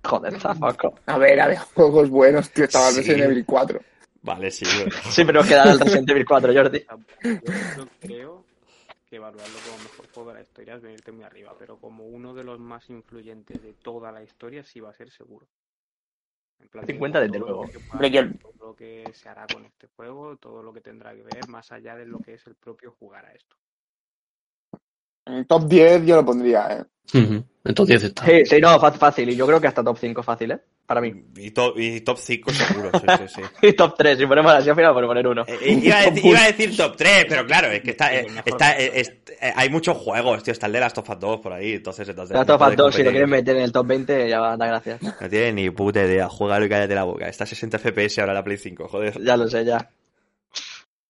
[0.04, 0.95] Joder, tampoco.
[1.06, 2.66] A ver, había juegos buenos, tío.
[2.66, 2.99] Estaba el Sí.
[3.02, 3.80] Resident Evil 4.
[4.24, 4.66] Vale, sí.
[4.76, 4.91] bueno.
[5.10, 6.86] Siempre nos queda el Resident Evil 4, Jordi.
[7.78, 8.45] Yo creo
[9.10, 12.34] que evaluarlo como mejor juego de la historia es venirte muy arriba, pero como uno
[12.34, 15.47] de los más influyentes de toda la historia sí va a ser seguro.
[16.60, 17.66] En plan, 50 todo desde luego.
[17.91, 21.24] Hombre, yo- Todo lo que se hará con este juego, todo lo que tendrá que
[21.24, 23.56] ver, más allá de lo que es el propio jugar a esto.
[25.26, 27.17] En el top 10 yo lo pondría, ¿eh?
[27.17, 27.43] Ujú.
[27.63, 28.26] Entonces está.
[28.26, 29.30] Sí, sí, no, fácil.
[29.30, 30.59] Y yo creo que hasta top 5 fácil, ¿eh?
[30.88, 31.13] Para mí.
[31.38, 33.41] Y, top, y top 5 seguro, sí, sí, sí.
[33.67, 35.43] Y top 3, si ponemos así al final, por poner uno.
[35.47, 38.26] Eh, iba, a decir, iba a decir top 3, pero claro, es que está, eh,
[38.43, 40.51] está, eh, es- eh, hay muchos juegos, tío.
[40.53, 42.09] Está el de las Top 2 por ahí, entonces...
[42.09, 44.57] entonces Las top puede 2, si lo quieres meter en el top 20, ya va,
[44.57, 45.01] da gracias.
[45.01, 46.28] No tiene ni puta idea.
[46.30, 47.30] Juégalo y cállate la boca.
[47.30, 49.22] Está a 60 FPS ahora la Play 5, joder.
[49.22, 49.88] Ya lo sé, ya.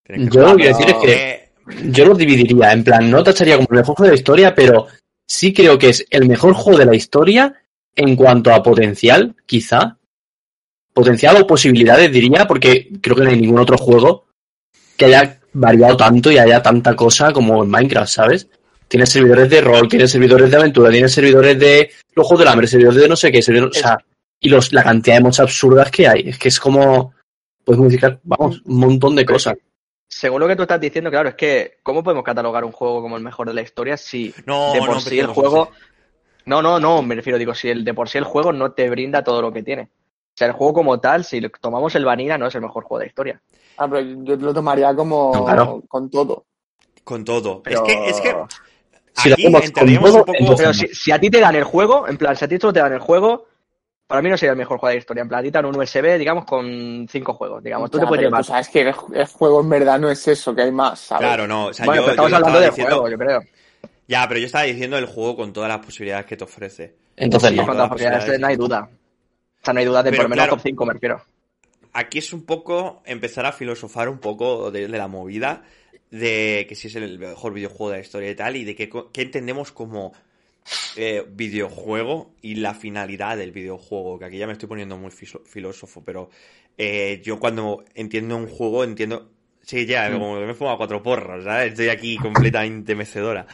[0.04, 1.51] Tienes Yo lo que decir es que Eh,
[1.84, 4.86] yo lo dividiría, en plan, no tacharía como el mejor juego de la historia, pero
[5.26, 7.62] sí creo que es el mejor juego de la historia
[7.94, 9.98] en cuanto a potencial, quizá.
[10.92, 14.26] Potencial o posibilidades, diría, porque creo que no hay ningún otro juego
[14.96, 18.48] que haya variado tanto y haya tanta cosa como en Minecraft, ¿sabes?
[18.88, 22.66] Tienes servidores de rol, tienes servidores de aventura, tienes servidores de los juegos del hambre,
[22.66, 23.98] servidores de no sé qué, servidores, o sea,
[24.38, 26.28] y los, la cantidad de mods absurdas que hay.
[26.28, 27.14] Es que es como,
[27.64, 29.56] puedes modificar, vamos, un montón de cosas.
[30.14, 33.16] Según lo que tú estás diciendo, claro, es que ¿cómo podemos catalogar un juego como
[33.16, 35.70] el mejor de la historia si no, de por no sí el juego...
[36.44, 38.90] No, no, no, me refiero, digo, si el de por sí el juego no te
[38.90, 39.84] brinda todo lo que tiene.
[39.84, 42.98] O sea, el juego como tal, si tomamos el Vanilla, no es el mejor juego
[42.98, 43.42] de la historia.
[43.78, 45.82] Ah, pero yo lo tomaría como No, claro.
[45.88, 46.44] con todo.
[47.04, 47.62] Con todo.
[47.62, 48.36] Pero- Es que, es que
[49.14, 50.38] Si aquí hacemos con entraríamos todo, un poco...
[50.38, 52.58] entonces- Pero si, si a ti te dan el juego, en plan, si a ti
[52.60, 53.46] solo te dan el juego,
[54.06, 55.22] para mí no sería el mejor juego de la historia.
[55.22, 57.90] En plan, a ti te dan un USB, digamos, con cinco juegos, digamos.
[57.90, 58.42] Tú Ya, te puedes llevar.
[58.42, 61.26] tú sabes que el, el juego en verdad no es eso, que hay más, ¿sabes?
[61.26, 61.66] Claro, no.
[61.66, 63.42] O sea, bueno, yo, pero estamos yo hablando del diciendo- juego, yo creo.
[64.08, 66.94] Ya, pero yo estaba diciendo el juego con todas las posibilidades que te ofrece.
[67.16, 67.62] Entonces Sí, no.
[67.64, 68.90] con todas las posibilidades, no hay duda.
[68.90, 70.56] O sea, no hay duda de Pero por lo menos claro.
[70.56, 71.22] top 5, me refiero.
[71.94, 75.62] Aquí es un poco empezar a filosofar un poco de, de la movida
[76.10, 78.90] de que si es el mejor videojuego de la historia y tal, y de qué
[79.22, 80.12] entendemos como
[80.96, 86.02] eh, videojuego y la finalidad del videojuego, que aquí ya me estoy poniendo muy filósofo,
[86.04, 86.30] pero
[86.78, 89.30] eh, yo cuando entiendo un juego entiendo...
[89.62, 90.12] Sí, ya, Mm.
[90.14, 91.70] como que me he fumado cuatro porros, ¿sabes?
[91.70, 93.46] Estoy aquí completamente mecedora.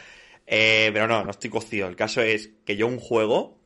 [0.47, 1.87] Eh, pero no, no estoy cocido.
[1.87, 3.58] El caso es que yo un juego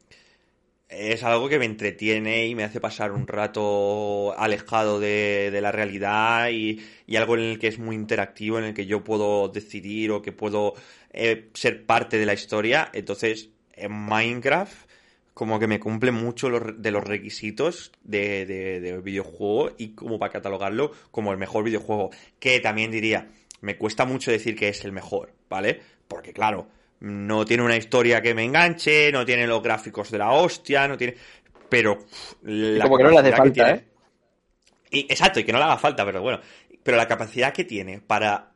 [0.89, 5.72] es algo que me entretiene y me hace pasar un rato alejado de, de la
[5.72, 9.49] realidad y, y algo en el que es muy interactivo, en el que yo puedo
[9.49, 10.73] decidir o que puedo
[11.11, 12.89] eh, ser parte de la historia.
[12.93, 14.89] Entonces, en Minecraft,
[15.34, 20.31] como que me cumple mucho de los requisitos de, de, de videojuego y como para
[20.31, 22.11] catalogarlo como el mejor videojuego.
[22.39, 23.30] Que también diría,
[23.61, 25.81] me cuesta mucho decir que es el mejor, ¿vale?
[26.07, 26.68] Porque claro,
[27.04, 30.98] no tiene una historia que me enganche, no tiene los gráficos de la hostia, no
[30.98, 31.16] tiene...
[31.68, 31.98] Pero...
[32.44, 33.86] la como que no le hace falta, tiene-
[34.90, 36.40] Y, exacto, y que no le haga falta, pero bueno.
[36.82, 38.54] Pero la capacidad que tiene para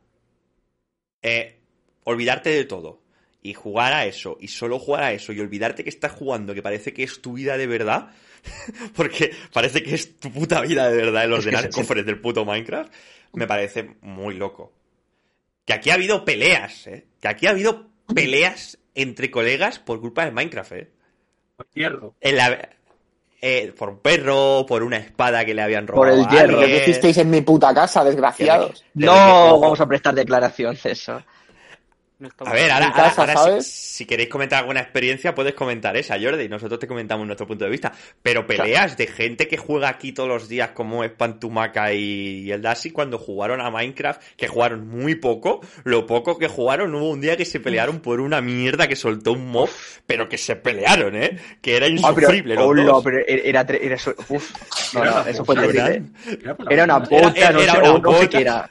[1.20, 1.58] eh,
[2.04, 3.02] olvidarte de todo
[3.42, 6.62] y jugar a eso, y solo jugar a eso, y olvidarte que estás jugando, que
[6.62, 8.14] parece que es tu vida de verdad,
[8.96, 12.18] porque parece que es tu puta vida de verdad el Es que ordenar cofres del
[12.18, 12.90] puto Minecraft,
[13.34, 14.72] me parece muy loco.
[15.66, 17.08] Que aquí ha habido peleas, ¿eh?
[17.20, 20.90] Que aquí ha habido peleas entre colegas por culpa de Minecraft, ¿eh?
[21.74, 22.14] Hierro.
[22.20, 22.68] En la-
[23.40, 26.16] eh, por un perro, por una espada que le habían Por robado.
[26.22, 26.52] el a hierro.
[26.52, 26.76] Lo alguien.
[26.78, 28.84] que hicisteis en mi puta casa, desgraciados.
[28.94, 31.22] No vamos a prestar declaración de eso.
[32.20, 33.66] No A ver, ahora, mi casa, ahora- ahora si- ¿sabes?
[33.68, 37.64] si, queréis comentar alguna experiencia, puedes comentar esa, Jordi, y nosotros te comentamos nuestro punto
[37.64, 37.92] de vista.
[38.22, 42.50] Pero peleas de gente que juega aquí todos los días, como es Pantumaca y, y
[42.50, 47.08] el Dashi, cuando jugaron a Minecraft, que jugaron muy poco, lo poco que jugaron, hubo
[47.08, 49.70] un día que se pelearon por una mierda que soltó un mob,
[50.04, 51.38] pero que se pelearon, ¿eh?
[51.62, 53.04] Que era Ah, pero, insufrible, los dos.
[53.04, 54.50] pero era, era eso- uf,
[54.92, 56.02] no, Era no, una eso fue terrible.
[56.42, 57.08] Era, Era una boca.
[57.28, 58.70] bota, no era sé, una no sé qué era.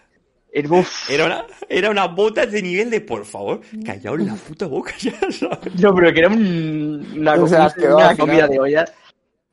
[0.52, 1.10] Era, uf.
[1.10, 5.12] Era una, era una botas de nivel de, por favor, callaos la puta boca ya,
[5.32, 5.76] ¿sabes?
[5.82, 7.34] No, pero que era un- una,
[7.76, 8.18] quedó final.
[8.18, 8.86] comida de olla.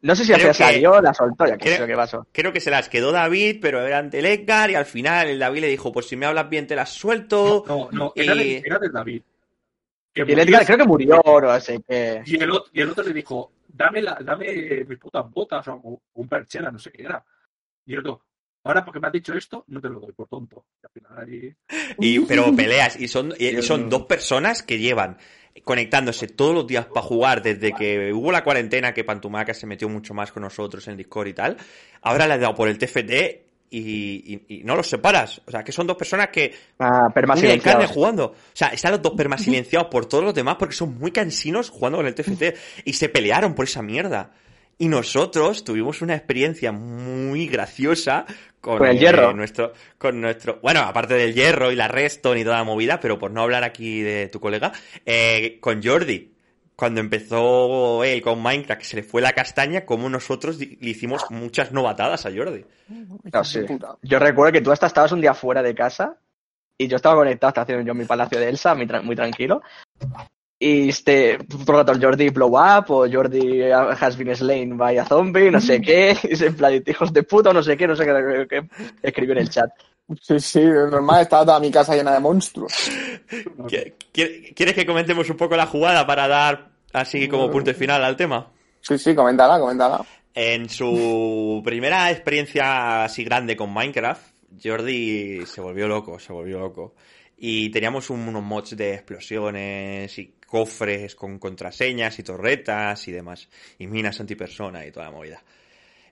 [0.02, 2.26] No sé si Creo que- salió, la soltó, ya que creo- sé lo que pasó.
[2.30, 5.38] Creo que se las quedó David, pero era ante el Edgar y al final el
[5.38, 7.64] David le dijo, pues si me hablas bien te las suelto.
[7.66, 9.22] No, no, era, Y- de, era de David.
[10.12, 12.22] Que Y el murió Edgar creo que murió, no sé qué.
[12.26, 15.74] Y el, otro, y el otro le dijo, dame, la, dame mis putas botas o
[15.82, 17.24] un, un perchera, no sé qué era.
[17.86, 18.20] Y el otro,
[18.64, 20.64] ahora porque me has dicho esto, no te lo doy por tonto.
[20.82, 21.54] Y al final ahí...
[22.00, 25.16] Y, pero peleas, y son, y son dos personas que llevan
[25.62, 29.88] conectándose todos los días para jugar desde que hubo la cuarentena, que Pantumaca se metió
[29.88, 31.56] mucho más con nosotros en Discord y tal.
[32.02, 35.40] Ahora le has dado por el TFT y, y- y no los separas.
[35.46, 37.90] O sea, que son dos personas que Ah, perma uña y carne silenciados.
[37.92, 38.24] jugando.
[38.26, 41.70] O sea, están los dos permas silenciados por todos los demás porque son muy cansinos
[41.70, 42.56] jugando con el TFT.
[42.84, 44.32] Y se pelearon por esa mierda.
[44.76, 48.26] Y nosotros tuvimos una experiencia muy graciosa
[48.64, 49.34] con, Con el eh, hierro.
[49.34, 53.18] nuestro, con nuestro, bueno, aparte del hierro y la Reston y toda la movida, pero
[53.18, 54.72] por no hablar aquí de tu colega,
[55.04, 56.32] eh, con Jordi.
[56.74, 61.22] Cuando empezó él con Minecraft, que se le fue la castaña, como nosotros le hicimos
[61.30, 62.64] muchas novatadas a Jordi.
[63.32, 63.60] No, sí.
[63.60, 63.96] Puta.
[64.02, 66.16] Yo recuerdo que tú hasta estabas un día fuera de casa
[66.76, 69.62] y yo estaba conectado, estaba haciendo yo mi palacio de Elsa, muy, tra- muy tranquilo.
[70.66, 75.50] Y este, el rato Jordi blow up o Jordi has been slain by a zombie,
[75.50, 76.16] no sé qué.
[76.22, 78.68] Y se en plan, hijos de puta, no sé qué, no sé qué, qué, qué
[79.02, 79.68] escribió en el chat.
[80.22, 82.72] Sí, sí, es normal, estaba toda mi casa llena de monstruos.
[83.68, 88.04] ¿Qui- qui- ¿Quieres que comentemos un poco la jugada para dar así como punto final
[88.04, 88.50] al tema?
[88.80, 90.04] Sí, sí, coméntala, coméntala.
[90.34, 94.22] En su primera experiencia así grande con Minecraft,
[94.62, 96.94] Jordi se volvió loco, se volvió loco.
[97.36, 103.48] Y teníamos un- unos mods de explosiones y cofres con contraseñas y torretas y demás.
[103.78, 105.42] Y minas antipersona y toda la movida.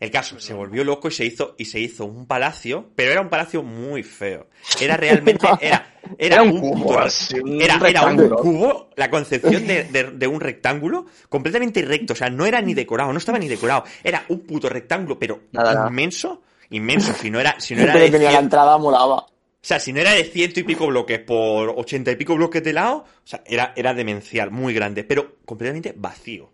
[0.01, 3.21] El caso, se volvió loco y se hizo, y se hizo un palacio, pero era
[3.21, 4.49] un palacio muy feo.
[4.81, 8.91] Era realmente, era, era, Era un un cubo, puto- así, un era, era un cubo,
[8.97, 13.13] la concepción de, de- de un rectángulo completamente recto, o sea, no era ni decorado,
[13.13, 15.89] no estaba ni decorado, era un puto rectángulo, pero Nada, nada.
[15.89, 19.27] inmenso, inmenso, si no era, si no era tenía la 100 entrada molaba.
[19.63, 22.65] O sea, si no era de ciento y pico bloques por ochenta y pico bloques
[22.65, 26.51] de lado, o sea, era, era demencial, muy grande, pero completamente vacío.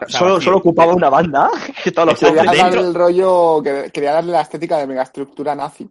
[0.00, 0.44] O sea, Solo, vacío.
[0.44, 1.50] solo ocupaba una banda,
[1.84, 2.20] que todos los.
[2.20, 5.88] Quería dentro- el rollo, que- quería darle la estética de megaestructura nazi.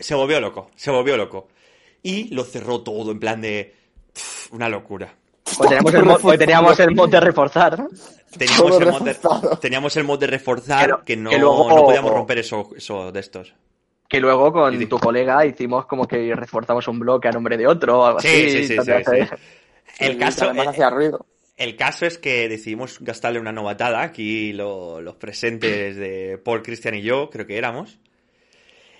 [0.00, 1.48] Se volvió loco, se volvió loco.
[2.02, 3.74] Y lo cerró todo en plan de...
[4.12, 5.14] pff, una locura.
[5.44, 7.88] Pues teníamos el, mod, pues teníamos el mod de reforzar, ¿no?
[8.38, 9.16] Teníamos el, mod de,
[9.60, 13.12] teníamos el mod de reforzar Pero- que no, que luego- no podíamos romper eso, eso
[13.12, 13.52] de estos.
[14.12, 18.00] Que luego con tu colega hicimos como que reforzamos un bloque a nombre de otro
[18.00, 18.66] o algo Sí, así.
[18.68, 18.76] sí.
[19.98, 21.26] El caso, además hacía ruido.
[21.56, 24.02] El caso es que decidimos gastarle una novatada.
[24.02, 27.98] Aquí lo- los presentes de Paul, Cristian y yo, creo que éramos.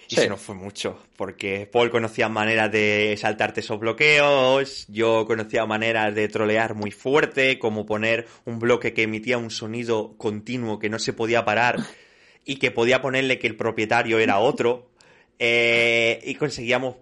[0.08, 5.64] Y se nos fue mucho, porque Paul conocía maneras de saltarte esos bloqueos, yo conocía
[5.64, 10.90] maneras de trolear muy fuerte, como poner un bloque que emitía un sonido continuo que
[10.90, 11.76] no se podía parar
[12.44, 14.90] y que podía ponerle que el propietario era otro,
[15.38, 16.96] eh, y conseguíamos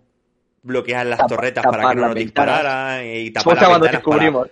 [0.63, 2.25] bloquear las torretas para que no nos ventanas.
[2.25, 4.49] dispararan y Fue tapar las cuando para- descubrimos,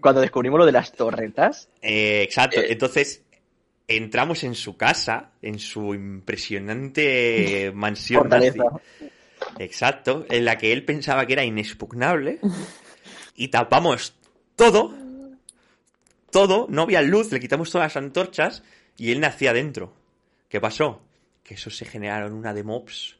[0.00, 1.68] cuando descubrimos lo de las torretas.
[1.82, 2.60] eh, exacto.
[2.60, 2.66] Eh.
[2.70, 3.22] Entonces,
[3.88, 8.58] entramos en su casa, en su impresionante mansión nazi.
[9.58, 12.40] Exacto, en la que él pensaba que era inexpugnable.
[13.34, 14.14] Y tapamos
[14.56, 14.94] todo.
[16.30, 18.62] Todo, no había luz, le quitamos todas las antorchas
[18.98, 19.94] y él nacía dentro.
[20.48, 21.00] ¿Qué pasó?
[21.46, 23.16] Que eso se generaron una de mobs.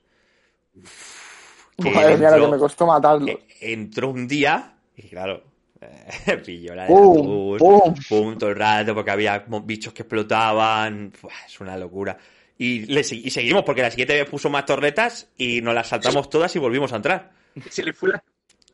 [0.75, 3.27] Uf, que Madre mía, lo que entró- me costó matarlo.
[3.61, 5.45] entró un día y claro,
[5.81, 6.09] eh,
[6.45, 7.59] pilló la de ¡Pum!
[7.59, 7.95] ¡Pum!
[8.09, 11.13] pum, todo el rato porque había bichos que explotaban.
[11.47, 12.17] Es una locura.
[12.59, 15.89] Y, le segui- y seguimos porque la siguiente vez puso más torretas y nos las
[15.89, 17.31] saltamos todas y volvimos a entrar.
[17.71, 18.25] Se le fue la,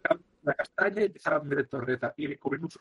[0.45, 2.15] la castaña y empezaron a meter torreta.
[2.17, 2.79] Y descubrimos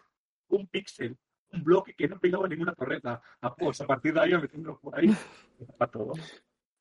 [0.49, 1.17] un píxel,
[1.53, 3.19] un bloque que no pegaba ninguna torreta.
[3.41, 5.07] A, pues a partir de ahí, metiéndolo por ahí,
[5.77, 6.13] para todo.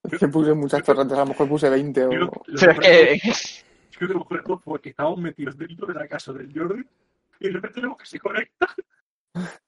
[0.08, 2.42] Que puse muchas torretas, a lo mejor puse 20 Yo lo- o...
[2.58, 3.20] Pero es que...
[3.96, 6.50] Creo que lo mejor de todo fue que estábamos metidos dentro de la casa del
[6.54, 6.82] Jordi
[7.40, 8.74] y de repente vemos que se conecta.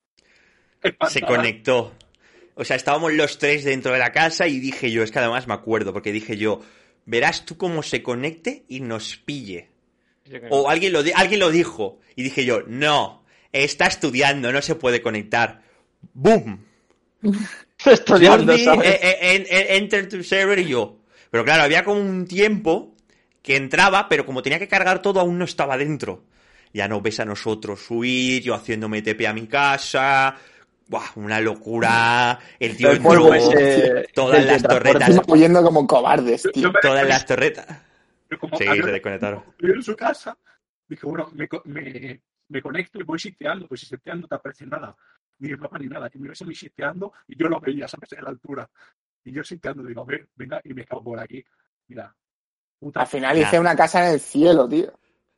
[1.08, 1.92] Se conectó.
[2.54, 5.46] O sea, estábamos los tres dentro de la casa y dije yo, es que además
[5.46, 6.60] me acuerdo, porque dije yo,
[7.06, 9.70] verás tú cómo se conecte y nos pille.
[10.50, 12.00] O alguien lo, alguien lo dijo.
[12.16, 15.62] Y dije yo, no, está estudiando, no se puede conectar.
[16.14, 16.64] ¡Boom!
[17.86, 18.88] Estudiando, Jordi, ¿sabes?
[18.88, 20.98] eh, eh, en- en- enter to server y yo.
[21.30, 22.94] Pero claro, había como un tiempo
[23.42, 26.24] que entraba, pero como tenía que cargar todo, aún no estaba dentro.
[26.72, 30.36] Ya no ves a nosotros huir, yo haciéndome TP a mi casa.
[30.88, 32.38] Buah, una locura.
[32.58, 35.20] El tío El polvo ese todas del las torretas.
[35.28, 36.64] Huyendo como cobardes, tío.
[36.64, 37.66] Yo Todas las torretas.
[38.40, 39.42] Como Sí, se desconectaron.
[39.58, 40.36] yo en su casa,
[40.88, 44.34] dije, bueno, me, co- me, me conecto y voy sisteando, pues si sisteando no te
[44.34, 44.96] aparece nada,
[45.42, 46.10] ni el mapa ni nada.
[46.14, 48.12] Y me ves a mí sisteando y yo lo veía, ¿sabes?
[48.14, 48.68] A la altura.
[49.24, 51.44] Y yo sisteando, digo, a ver, venga, y me cago por aquí.
[51.88, 52.14] Mira.
[52.78, 53.00] Puta.
[53.02, 54.92] Al final hice una casa en el cielo, tío.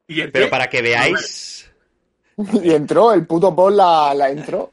[0.06, 1.70] Y el Pero que- para que veáis.
[2.62, 4.72] Y entró, el puto Paul la, la entró.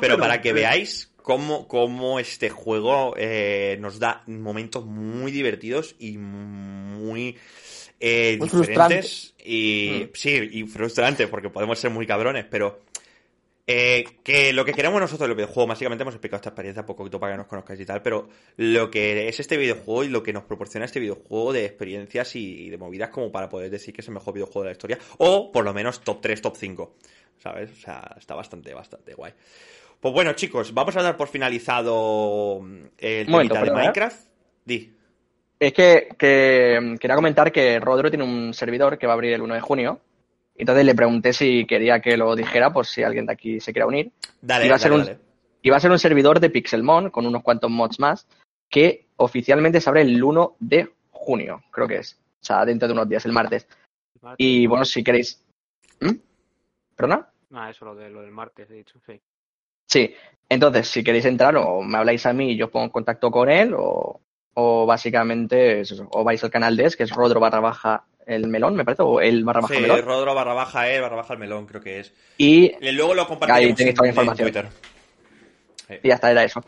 [0.00, 6.18] Pero para que veáis cómo, cómo este juego eh, nos da momentos muy divertidos y
[6.18, 7.38] muy
[8.00, 9.34] eh, Muy diferentes.
[9.44, 10.10] Y Mm.
[10.14, 12.80] sí, y frustrante porque podemos ser muy cabrones, pero
[13.66, 17.34] eh, que lo que queremos nosotros del videojuego, básicamente hemos explicado esta experiencia poquito para
[17.34, 20.44] que nos conozcáis y tal, pero lo que es este videojuego y lo que nos
[20.44, 24.08] proporciona este videojuego de experiencias y, y de movidas como para poder decir que es
[24.08, 26.96] el mejor videojuego de la historia, o por lo menos top 3, top 5,
[27.38, 27.70] ¿sabes?
[27.70, 29.32] O sea, está bastante, bastante guay.
[30.00, 33.72] Pues bueno, chicos, vamos a dar por finalizado mm, el momento, de ¿eh?
[33.72, 34.20] Minecraft.
[34.64, 34.92] Di.
[35.58, 39.34] Es que, que, mm, quería comentar que Rodro tiene un servidor que va a abrir
[39.34, 40.00] el 1 de junio.
[40.60, 43.86] Entonces le pregunté si quería que lo dijera, por si alguien de aquí se quiera
[43.86, 44.12] unir.
[44.40, 45.18] Dale, Iba a dale, ser un- dale.
[45.62, 48.26] Y va a ser un servidor de Pixelmon con unos cuantos mods más
[48.70, 52.14] que oficialmente se abre el 1 de junio, creo que es.
[52.40, 53.68] O sea, dentro de unos días, el martes.
[54.22, 54.36] Martes.
[54.46, 55.44] Y bueno, si queréis...
[56.00, 56.12] ¿Mm?
[56.96, 57.28] ¿Perdona?
[57.52, 59.20] Ah, eso lo, de, lo del martes, he dicho, sí.
[59.86, 60.14] Sí,
[60.48, 63.30] entonces si queréis entrar o me habláis a mí y yo os pongo en contacto
[63.30, 64.20] con él o,
[64.54, 68.04] o básicamente es eso, o vais al canal de es que es rodro barra baja
[68.26, 70.02] el melón, me parece, o el barra baja Sí, melón.
[70.02, 72.12] Rodro barra baja E, barra baja el melón, creo que es.
[72.38, 74.52] Y, Y luego lo compartiremos Ahí tenéis en, toda la en información.
[74.52, 76.00] Twitter.
[76.02, 76.62] y ya está, era eso.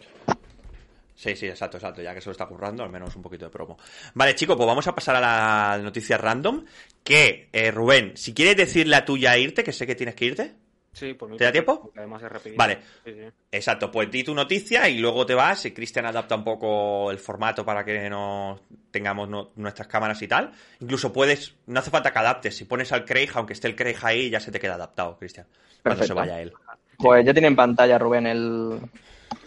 [1.15, 3.51] Sí, sí, exacto, exacto, ya que se lo está currando, al menos un poquito de
[3.53, 3.79] promo.
[4.15, 6.65] Vale, chicos, pues vamos a pasar a la noticia random.
[7.05, 10.25] Que, eh, Rubén, si quieres decir la tuya e irte, que sé que tienes que
[10.25, 10.53] irte.
[10.93, 11.39] Sí, por mí.
[11.39, 11.91] ¿Te da tiempo?
[11.97, 12.59] Además es rapidito.
[12.59, 12.79] Vale.
[13.05, 13.21] Sí, sí.
[13.51, 15.65] Exacto, pues di tu noticia y luego te vas.
[15.65, 18.61] Y Cristian adapta un poco el formato para que no
[18.91, 20.53] tengamos no- nuestras cámaras y tal.
[20.81, 22.57] Incluso puedes, no hace falta que adaptes.
[22.57, 25.47] Si pones al Craig, aunque esté el Craig ahí, ya se te queda adaptado, Cristian.
[25.83, 26.53] Cuando se vaya él.
[26.99, 28.79] Pues ya tiene en pantalla Rubén el,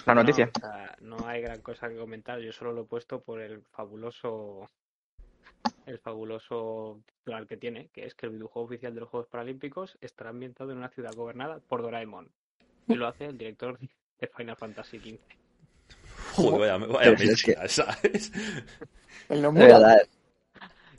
[0.05, 0.45] la noticia.
[0.45, 2.39] No, o sea, no hay gran cosa que comentar.
[2.39, 4.67] Yo solo lo he puesto por el fabuloso.
[5.85, 9.97] El fabuloso plan que tiene, que es que el videojuego oficial de los Juegos Paralímpicos
[10.01, 12.29] estará ambientado en una ciudad gobernada por Doraemon.
[12.87, 13.79] Y lo hace el director
[14.19, 15.19] de Final Fantasy XV.
[16.33, 18.31] Joder, vaya, vaya es ¿sabes?
[19.29, 19.69] El De nombre.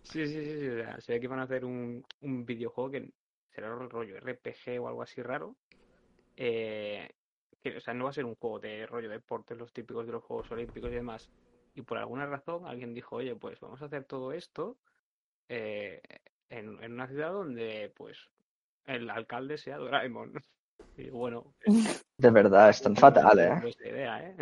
[0.02, 0.68] Sí, sí, sí, sí.
[0.68, 3.10] o sea, se ve que van a hacer un, un videojuego que
[3.54, 5.56] será un rollo RPG o algo así raro.
[6.36, 7.08] Eh,
[7.62, 10.12] que, o sea, no va a ser un juego de rollo deportes, los típicos de
[10.12, 11.28] los Juegos Olímpicos y demás.
[11.76, 14.78] Y por alguna razón alguien dijo, oye, pues vamos a hacer todo esto
[15.48, 16.00] eh,
[16.48, 18.18] en, en una ciudad donde, pues,
[18.86, 20.32] el alcalde sea Doraemon.
[20.98, 21.54] Y bueno,
[22.18, 23.48] de verdad, es tan fatal, ¿eh?
[23.60, 24.36] no es la idea, ¿eh?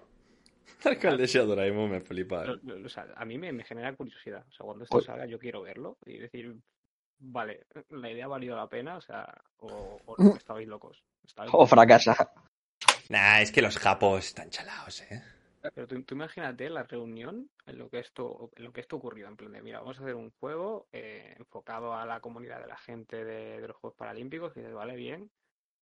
[0.84, 2.44] Alcaldesa Doraemon me flipa.
[2.44, 4.44] Lo- o sea, a mí me, me genera curiosidad.
[4.48, 6.54] O sea, cuando esto Pues- salga yo quiero verlo y decir,
[7.18, 9.26] vale, la idea ha valido la pena, o sea,
[9.58, 11.02] o, o no, estabais locos.
[11.26, 12.32] Estabais O fracasa.
[13.08, 15.22] Nah, es que los japos están chalados, ¿eh?
[15.74, 19.26] Pero tú, tú imagínate la reunión en lo que esto, en lo que esto ocurrió,
[19.28, 22.66] en plan de, mira, vamos a hacer un juego eh, enfocado a la comunidad de
[22.66, 25.30] la gente de, de los Juegos Paralímpicos, y dices, vale, bien,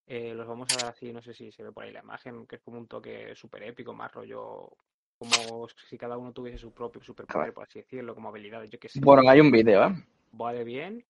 [0.06, 2.47] eh, los vamos a dar así, no sé si se ve por ahí la imagen,
[2.47, 4.70] que es como un toque súper épico, más rollo,
[5.19, 8.89] como si cada uno tuviese su propio superpoder, por así decirlo, como habilidades, yo qué
[8.89, 9.01] sé.
[9.01, 9.94] Bueno, hay un vídeo, ¿eh?
[10.32, 11.05] Vale, bien.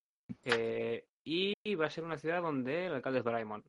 [0.45, 3.65] eh, y va a ser una ciudad donde el alcalde es Doraemon.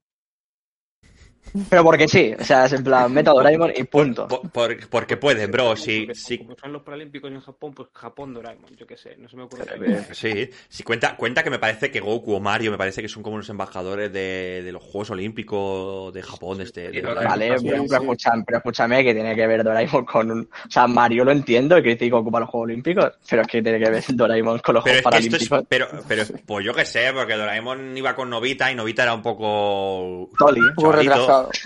[1.70, 4.28] Pero porque sí, o sea, es en plan, meto a Doraemon y punto.
[4.28, 5.76] Por- por- porque pueden, bro.
[5.76, 9.16] Sí, Porque sí, Como son los Paralímpicos en Japón, pues Japón Doraemon, yo qué sé,
[9.18, 9.64] no se me ocurre.
[9.86, 13.08] Eh, Sí, sí, cuenta, cuenta que me parece que Goku o Mario me parece que
[13.08, 16.62] son como los embajadores de, de los Juegos Olímpicos de Japón.
[16.62, 20.42] Este, de- Vale, pero, escúchame, pero escúchame que tiene que ver Doraemon con un...
[20.42, 23.90] O sea, Mario lo entiendo, que ocupa los Juegos Olímpicos, pero es que tiene que
[23.90, 25.60] ver Doraemon con los Pero Juegos Paralímpicos.
[25.62, 25.66] es.
[25.68, 29.22] Pero, pero, pues yo qué sé, porque Doraemon iba con Novita y Novita era un
[29.22, 30.30] poco.
[30.38, 30.62] Toli.
[30.62, 30.92] Un poco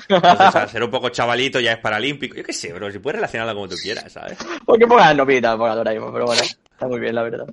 [0.08, 2.36] Entonces, al ser un poco chavalito ya es paralímpico.
[2.36, 4.38] Yo qué sé, bro, si puedes relacionarlo como tú quieras, ¿sabes?
[4.66, 6.14] ¿Por qué pongas novita por Doraemon?
[6.14, 7.48] Pero bueno, está muy bien, la verdad.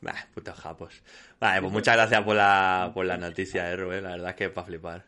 [0.00, 1.02] Bah, putos japos.
[1.38, 4.02] Vale, pues muchas gracias por la, por la noticia, eh, Rubén.
[4.04, 5.04] La verdad es que para flipar.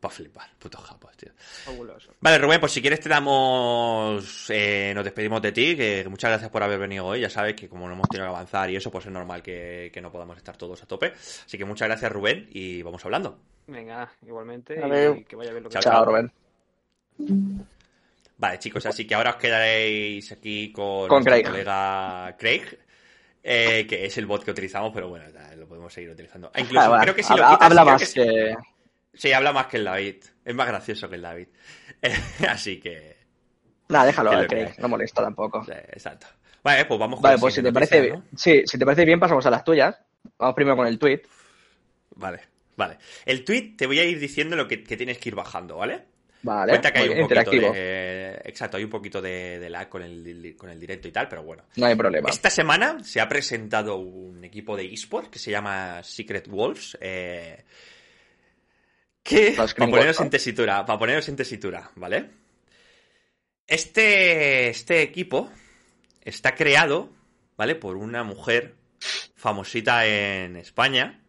[0.00, 1.30] Para flipar, putos japos, tío.
[1.64, 2.12] Fabuloso.
[2.20, 4.50] Vale, Rubén, pues si quieres te damos...
[4.50, 7.20] eh, nos despedimos de ti, que muchas gracias por haber venido hoy.
[7.20, 9.90] Ya sabes que como no hemos tenido que avanzar y eso, pues es normal que,
[9.94, 11.12] que no podamos estar todos a tope.
[11.46, 13.38] Así que muchas gracias, Rubén, y vamos hablando.
[13.66, 15.18] Venga, igualmente, Adiós.
[15.18, 16.06] y que vaya bien lo que Chao.
[18.38, 21.44] Vale, chicos, así que ahora os quedaréis aquí con, Con Craig.
[21.46, 22.62] colega Craig,
[23.42, 26.50] eh, que es el bot que utilizamos, pero bueno, ya, lo podemos seguir utilizando.
[26.54, 28.56] E incluso Ah, bueno, creo que si lo quitas, habla más que- que...
[29.14, 30.16] Sí, habla más que el David.
[30.44, 31.48] Es más gracioso que el David.
[32.48, 33.16] así que...
[33.88, 35.64] Nada, déjalo, Que al que Craig, no molesta tampoco.
[35.64, 36.26] sí, exacto.
[36.62, 39.46] Vale, pues vamos con Vale, pues si te parece sí, si te parece bien pasamos
[39.46, 39.96] a las tuyas.
[40.36, 41.22] Vamos primero con el tweet.
[41.22, 42.20] ¿no?
[42.20, 42.40] Vale,
[42.76, 42.98] vale.
[43.24, 46.04] El tweet te voy a ir diciendo lo que, que tienes que ir bajando, ¿vale?
[46.42, 47.72] Vale, Cuenta que hay un interactivo.
[47.72, 48.40] de...
[48.44, 51.42] Exacto, hay un poquito de, de lag con el, con el directo y tal, pero
[51.42, 51.64] bueno.
[51.76, 52.28] No hay problema.
[52.28, 56.96] Esta semana se ha presentado un equipo de eSport que se llama Secret Wolves.
[57.00, 57.64] eh,
[59.26, 62.30] que, para poneros en tesitura, para poneros en tesitura, ¿vale?
[63.66, 65.50] Este, este equipo
[66.22, 67.10] está creado,
[67.56, 67.74] ¿vale?
[67.74, 68.76] Por una mujer
[69.34, 71.24] famosita en España,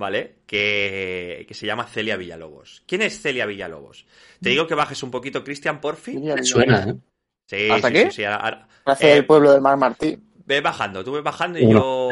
[0.00, 0.38] ¿vale?
[0.46, 2.82] Que, que se llama Celia Villalobos.
[2.86, 4.04] ¿Quién es Celia Villalobos?
[4.42, 6.18] Te digo que bajes un poquito, Cristian, porfi.
[6.42, 6.94] Suena, ¿eh?
[7.46, 8.10] Sí, ¿Hasta sí, aquí?
[8.10, 11.60] sí, sí, ahora- Hace Eh, el pueblo del Mar Martí, Ve bajando, tú ves bajando
[11.60, 12.08] y yo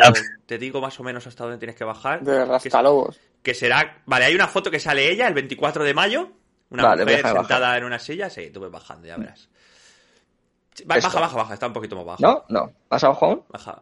[0.47, 2.23] te digo más o menos hasta dónde tienes que bajar.
[2.23, 3.19] de Que, Rastalobos.
[3.43, 4.01] que será.
[4.07, 6.31] Vale, hay una foto que sale ella el 24 de mayo.
[6.71, 8.31] Una Vale, mujer sentada en una silla.
[8.31, 9.49] Sí, tú ves bajando, ya verás.
[10.89, 11.09] Va- Esto.
[11.09, 12.23] baja, baja, baja, está un poquito más bajo.
[12.23, 12.45] ¿No?
[12.49, 12.73] No.
[12.91, 13.43] ¿Más abajo aún?
[13.49, 13.81] Baja.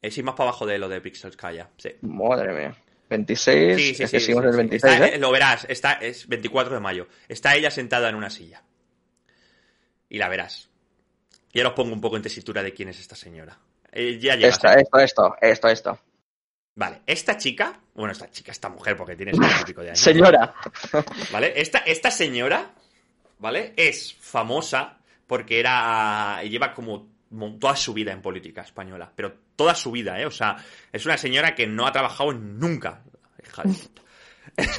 [0.00, 1.68] Eh, sí, más para abajo de lo de Pixels Kaya.
[1.76, 1.90] Sí.
[2.00, 2.74] Madre mía.
[3.12, 3.76] 26.
[3.76, 4.20] Sí, sí, es sí.
[4.20, 4.56] seguimos el sí.
[4.58, 5.18] 26, Está- ¿eh?
[5.18, 7.08] Lo verás, está, es 24 de mayo.
[7.28, 8.62] Está ella sentada en una silla.
[10.08, 10.68] Y la verás.
[11.52, 13.58] Y ahora os pongo un poco en tesitura de quién es esta señora.
[13.92, 16.00] Eh, ya llegas Esto, esto, esto, esto, esto.
[16.74, 20.00] Vale, esta chica, bueno, esta chica, esta mujer, porque tiene 60 y pico de años.
[20.00, 20.54] Señora.
[21.30, 21.52] ¿Vale?
[21.56, 22.72] Esta, esta señora,
[23.38, 23.74] ¿vale?
[23.76, 26.42] Es famosa porque era.
[26.44, 27.11] lleva como mo-
[27.58, 29.12] toda su vida en política española.
[29.14, 30.26] Pero toda su vida, ¿eh?
[30.26, 30.56] O sea,
[30.92, 33.02] es una señora que no ha trabajado nunca.
[33.44, 34.02] Hija de puta.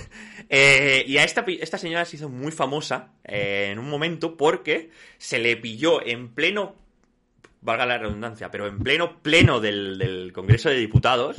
[0.49, 4.91] Eh, y a esta, esta señora se hizo muy famosa eh, en un momento porque
[5.17, 6.75] se le pilló en pleno,
[7.61, 11.38] valga la redundancia, pero en pleno pleno del, del Congreso de Diputados,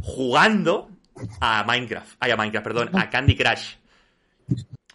[0.00, 0.90] jugando
[1.40, 3.74] a Minecraft, ay, a Minecraft, perdón, a Candy Crush.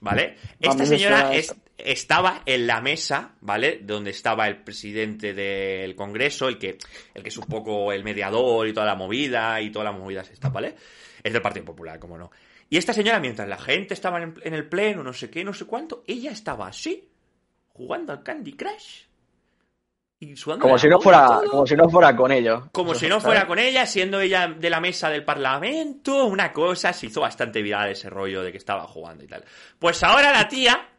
[0.01, 0.35] ¿Vale?
[0.59, 1.55] Esta señora es-.
[1.77, 3.79] Estaba en la mesa, ¿vale?
[3.83, 6.77] Donde estaba el presidente del Congreso, el que,
[7.13, 10.29] el que es un poco el mediador y toda la movida y todas las movidas
[10.29, 10.75] estas, ¿vale?
[11.23, 12.31] Es del Partido Popular, como no.
[12.69, 15.53] Y esta señora, mientras la gente estaba en, en el pleno, no sé qué, no
[15.53, 17.09] sé cuánto, ella estaba así,
[17.73, 19.03] jugando al Candy Crush.
[20.23, 21.49] Y Como si no fuera, todo.
[21.49, 22.31] como si no fuera con.
[22.71, 26.93] Como si no fuera con ella, siendo ella de la mesa del Parlamento, una cosa,
[26.93, 29.43] se hizo bastante viral ese rollo de que estaba jugando y tal.
[29.77, 30.92] Pues ahora la tía,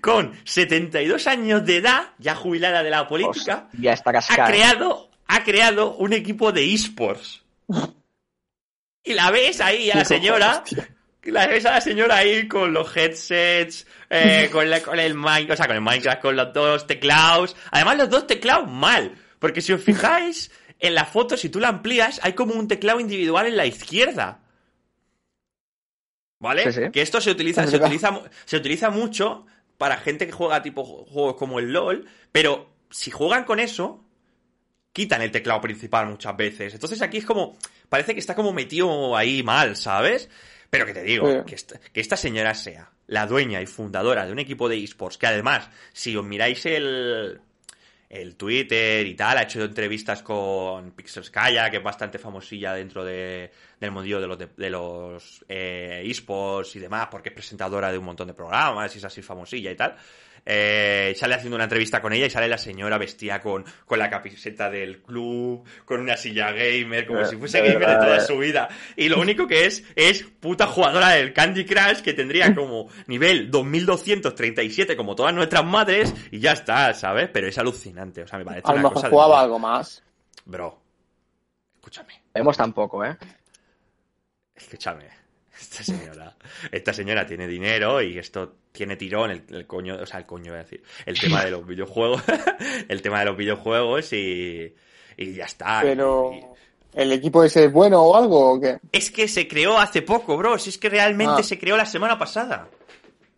[0.00, 5.44] con 72 años de edad, ya jubilada de la política, Ya está ha creado, ha
[5.44, 7.42] creado un equipo de esports.
[9.04, 10.62] Y la ves ahí a la señora,
[11.24, 15.50] la ves a la señora ahí con los headsets, eh, con, la- con el Minecraft,
[15.52, 17.56] o sea, con el Minecraft, con los dos teclados.
[17.72, 19.16] Además, los dos teclados mal.
[19.40, 23.00] Porque si os fijáis en la foto, si tú la amplías, hay como un teclado
[23.00, 24.38] individual en la izquierda.
[26.38, 26.72] ¿Vale?
[26.72, 26.90] Sí, sí.
[26.92, 29.46] Que esto se utiliza, se utiliza, se utiliza mucho
[29.82, 34.04] para gente que juega tipo ju- juegos como el LOL, pero si juegan con eso,
[34.92, 36.72] quitan el teclado principal muchas veces.
[36.72, 37.56] Entonces aquí es como,
[37.88, 40.30] parece que está como metido ahí mal, ¿sabes?
[40.70, 41.38] Pero que te digo, Sí.
[41.46, 45.18] que, esta, que esta señora sea la dueña y fundadora de un equipo de esports,
[45.18, 47.40] que además, si os miráis el,
[48.12, 53.50] el Twitter y tal, ha hecho entrevistas con Pixelskaya, que es bastante famosilla dentro de,
[53.80, 58.04] del mundillo de los, de, los eh, esports y demás, porque es presentadora de un
[58.04, 59.96] montón de programas y es así famosilla y tal.
[60.44, 64.10] Eh, sale haciendo una entrevista con ella y sale la señora vestida con, con la
[64.10, 68.20] camiseta del club, con una silla gamer, como Eh, si fuese gamer de toda eh.
[68.20, 68.68] su vida.
[68.96, 73.50] Y lo único que es, es puta jugadora del Candy Crush que tendría como nivel
[73.50, 77.28] 2237 como todas nuestras madres y ya está, ¿sabes?
[77.32, 80.02] Pero es alucinante, o sea, me parece A lo mejor jugaba algo más.
[80.44, 80.78] Bro,
[81.76, 82.22] escúchame.
[82.34, 83.16] Vemos tampoco, ¿eh?
[84.56, 85.21] Escúchame.
[85.62, 86.36] Esta señora,
[86.70, 90.50] esta señora tiene dinero y esto tiene tirón, el, el coño, o sea, el coño
[90.52, 92.22] voy a decir, el tema de los videojuegos,
[92.88, 94.74] el tema de los videojuegos y,
[95.16, 95.80] y ya está.
[95.82, 98.78] Pero, Y- ¿el equipo ese es bueno o algo o qué?
[98.90, 101.42] es que se creó hace poco, bro, si es que realmente Ah.
[101.44, 102.68] se creó la semana pasada.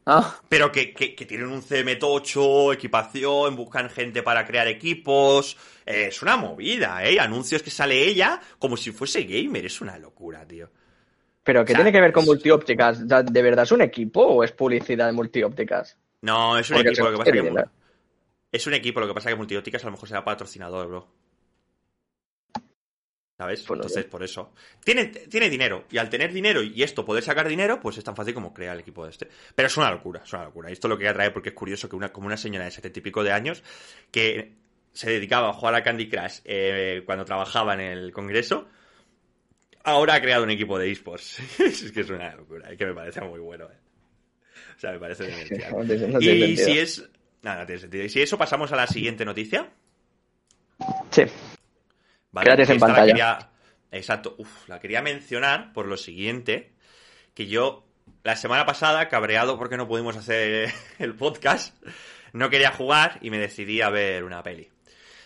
[0.06, 5.56] Ah, Pero que, que, que tienen un CM8, equipación, buscan gente para crear equipos.
[5.86, 7.18] eh, es una movida, ¿eh?
[7.18, 9.64] Anuncios que sale ella como si fuese gamer.
[9.66, 10.68] Es una locura, tío.
[11.44, 13.06] Pero ¿qué O sea, tiene que ver con multiópticas?
[13.06, 15.96] ¿De verdad es un equipo o es publicidad de multiópticas?
[16.22, 17.64] No, es un Porque equipo, lo que pasa que...
[18.50, 21.08] Es un equipo, lo que pasa que Multiópticas a lo mejor será patrocinador, bro.
[23.36, 23.64] ¿Sabes?
[23.64, 24.52] Pues Entonces, por eso.
[24.84, 25.84] Tiene, tiene dinero.
[25.90, 28.74] Y al tener dinero y esto poder sacar dinero, pues es tan fácil como crear
[28.74, 29.28] el equipo de este.
[29.54, 30.70] Pero es una locura, es una locura.
[30.70, 33.00] Y esto lo quería traer porque es curioso que una, como una señora de setenta
[33.00, 33.64] y pico de años
[34.12, 34.52] que
[34.92, 38.68] se dedicaba a jugar a Candy Crush eh, cuando trabajaba en el Congreso,
[39.84, 41.38] ahora ha creado un equipo de esports.
[41.60, 42.72] es que es una locura.
[42.72, 43.78] Y que me parece muy bueno, eh.
[44.76, 45.24] O sea, me parece.
[45.70, 47.08] No tiene Y si es.
[47.42, 48.04] Nada, no tiene sentido.
[48.04, 49.68] Y si eso, pasamos a la siguiente noticia.
[51.10, 51.22] Sí.
[52.32, 52.50] ¿vale?
[52.50, 53.06] Tienes en pantalla.
[53.06, 53.50] quería-
[53.92, 54.34] Exacto.
[54.38, 56.72] Uf, la quería mencionar por lo siguiente.
[57.34, 57.84] Que yo,
[58.22, 61.76] la semana pasada, cabreado porque no pudimos hacer el podcast,
[62.32, 64.68] no quería jugar y me decidí a ver una peli.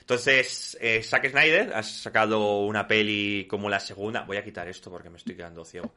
[0.08, 4.22] Entonces, eh, Zack Snyder ha sacado una peli como la segunda.
[4.22, 5.94] Voy a quitar esto porque me estoy quedando ciego.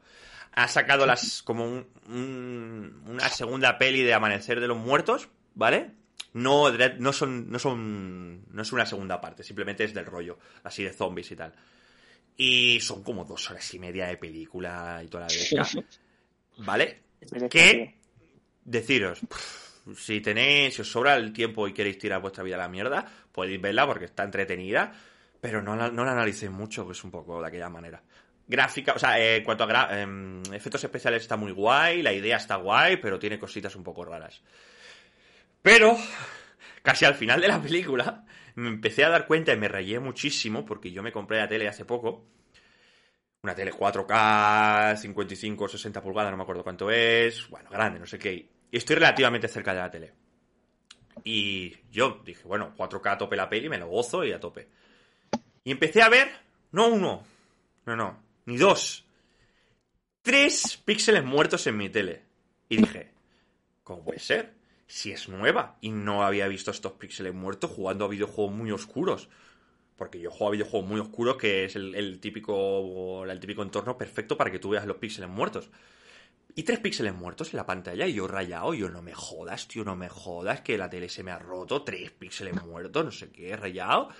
[0.52, 5.92] Ha sacado las como un- un- una segunda peli de Amanecer de los Muertos, ¿vale?
[6.34, 10.82] No, no son, no son, no es una segunda parte, simplemente es del rollo, así
[10.84, 11.54] de zombies y tal.
[12.36, 15.66] Y son como dos horas y media de película y toda la pesca,
[16.58, 17.00] ¿vale?
[17.48, 17.94] ¿Qué?
[18.62, 22.58] Deciros, pff, si tenéis, si os sobra el tiempo y queréis tirar vuestra vida a
[22.58, 24.92] la mierda, podéis verla porque está entretenida,
[25.40, 28.02] pero no la, no la analicéis mucho, que es un poco de aquella manera.
[28.46, 32.36] Gráfica, o sea, eh, en cuanto a em, efectos especiales está muy guay, la idea
[32.36, 34.42] está guay, pero tiene cositas un poco raras.
[35.62, 35.96] Pero,
[36.82, 38.24] casi al final de la película,
[38.56, 41.68] me empecé a dar cuenta y me rayé muchísimo porque yo me compré la tele
[41.68, 42.26] hace poco.
[43.42, 47.48] Una tele 4K, 55 o 60 pulgadas, no me acuerdo cuánto es.
[47.48, 48.48] Bueno, grande, no sé qué.
[48.72, 50.12] Y estoy relativamente cerca de la tele.
[51.24, 54.66] Y yo dije, bueno, 4K a tope la peli, me lo gozo y a tope.
[55.62, 56.28] Y empecé a ver,
[56.72, 57.22] no uno,
[57.84, 59.04] no, no, ni dos.
[60.22, 62.22] Tres píxeles muertos en mi tele.
[62.70, 63.10] Y dije,
[63.84, 64.54] ¿cómo puede ser?
[64.86, 69.28] Si es nueva y no había visto estos píxeles muertos jugando a videojuegos muy oscuros.
[69.96, 74.38] Porque yo juego a videojuegos muy oscuros, que es el, típico el típico entorno perfecto
[74.38, 75.68] para que tú veas los píxeles muertos.
[76.54, 79.84] Y tres píxeles muertos en la pantalla y yo rayado, yo no me jodas, tío,
[79.84, 83.30] no me jodas, que la tele se me ha roto, tres píxeles muertos, no sé
[83.30, 84.10] qué, rayado.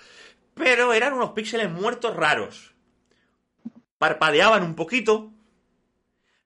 [0.55, 2.73] Pero eran unos píxeles muertos raros.
[3.99, 5.31] Parpadeaban un poquito.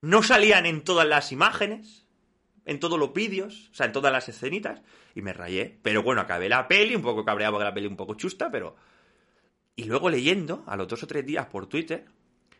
[0.02, 2.06] No salían en todas las imágenes,
[2.66, 4.82] en todos los vídeos, o sea, en todas las escenitas,
[5.14, 5.78] y me rayé.
[5.82, 8.76] Pero bueno, acabé la peli, un poco cabreado porque la peli un poco chusta, pero...
[9.74, 12.04] Y luego leyendo, a los dos o tres días por Twitter,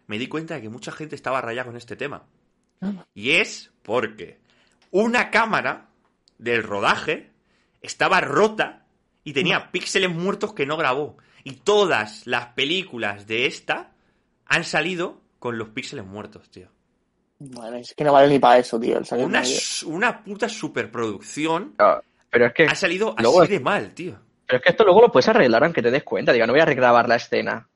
[0.06, 2.26] me di cuenta de que mucha gente estaba rayada con este tema.
[3.14, 4.38] Y es porque
[4.90, 5.86] una cámara
[6.38, 7.30] del rodaje
[7.82, 8.84] estaba rota
[9.24, 11.16] y tenía píxeles muertos que no grabó.
[11.44, 13.90] Y todas las películas de esta
[14.46, 16.68] han salido con los píxeles muertos, tío.
[17.38, 18.98] Bueno, es que no vale ni para eso, tío.
[19.12, 19.42] Una,
[19.86, 22.00] una puta superproducción No,
[22.30, 24.18] pero es que, ha salido así de mal, tío.
[24.46, 26.32] pero es que esto luego lo puedes arreglar aunque te des cuenta.
[26.32, 27.68] Diga, no voy a regrabar la escena.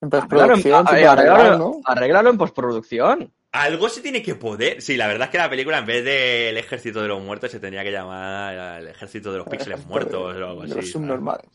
[0.00, 1.80] En postproducción se a- puede arreglar, arreglarlo- ¿no?
[1.84, 3.32] arreglarlo en postproducción.
[3.52, 4.82] Algo se tiene que poder.
[4.82, 7.60] Sí, la verdad es que la película, en vez del ejército de los muertos, se
[7.60, 10.74] tendría que llamar el ejército de los píxeles muertos o algo De así.
[10.74, 11.50] los subnormales.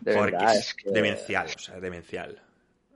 [0.00, 0.90] De Porque verdad, es, es que...
[0.90, 2.42] demencial, o sea, demencial.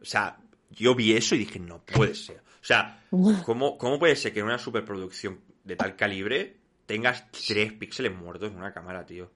[0.00, 0.38] O sea,
[0.70, 2.42] yo vi eso y dije, no puede ser.
[2.60, 3.02] O sea,
[3.44, 6.56] ¿cómo, cómo puede ser que en una superproducción de tal calibre
[6.86, 9.30] tengas tres píxeles muertos en una cámara, tío?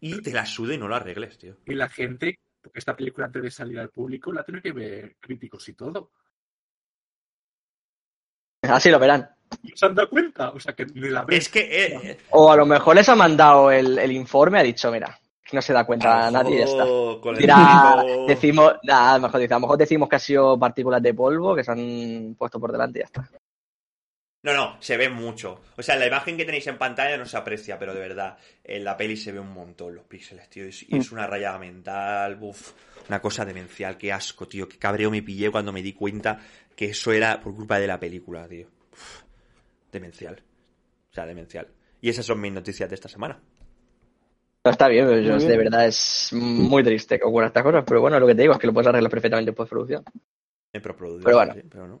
[0.00, 1.56] Y te la sude y no la arregles, tío.
[1.66, 5.16] Y la gente, porque esta película antes de salir al público, la tiene que ver
[5.20, 6.10] críticos y todo.
[8.70, 9.28] Así lo verán.
[9.62, 10.50] ¿No ¿Se han dado cuenta?
[10.50, 11.38] O sea, que ni la ven.
[11.38, 11.60] Es que...
[11.60, 15.18] eh, eh, O a lo mejor les ha mandado el, el informe, ha dicho, mira,
[15.44, 16.84] que no se da cuenta nadie y ya está.
[17.38, 21.00] Dirá, decimos, nada, a lo mejor dice, a lo mejor decimos que ha sido partículas
[21.02, 23.30] de polvo que se han puesto por delante y ya está.
[24.42, 25.60] No, no, se ve mucho.
[25.76, 28.84] O sea, la imagen que tenéis en pantalla no se aprecia, pero de verdad, en
[28.84, 30.66] la peli se ve un montón los píxeles, tío.
[30.66, 32.72] Y es, es una rayada mental, uf,
[33.08, 34.68] una cosa demencial, qué asco, tío.
[34.68, 36.38] Qué cabreo me pillé cuando me di cuenta
[36.76, 38.68] que eso era por culpa de la película, tío.
[38.92, 39.22] Uf,
[39.90, 40.40] demencial.
[41.10, 41.66] O sea, demencial.
[42.00, 43.40] Y esas son mis noticias de esta semana.
[44.64, 45.48] No, está bien, pero yo- Muy bien.
[45.50, 48.52] de verdad es muy triste que ocurran estas cosas, pero bueno, lo que te digo
[48.54, 50.04] es que lo puedes arreglar perfectamente en postproducción.
[50.72, 51.54] He proproducido, Pero bueno.
[51.54, 52.00] sí, pero no.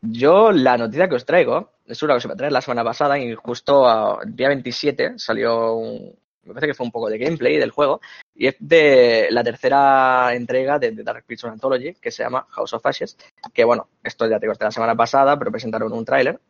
[0.00, 3.16] Yo la noticia que os traigo es una que se me trae la semana pasada
[3.18, 6.12] y justo el día 27 salió un,
[6.44, 8.00] me parece que fue un poco de gameplay del juego
[8.34, 12.72] y es de la tercera entrega de, de Dark Pictures Anthology que se llama House
[12.74, 13.16] of Ashes
[13.52, 16.40] que bueno, esto ya te digo, la semana pasada pero presentaron un tráiler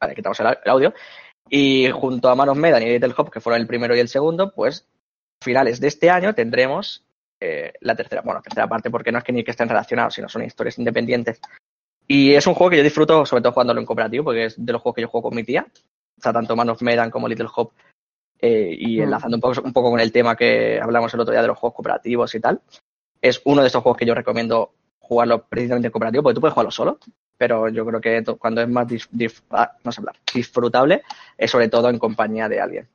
[0.00, 0.94] vale, quitamos el, audio
[1.48, 4.08] y junto a Man of Medan y Little Hope que fueron el primero y el
[4.08, 4.86] segundo pues
[5.42, 7.04] finales de este año tendremos
[7.40, 10.28] eh, la tercera, bueno, tercera parte porque no es que ni que estén relacionados sino
[10.28, 11.40] son historias independientes
[12.06, 14.72] y es un juego que yo disfruto, sobre todo jugándolo en cooperativo, porque es de
[14.72, 15.66] los juegos que yo juego con mi tía.
[16.18, 17.74] O sea, tanto Man of Medan como Little Hope.
[18.40, 19.02] Eh, y Mm.
[19.04, 21.58] enlazando un poco, un poco con el tema que hablamos el otro día de los
[21.58, 22.60] juegos cooperativos y tal.
[23.20, 26.54] Es uno de estos juegos que yo recomiendo jugarlo precisamente en cooperativo, porque tú puedes
[26.54, 26.98] jugarlo solo.
[27.36, 31.02] Pero yo creo que cuando es más dis- ah, no sé hablar, disfrutable,
[31.36, 32.88] es sobre todo en compañía de alguien.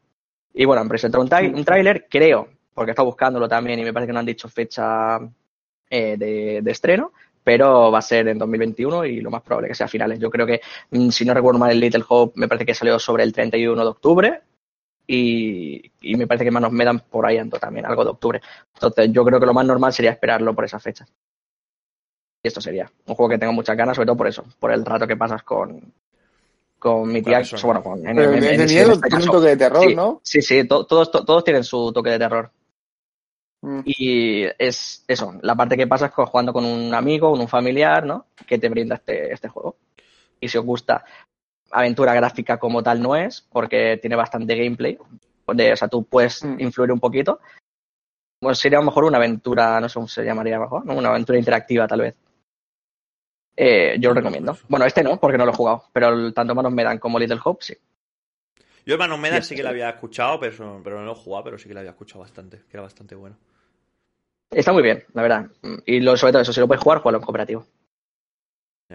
[0.53, 3.91] Y bueno, han presentado un, un tráiler, creo, porque he estado buscándolo también y me
[3.94, 5.20] parece que no han dicho fecha
[5.90, 7.11] eh, de, de estreno,
[7.44, 10.20] pero va a ser en 2021 y lo más probable que sea a finales.
[10.20, 10.61] Yo creo que,
[10.91, 13.82] mm, si no recuerdo mal, el Little Hope me parece que salió sobre el 31
[13.84, 14.41] de octubre
[15.11, 18.41] y, y me parece que Manos Medan por ahí ando también, algo de octubre.
[18.76, 21.11] Entonces yo creo que lo más normal sería esperarlo por esas fechas.
[22.44, 24.86] Y esto sería un juego que tengo muchas ganas, sobre todo por eso, por el
[24.86, 25.91] rato que pasas con,
[26.77, 27.45] con mi tía, ¿no?
[27.64, 29.95] bueno, con, en, Pero en- en- miedo este tiene un toque de terror, Sí.
[29.95, 30.22] ¿no?
[30.23, 32.52] Sí, sí, to- todos, to- todos tienen su toque de terror.
[33.61, 33.80] Mm.
[33.86, 38.06] Y es eso, la parte que pasas con- jugando con un amigo, con un familiar,
[38.06, 38.27] ¿no?
[38.48, 39.76] Que te brinda este, este juego.
[40.40, 41.03] Y si os gusta,
[41.72, 44.98] aventura gráfica como tal no es, porque tiene bastante gameplay.
[45.54, 46.60] De, o sea, tú puedes Mm.
[46.60, 47.40] influir un poquito.
[48.40, 50.94] Pues sería a lo mejor una aventura, no sé cómo se llamaría mejor, ¿no?
[50.96, 52.16] Una aventura interactiva tal vez.
[53.58, 54.58] Eh, yo lo Bueno, recomiendo.
[54.70, 57.40] Bueno, este no, porque no lo he jugado, pero el- tanto Manos Medan como Little
[57.44, 57.74] Hope sí.
[58.86, 61.44] Yo Hermano Medan Sí, sí que la había escuchado, pero, pero no lo he jugado,
[61.44, 63.36] pero sí que la había escuchado bastante, que era bastante bueno.
[64.50, 65.48] Está muy bien, la verdad.
[65.86, 67.66] Y lo, sobre todo eso, si lo puedes jugar, jugarlo en cooperativo.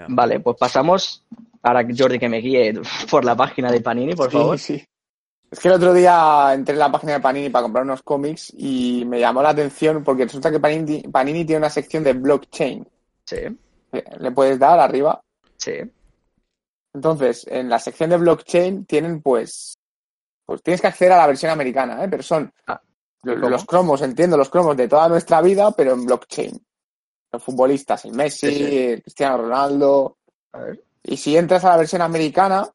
[0.09, 1.25] Vale, pues pasamos.
[1.65, 2.74] Ahora Jordi que me guíe
[3.11, 4.59] por la página de Panini, por Sí, favor.
[4.59, 4.85] sí.
[5.51, 8.53] Es que el otro día entré en la página de Panini para comprar unos cómics
[8.57, 12.86] y me llamó la atención porque resulta que Panini, Panini tiene una sección de blockchain.
[13.24, 13.36] Sí,
[14.19, 15.20] Le puedes dar arriba.
[15.57, 15.73] sí.
[16.93, 19.74] Entonces, en la sección de blockchain tienen pues.
[20.47, 22.09] Pues tienes que acceder a la versión americana, ¿eh?
[22.09, 22.81] Pero son Ah,
[23.24, 26.61] los cromos, entiendo, los cromos de toda nuestra vida, pero en blockchain.
[27.32, 28.78] Los futbolistas, el Messi, Sí, sí.
[28.78, 30.19] el Cristiano Ronaldo.
[30.53, 30.85] A ver.
[31.05, 32.68] Y si entras a la versión americana,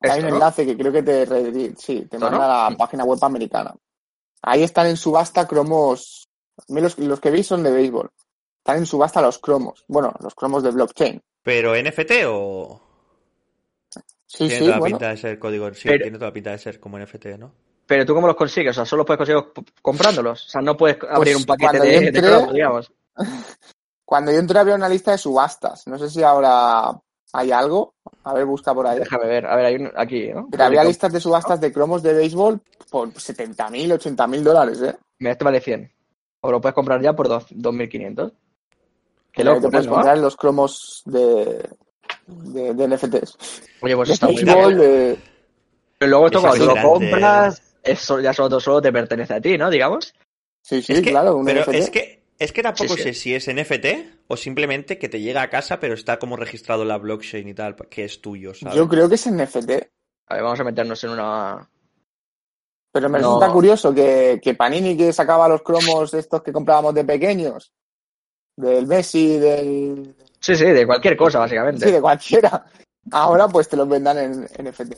[0.00, 1.26] hay un enlace que creo que te,
[1.76, 2.44] sí, te ¿Esto, manda no?
[2.44, 3.74] a la página web americana.
[4.42, 6.28] Ahí están en subasta cromos.
[6.56, 8.10] a mí Los, los que vi son de béisbol.
[8.58, 9.84] Están en subasta los cromos.
[9.88, 11.20] Bueno, los cromos de blockchain.
[11.42, 12.80] ¿Pero NFT o...?
[14.26, 14.96] Sí, tiene sí, toda la bueno.
[14.98, 15.72] pinta de ser código...
[15.74, 17.52] Sí, Pero- tiene toda la pinta de ser como NFT, ¿no?
[17.86, 19.42] Pero tú cómo los consigues, o sea, solo puedes conseguir
[19.80, 20.44] comprándolos.
[20.46, 22.92] O sea, no puedes abrir un paquete cuando de, yo de entré- cromos, digamos.
[24.04, 25.86] Cuando yo entré había una lista de subastas.
[25.86, 26.92] No sé si ahora
[27.32, 27.94] hay algo.
[28.24, 28.98] A ver, busca por ahí.
[28.98, 30.48] Déjame ver, a ver, hay un, aquí, ¿no?
[30.50, 32.60] Pero había listas de subastas de cromos de béisbol
[32.90, 34.96] por 70.000, 80.000 dólares, ¿eh?
[35.18, 35.92] Mira, este vale 100.
[36.40, 38.32] O lo puedes comprar ya por dos- 2.500.
[39.32, 39.92] Qué loco, te puedes ¿no?
[39.94, 41.68] comprar los cromos de,
[42.26, 43.36] de, de NFTs.
[43.80, 44.78] Oye, pues De está muy béisbol, bien.
[44.78, 45.18] de...
[45.98, 49.58] Pero luego esto cuando es lo compras, eso ya solo, solo te pertenece a ti,
[49.58, 49.68] ¿no?
[49.70, 50.14] Digamos.
[50.62, 51.74] Sí, sí, es que, claro, un pero NFT.
[51.74, 53.02] es que, es que tampoco Sí, sí.
[53.02, 56.82] sé si es NFT o simplemente que te llega a casa pero está como registrado
[56.82, 58.74] en la blockchain y tal, que es tuyo, ¿sabes?
[58.76, 59.70] Yo creo que es NFT.
[60.28, 61.68] A ver, vamos a meternos en una...
[62.92, 63.26] Pero me No.
[63.28, 67.72] resulta curioso que, que Panini, que sacaba los cromos estos que comprábamos de pequeños,
[68.56, 70.14] del Messi, del...
[70.40, 71.86] Sí, sí, de cualquier cosa, básicamente.
[71.86, 72.64] Sí, de cualquiera,
[73.10, 74.92] ahora pues te los vendan en NFT.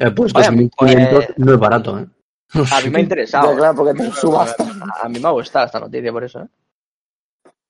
[0.00, 2.06] Eh, pues Vaya, 2.500 pues- no es barato, ¿eh?
[2.72, 3.54] A mí me ha interesado.
[3.56, 4.80] Claro, porque te subastan.
[5.02, 6.40] A mí me ha gustado esta noticia por eso.
[6.42, 6.48] ¿eh?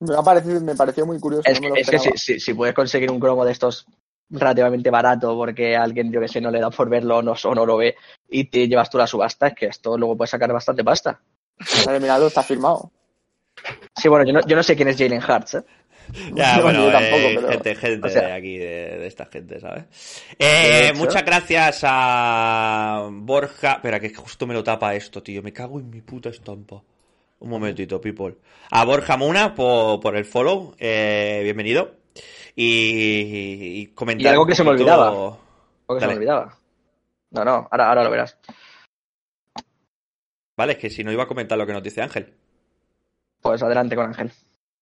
[0.01, 1.43] Me, ha parecido, me pareció muy curioso.
[1.47, 3.53] Es, no me que, lo es que si, si- si puedes conseguir un cromo de
[3.53, 3.87] estos
[4.31, 7.55] relativamente barato porque alguien, yo que sé, no le da por verlo o no, o
[7.55, 7.97] no lo ve
[8.29, 11.21] y te llevas tú la subasta, es que esto luego puedes sacar bastante pasta.
[11.85, 12.91] Vale, mirado, está firmado.
[13.97, 15.65] Sí, bueno, yo no, yo no sé quién es Jalen Hurts, ¿eh?
[16.35, 18.67] Ya, No, bueno, yo tampoco, eh, pero- gente, gente o sea- de aquí, de,
[18.99, 19.85] de esta gente, ¿sabes?
[20.39, 23.73] Eh, muchas gracias a Borja.
[23.75, 25.43] Espera, que justo me lo tapa esto, tío.
[25.43, 26.83] Me cago en mi puta estampa.
[27.41, 28.37] Un momentito, people.
[28.71, 30.75] A Borja Muna por, por el follow.
[30.79, 31.95] eh, bienvenido.
[32.55, 34.25] y, y comentar.
[34.27, 35.39] Y algo que se me olvidaba.
[35.87, 36.13] Porque se Dale.
[36.19, 36.59] me olvidaba.
[37.31, 38.37] No, no, ahora, ahora lo verás.
[40.57, 42.35] Vale, es que si no iba a comentar lo que nos dice Ángel.
[43.41, 44.31] Pues adelante con Ángel.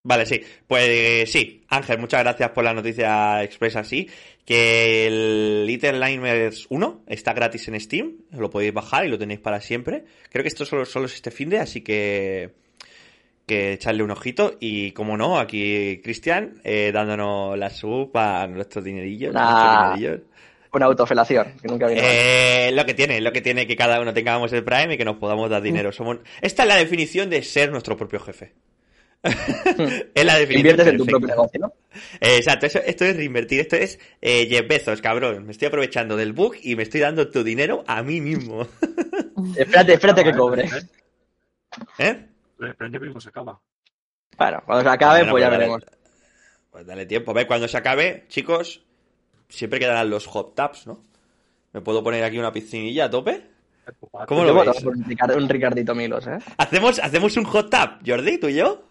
[0.08, 0.40] Vale, sí.
[0.66, 4.08] Pues sí, Ángel, muchas gracias por la noticia expresa así.
[4.46, 8.12] Que el Little Nightmares 1 está gratis en Steam.
[8.30, 10.04] Lo podéis bajar y lo tenéis para siempre.
[10.30, 12.54] Creo que esto solo, solo es este fin de, así que
[13.46, 14.56] que echarle un ojito.
[14.58, 19.34] Y como no, aquí Cristian eh, dándonos la sub a nuestros dinerillos.
[19.34, 20.22] Dinerillos.
[20.72, 22.02] Una autofelación, que nunca viene.
[22.02, 25.04] Eh, lo que tiene, lo que tiene que cada uno tengamos el Prime y que
[25.04, 25.92] nos podamos dar dinero.
[25.92, 26.20] Somos...
[26.40, 28.54] Esta es la definición de ser nuestro propio jefe.
[29.22, 30.58] Es la definición.
[30.58, 31.72] Inviertes en tu propio negocio, ¿no?
[32.20, 35.44] Eh, exacto, eso- esto es reinvertir, esto es eh, Jeff Bezos, cabrón.
[35.46, 38.66] Me estoy aprovechando del bug y me estoy dando tu dinero a mí mismo.
[39.56, 40.68] Espérate, espérate que cobre.
[41.98, 42.26] ¿Eh?
[42.80, 43.60] El ya mismo se acaba.
[44.36, 45.84] Bueno, cuando se acabe, Bueno, pues ya dale- veremos.
[46.70, 47.30] Pues dale tiempo.
[47.30, 48.82] A ver, cuando se acabe, chicos,
[49.48, 51.04] siempre quedarán los hot tubs, ¿no?
[51.72, 53.42] ¿Me puedo poner aquí una piscinilla a tope?
[54.26, 54.82] ¿Cómo Yo lo veis?
[54.84, 56.38] un, Ricar- un Ricardito Milos, ¿eh?
[56.56, 58.87] ¿Hacemos, hacemos un hot tub, Jordi, tú y yo.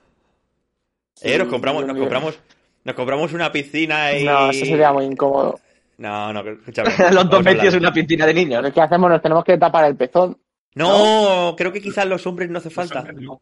[1.19, 2.39] Sí, eh, nos compramos, nos compramos,
[2.84, 4.23] nos compramos una piscina y.
[4.23, 5.60] No, eso sería muy incómodo.
[5.98, 6.91] No, no, escúchame.
[7.11, 8.72] Los dos metidos en una piscina de niños.
[8.72, 9.10] ¿qué hacemos?
[9.10, 10.38] Nos tenemos que tapar el pezón.
[10.76, 13.03] No, creo que quizás los hombres no hace falta.
[13.14, 13.41] No.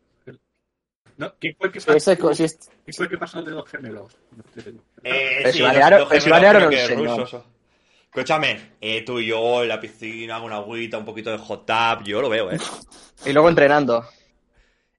[1.17, 4.17] No, ¿Quién fue el que pasó, ¿quién fue el que pasó de dos gemelos?
[5.03, 7.43] Eh, Pero sí, los- los son.
[8.15, 11.65] Escúchame, eh, tú y yo en la piscina, con una agüita, un poquito de hot
[11.65, 12.57] tub, yo lo veo, ¿eh?
[13.25, 14.05] Y luego entrenando.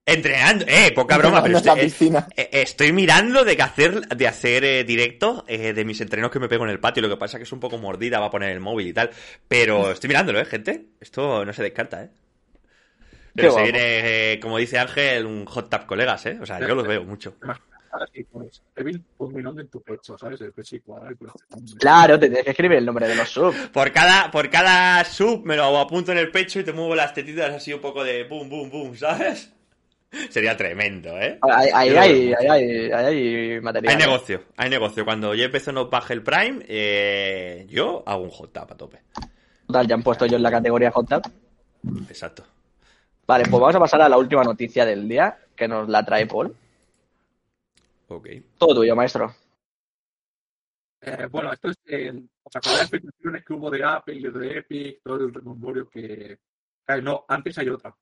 [0.08, 2.28] Entrenando, eh, poca broma, pero estoy, eh, piscina.
[2.36, 6.38] eh, estoy mirando de que hacer, de hacer eh, directo eh, de mis entrenos que
[6.38, 7.02] me pego en el patio.
[7.02, 8.92] Lo que pasa es que es un poco mordida, va a poner el móvil y
[8.92, 9.10] tal.
[9.48, 10.90] Pero estoy mirándolo, ¿eh, gente?
[11.00, 12.10] Esto no se descarta, ¿eh?
[13.34, 13.80] Pero se viene,
[14.32, 16.38] eh, como dice Ángel, un hot tub colegas, ¿eh?
[16.40, 17.34] O sea, yo los veo mucho.
[17.90, 20.40] Ahora sí, pues, Kevin, pon mi nombre en tu pecho, ¿sabes?
[20.40, 21.64] El pecho y cuadra el corazón.
[21.80, 23.56] Claro, te tienes que escribir el nombre de los subs.
[23.72, 27.12] Por cada, por cada sub me lo apunto en el pecho y te muevo las
[27.12, 29.52] tetitas así un poco de boom, boom, boom, ¿sabes?
[30.30, 31.38] Sería tremendo, ¿eh?
[31.42, 33.94] Ahí hay, hay, ahí hay material.
[33.94, 35.04] Hay negocio, hay negocio.
[35.04, 39.02] Cuando ya empezó nos baje el Prime, eh, yo hago un hot tub a tope.
[39.66, 41.10] Total, ya han puesto yo en la categoría Hot.
[42.08, 42.44] Exacto.
[43.26, 46.26] Vale, pues vamos a pasar a la última noticia del día, que nos la trae
[46.26, 46.54] Paul.
[48.08, 48.28] Ok.
[48.56, 49.34] Todo tuyo, maestro.
[51.00, 51.76] Eh, bueno, esto es.
[51.86, 52.12] Eh,
[52.44, 55.00] ¿Os acordáis de las filtraciones que hubo de Apple y de Epic?
[55.02, 56.38] Todo el rememborio que.
[57.02, 57.94] No, antes hay otra.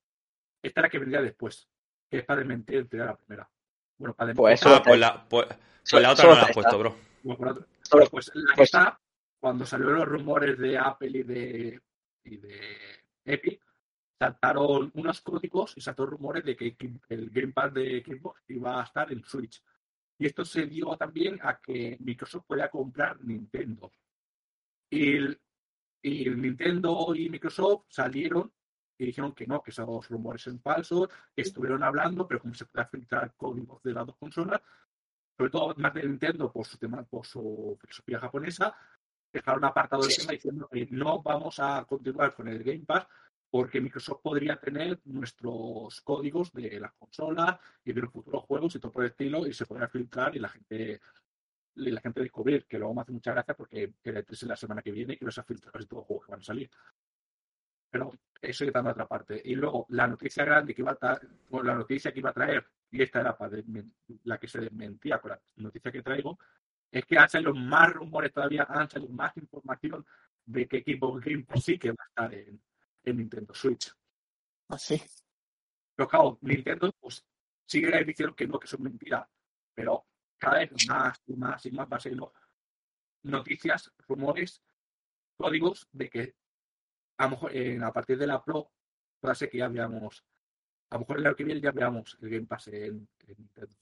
[0.62, 1.66] Esta es la que vendría después.
[2.14, 3.50] Que es para desmentir la primera.
[3.98, 4.42] Bueno, para desmentir.
[4.44, 5.46] Pues eso- Ah, pues la, pues,
[5.90, 6.96] pues la otra no la has puesto, bro.
[7.24, 7.54] Bueno,
[7.90, 9.00] Pues la que pues- está,
[9.40, 11.80] cuando salieron los rumores de Apple y de,
[12.22, 12.60] y de
[13.24, 13.60] Epic,
[14.16, 16.76] saltaron unos códigos y saltaron rumores de que
[17.08, 19.60] el Game Pass de Xbox iba a estar en Switch.
[20.16, 23.90] Y esto se dio también a que Microsoft pueda comprar Nintendo.
[24.88, 25.40] Y, el-
[26.00, 28.52] y el Nintendo y Microsoft salieron
[28.98, 32.66] y dijeron que no, que esos rumores son falsos, que estuvieron hablando, pero como se
[32.66, 34.60] puede filtrar códigos de las dos consolas,
[35.36, 38.76] sobre todo más de Nintendo por su tema, por su filosofía japonesa,
[39.32, 43.06] dejaron apartado el tema diciendo que no vamos a continuar con el Game Pass
[43.50, 48.80] porque Microsoft podría tener nuestros códigos de las consolas y de los futuros juegos y
[48.80, 51.00] todo por el estilo y se podrá filtrar y la gente
[51.76, 54.42] y la gente descubrir que luego me hace mucha gracia porque que el E3 es
[54.44, 56.32] la semana que viene y que no se ha filtrado casi todos los juegos que
[56.32, 56.70] van a salir
[57.94, 58.12] pero
[58.42, 61.74] eso quitando otra parte y luego la noticia grande que iba a traer bueno, la
[61.76, 63.56] noticia que iba a traer y esta era para
[64.24, 66.36] la que se desmentía con la noticia que traigo
[66.90, 70.04] es que han salido más rumores todavía, han salido más información
[70.44, 72.60] de que Xbox Game Pass sí que va a estar en,
[73.04, 73.94] en Nintendo Switch.
[74.70, 75.00] Así.
[75.94, 77.24] Pero claro, Nintendo pues
[77.64, 79.28] sigue diciendo que no, que eso es mentira,
[79.72, 80.04] pero
[80.36, 82.32] cada vez más y más y más va saliendo
[83.22, 84.60] noticias, rumores,
[85.36, 86.34] códigos de que
[87.18, 88.70] a lo mejor eh, a partir de la Pro
[89.20, 90.22] puede ser que ya veamos,
[90.90, 93.74] a lo mejor el año que viene ya veamos el Game Pass en, en Nintendo.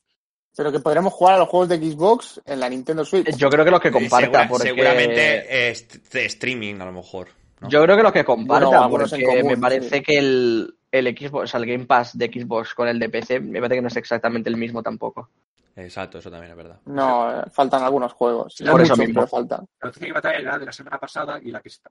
[0.55, 3.35] Pero que podremos jugar a los juegos de Xbox en la Nintendo Switch.
[3.37, 4.69] Yo creo que los que Eh, comparta, segura- porque...
[4.69, 5.77] Seguramente eh,
[6.13, 7.29] de streaming, a lo mejor.
[7.61, 7.69] ¿no?
[7.71, 10.03] Yo creo que los que comparta, Bueno, porque común, me parece sí.
[10.03, 13.41] que el, el Xbox, o sea, el Game Pass de Xbox con el de PC,
[13.41, 15.31] me parece que no es exactamente el mismo tampoco.
[15.75, 16.79] Exacto, eso también es verdad.
[16.85, 18.55] No, faltan algunos juegos.
[18.55, 19.27] Sí, por eso mismo.
[19.27, 19.67] faltan.
[19.81, 21.77] La noticia que iba a traer era de la semana pasada y la que se
[21.77, 21.89] está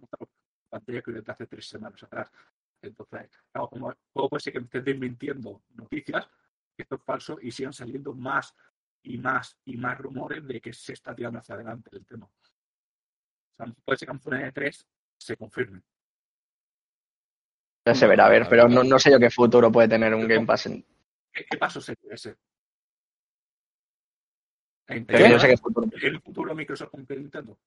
[0.71, 2.31] pantalla que desde hace tres semanas atrás.
[2.81, 6.27] Entonces, claro, como puede ser que me estén desmintiendo noticias,
[6.77, 8.55] esto es falso y sigan saliendo más
[9.03, 12.25] y más y más rumores de que se está tirando hacia adelante el tema.
[12.25, 12.31] O
[13.57, 14.87] sea, puede ser que en de 3
[15.19, 15.81] se confirme.
[17.85, 20.27] Ya se verá, a ver, pero no, no sé yo qué futuro puede tener un
[20.27, 20.67] Game Pass.
[20.67, 20.85] en-
[21.33, 22.37] ¿Qué, qué paso sería ese?
[24.87, 25.87] En, Pero yo sé es futuro.
[25.91, 27.57] en el futuro Microsoft compre Nintendo.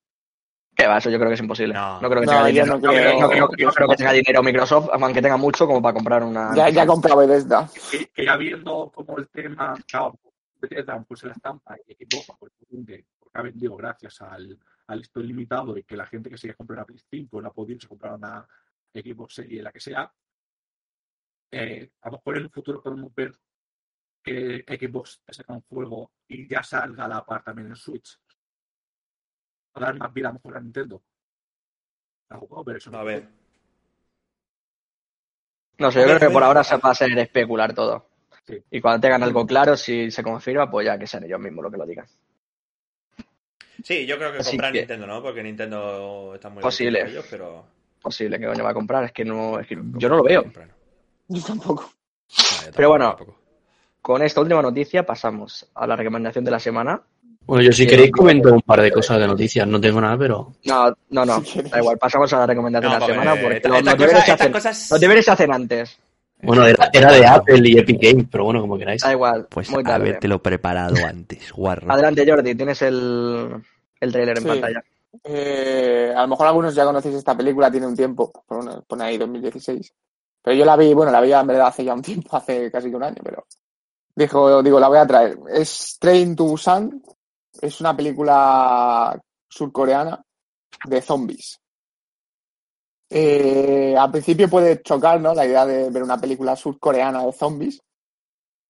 [0.76, 0.98] ¿Qué va?
[0.98, 1.72] Eso yo creo que es imposible.
[1.74, 2.00] No.
[2.00, 2.66] No, creo que No, tenga dinero.
[2.66, 5.80] no creo, creo- no creo- no creo que tenga dinero Microsoft, aunque tenga mucho como
[5.80, 6.54] para comprar una.
[6.54, 7.68] Ya, ya comprado Bethesda.
[7.90, 10.18] Que, que ya viendo como el tema, claro,
[10.60, 15.20] Bethesda puso la estampa y equipo por el porque ha vendido gracias al, al esto
[15.20, 17.78] ilimitado y que la gente que se quiere comprar una PS 5 no ha podido
[17.80, 18.46] se comprar una
[18.92, 20.12] Xbox Series, la que sea.
[21.50, 23.32] Eh, a lo mejor en el futuro podemos ver
[24.22, 28.18] que Xbox saca un juego y ya salga a la par también en Switch.
[29.74, 31.02] A dar más vida mejor a Nintendo.
[32.30, 33.28] A juego, pero eso no A ver.
[35.78, 38.06] No sé, yo creo que por ahora se va a ser especular todo.
[38.46, 38.62] Sí.
[38.70, 41.70] Y cuando tengan algo claro, si se confirma, pues ya que sean ellos mismos lo
[41.70, 42.06] que lo digan.
[43.82, 45.22] Sí, yo creo que Así comprar que- Nintendo, ¿no?
[45.22, 47.04] Porque Nintendo está muy Posible.
[47.04, 47.66] de ellos, pero...
[48.00, 50.44] Posible que coño va a comprar, es que no, es que yo no lo veo.
[50.44, 50.72] Yo tampoco.
[51.28, 51.92] No, yo tampoco,
[52.76, 53.08] Pero bueno.
[53.16, 53.38] tampoco.
[54.00, 57.02] Con esta última noticia pasamos a la recomendación de la semana.
[57.46, 60.16] Bueno, yo si Sí, queréis comento un par de cosas de noticias, no tengo nada,
[60.16, 60.52] pero...
[60.64, 63.68] No, no, no, da igual, pasamos a la recomendación No, de la semana porque esta-
[63.68, 65.98] los, estas los deberes hacen, cosas- los deberes se hacen antes.
[66.42, 69.02] Bueno, era, era de Apple y Epic Games, pero bueno, como queráis.
[69.02, 70.18] Da igual, Pues muy tarde.
[70.22, 71.90] lo preparado antes, guarro.
[71.92, 73.50] Adelante, Jordi, tienes el,
[74.00, 74.48] el trailer en Sí.
[74.48, 74.82] pantalla.
[75.22, 79.16] Eh, a lo mejor algunos ya conocéis esta película, tiene un tiempo, pone, pone ahí
[79.16, 79.92] 2016.
[80.42, 82.90] Pero yo la vi, bueno, la vi en verdad hace ya un tiempo, hace casi
[82.90, 83.46] que un año, pero
[84.14, 85.38] dijo, digo, la voy a traer.
[85.54, 87.02] Es Train to Busan,
[87.60, 90.22] es una película surcoreana
[90.86, 91.58] de zombies.
[93.10, 95.34] Eh, al principio puede chocar, ¿no?
[95.34, 97.80] La idea de ver una película surcoreana de zombies.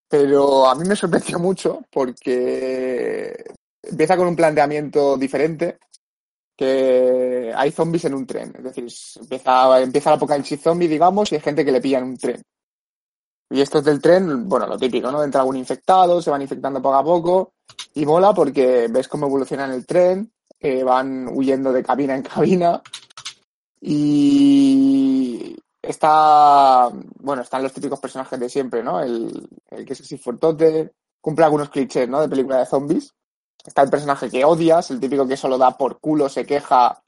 [0.09, 3.45] Pero a mí me sorprendió mucho porque
[3.83, 5.79] empieza con un planteamiento diferente
[6.57, 8.53] que hay zombies en un tren.
[8.57, 8.89] Es decir,
[9.21, 12.43] empieza, empieza el apocalipsis zombie, digamos, y hay gente que le pilla en un tren.
[13.55, 15.23] Y estos del tren, bueno, lo típico, ¿no?
[15.23, 17.53] Entra algún infectado, se van infectando poco a poco,
[17.95, 22.23] y mola porque ves cómo evoluciona en el tren, eh, van huyendo de cabina en
[22.23, 22.83] cabina,
[23.81, 26.91] y está,
[27.21, 29.01] bueno, están los típicos personajes de siempre, ¿no?
[29.01, 32.21] El, el que es así fuertote, cumple algunos clichés, ¿no?
[32.21, 33.15] De película de zombies.
[33.65, 37.01] Está el personaje que odias, el típico que solo da por culo, se queja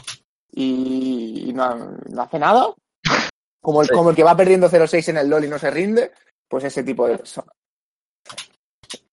[0.52, 2.68] y, y no, no hace nada.
[3.60, 3.94] Como el, Sí.
[3.94, 6.12] como el que va perdiendo 0-6 en el LOL y no se rinde,
[6.48, 7.52] pues ese tipo de persona.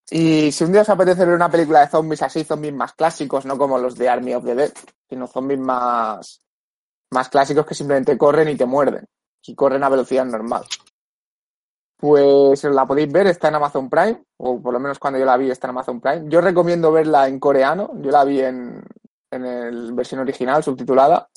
[0.09, 3.45] Y si un día os apetece ver una película de zombies así, zombies más clásicos,
[3.45, 4.71] no como los de Army of the Dead,
[5.09, 6.41] sino zombies más,
[7.11, 9.07] más clásicos que simplemente corren y te muerden.
[9.45, 10.63] Y corren a velocidad normal.
[11.97, 15.37] Pues la podéis ver, está en Amazon Prime, o por lo menos cuando yo la
[15.37, 16.25] vi está en Amazon Prime.
[16.27, 18.83] Yo recomiendo verla en coreano, yo la vi en,
[19.31, 21.29] en el versión original, subtitulada,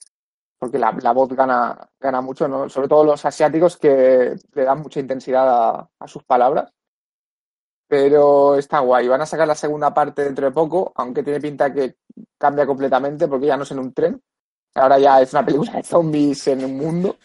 [0.59, 2.69] porque la, la voz gana, gana mucho, ¿no?
[2.69, 6.73] Sobre todo los asiáticos que le dan mucha intensidad a, a sus palabras.
[7.89, 9.07] Pero está guay.
[9.07, 11.97] Van a sacar la segunda parte dentro de poco, aunque tiene pinta que
[12.37, 14.21] cambia completamente porque ya no es en un tren.
[14.75, 17.17] Ahora ya es una película de zombies en un mundo,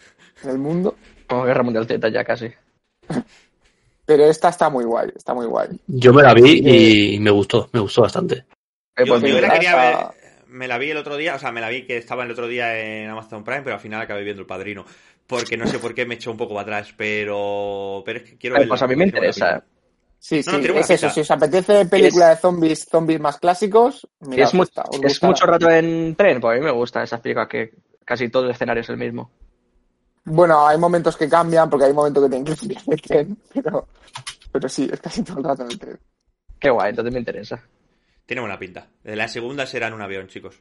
[0.44, 0.94] en el mundo.
[1.28, 2.50] Como Guerra Mundial Z ya casi.
[4.06, 5.68] Pero esta está muy guay, está muy guay.
[5.86, 8.46] Yo me la vi y me gustó, me gustó bastante.
[8.96, 10.21] Eh, Yo, pues yo mira, la quería está- ver,
[10.52, 12.46] me la vi el otro día, o sea, me la vi que estaba el otro
[12.46, 14.84] día en Amazon Prime, pero al final acabé viendo El Padrino.
[15.26, 18.36] Porque no sé por qué me echó un poco para atrás, pero, pero es que
[18.36, 18.70] quiero verla.
[18.70, 19.62] pues a mí me interesa.
[20.18, 21.08] Sí, No, sí, no, es eso.
[21.10, 25.46] Si os apetece película de zombies, zombies más clásicos, mirad es, mu- os es mucho
[25.46, 27.70] rato en tren, pues a mí me gusta esas películas que
[28.04, 29.30] casi todo el escenario es el mismo.
[30.24, 33.88] Bueno, hay momentos que cambian, porque hay momentos que tienen que cambiar de tren, pero,
[34.52, 35.98] pero sí, es casi todo el rato en el tren.
[36.60, 37.60] Qué guay, entonces me interesa.
[38.32, 38.88] Tiene buena pinta.
[39.04, 40.58] La segunda será en un avión, chicos.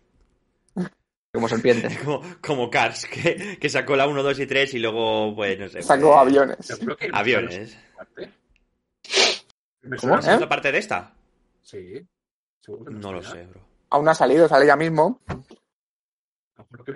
[1.34, 1.88] Como serpiente.
[2.04, 5.70] Como, como Cars, que, que sacó la 1, 2 y 3 y luego, pues, no
[5.70, 5.82] sé.
[5.82, 6.98] Sacó pues, aviones.
[7.00, 7.78] Que Aviones.
[9.84, 10.00] ¿Me ¿Cómo?
[10.02, 10.16] suena?
[10.18, 11.14] ¿La segunda parte de esta?
[11.62, 12.06] Sí.
[12.60, 13.62] Seguro No lo sé, bro.
[13.92, 15.22] Aún ha salido, sale ya mismo.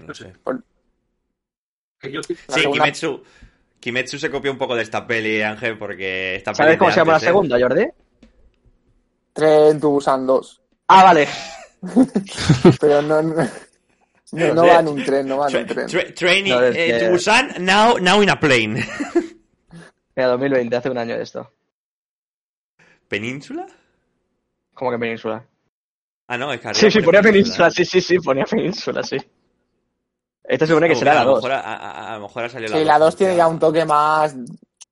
[0.04, 0.26] No sé.
[0.26, 0.32] sí.
[0.44, 0.62] Por-
[2.02, 2.26] Que yo- La
[2.56, 3.24] Sí, segunda- Kimetsu.
[3.80, 6.90] Kimetsu se copió un poco de esta peli, Ángel, porque esta peli ¿Sabes es cómo
[6.90, 7.30] de se llama la antes, ¿eh?
[7.30, 7.88] segunda, Jordi?
[9.32, 10.62] Tren Busan 2.
[10.88, 11.28] Ah, vale.
[12.80, 13.36] Pero no, no,
[14.32, 15.88] no, no va en un tren, no va en un Tra- tren.
[15.88, 18.76] tra- training No, eh, que- to Busan, now, now in a plane.
[20.16, 21.52] Mira, 2020, hace un año de esto.
[23.08, 23.66] ¿Península?
[24.74, 25.46] ¿Cómo que península?
[26.28, 29.18] Ah, no, es que Sí, sí, ponía península, sí, sí, sí, ponía península, sí.
[30.44, 31.44] Esta supone que Oh, será mira, la a lo 2.
[31.44, 33.86] mejor ha- a, a lo mejor ha salido Sí, la 2 tiene ya un toque
[33.86, 34.36] más,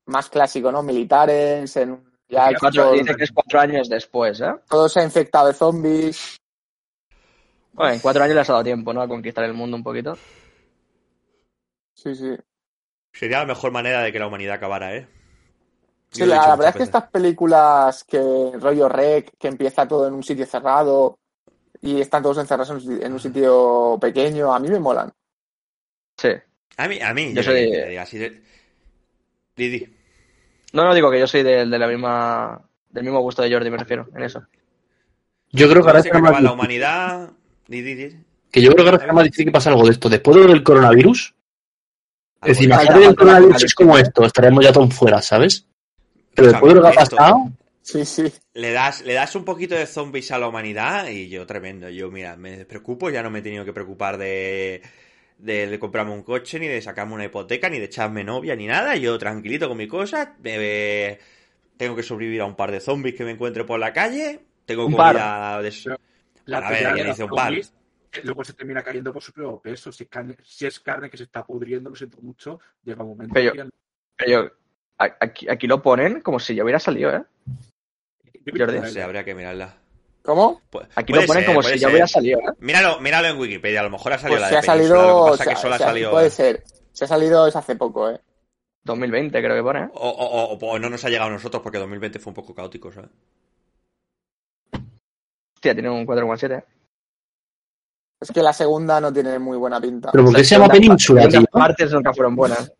[0.06, 0.84] más clásico, ¿no?
[0.84, 2.03] Militares, en,
[2.34, 4.53] ya Ya, Cuatro, dice que es cuatro años después, ¿eh?
[4.68, 6.38] todo se ha infectado de zombies.
[7.73, 9.01] Bueno, en cuatro años le has dado tiempo, ¿no?
[9.01, 10.18] A conquistar el mundo un poquito.
[11.95, 12.35] Sí, sí.
[13.14, 15.07] Sería la mejor manera de que la humanidad acabara, ¿eh?
[16.11, 18.19] Sí, Yo la, verdad es que estas películas que
[18.60, 21.18] rollo rec, que empieza todo en un sitio cerrado
[21.81, 25.11] y están todos encerrados en un sitio- en un sitio pequeño, a mí me molan.
[26.18, 26.30] Sí.
[26.77, 28.43] A mí, a mí, Yo yo soy- así de...
[29.55, 29.95] Didi.
[30.73, 33.69] No, no digo que yo soy del- de, la misma, del mismo gusto de Jordi,
[33.69, 34.43] me refiero, en eso.
[35.51, 37.29] Yo creo que ahora está que más la humanidad.
[38.51, 40.09] Que yo creo que ahora está más difícil que pase algo de esto.
[40.09, 41.35] Después de lo del coronavirus,
[42.41, 45.65] es decir, imagínate el coronavirus es como esto, estaremos ya todos fuera, ¿sabes?
[46.33, 47.51] Pero después de lo que ha pasado,
[47.83, 48.31] Sí, sí.
[48.53, 51.89] Le das, le das un poquito de zombies a la humanidad y yo tremendo.
[51.89, 54.81] Yo, mira, me preocupo, ya no me he tenido que preocupar de,
[55.44, 58.65] de, de comprarme un coche, ni de sacarme una hipoteca, ni de echarme novia, ni
[58.65, 58.95] nada.
[58.95, 60.36] Yo tranquilito con mi cosa.
[60.41, 61.20] me-
[61.76, 64.40] tengo que sobrevivir a un par de zombies que me encuentre por la calle.
[64.65, 65.74] Tengo Un comida de...
[65.84, 65.98] Pero
[66.45, 67.53] La A ver, ya dice un par.
[68.24, 69.91] luego se termina cayendo por su propio peso.
[69.91, 73.10] Si es, carne, si es carne que se está pudriendo, lo siento mucho, llega un
[73.10, 73.70] momento Pero que
[74.15, 74.52] Pero
[74.98, 77.24] aquí, aquí lo ponen como si ya hubiera salido, ¿eh?
[78.45, 78.80] Yo Jordi.
[78.80, 79.82] No sé, habría que mirarla.
[80.23, 80.61] ¿Cómo?
[80.95, 82.43] Aquí puede lo ponen ser, como si ya hubiera salido, ¿eh?
[82.59, 84.95] Míralo, míralo en Wikipedia, a lo mejor ha salido Pues la se de ha salido.
[84.95, 86.11] lo que pasa se es que ha- solo ha salido...
[86.11, 86.63] Puede ser.
[86.93, 88.21] Se ha salido es hace poco, ¿eh?
[88.85, 89.89] 2020 creo que pone.
[89.93, 92.55] O, o- o- o no nos ha llegado a nosotros porque 2020 fue un poco
[92.55, 93.09] caótico, ¿sabes?
[95.55, 96.57] Hostia, tiene un 4,7.
[96.59, 96.63] ¿eh?
[98.21, 100.09] Es que la segunda no tiene muy buena pinta.
[100.11, 101.43] pero ¿por qué se llama Las península, tío?
[101.51, 102.71] partes nunca fueron buenas.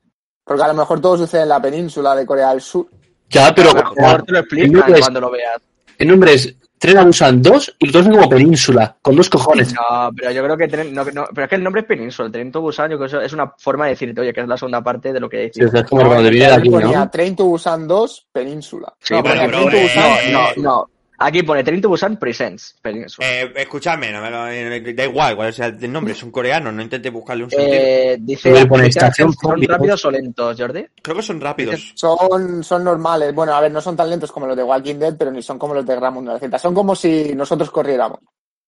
[0.46, 2.88] Porque a lo mejor todo sucede en la península de Corea del Sur.
[3.30, 5.62] Ya, pero a lo mejor te lo explican cuando lo veas.
[5.98, 9.30] el nombre es Tren a Busan 2 y los dos son como península, con dos
[9.30, 9.74] cojones.
[9.74, 12.26] No, pero yo creo que tren- no, no, pero es que el nombre es Península,
[12.26, 14.42] el Tren to Busan, yo creo que eso es una forma de decirte, oye, que
[14.42, 15.72] es la segunda parte de lo que Sí, decís.
[15.72, 17.10] sea, es como No, cuando viene de aquí, ponía ¿no?
[17.10, 18.94] Train to Busan 2, península.
[19.00, 20.04] Sí, no, ponía bro, to eh, Busan.
[20.28, 20.90] eh, No, no.
[21.26, 22.76] Aquí pone Tren to Busan Presents.
[23.20, 26.82] Eh, escuchadme, no me lo- eh, da igual cuál sea el nombre, son coreanos, no
[26.82, 27.72] intente buscarle un sentido.
[27.74, 28.52] Eh, dice,
[28.86, 29.74] estación ¿son zombie, ¿no?
[29.76, 30.86] rápidos o lentos, Jordi?
[31.02, 31.94] Creo que son rápidos.
[31.96, 33.34] Son, son normales.
[33.34, 35.58] Bueno, a ver, no son tan lentos como los de Walking Dead, pero ni son
[35.58, 36.60] como los de Guerra Mundial Z.
[36.60, 38.20] Son como si nosotros corriéramos.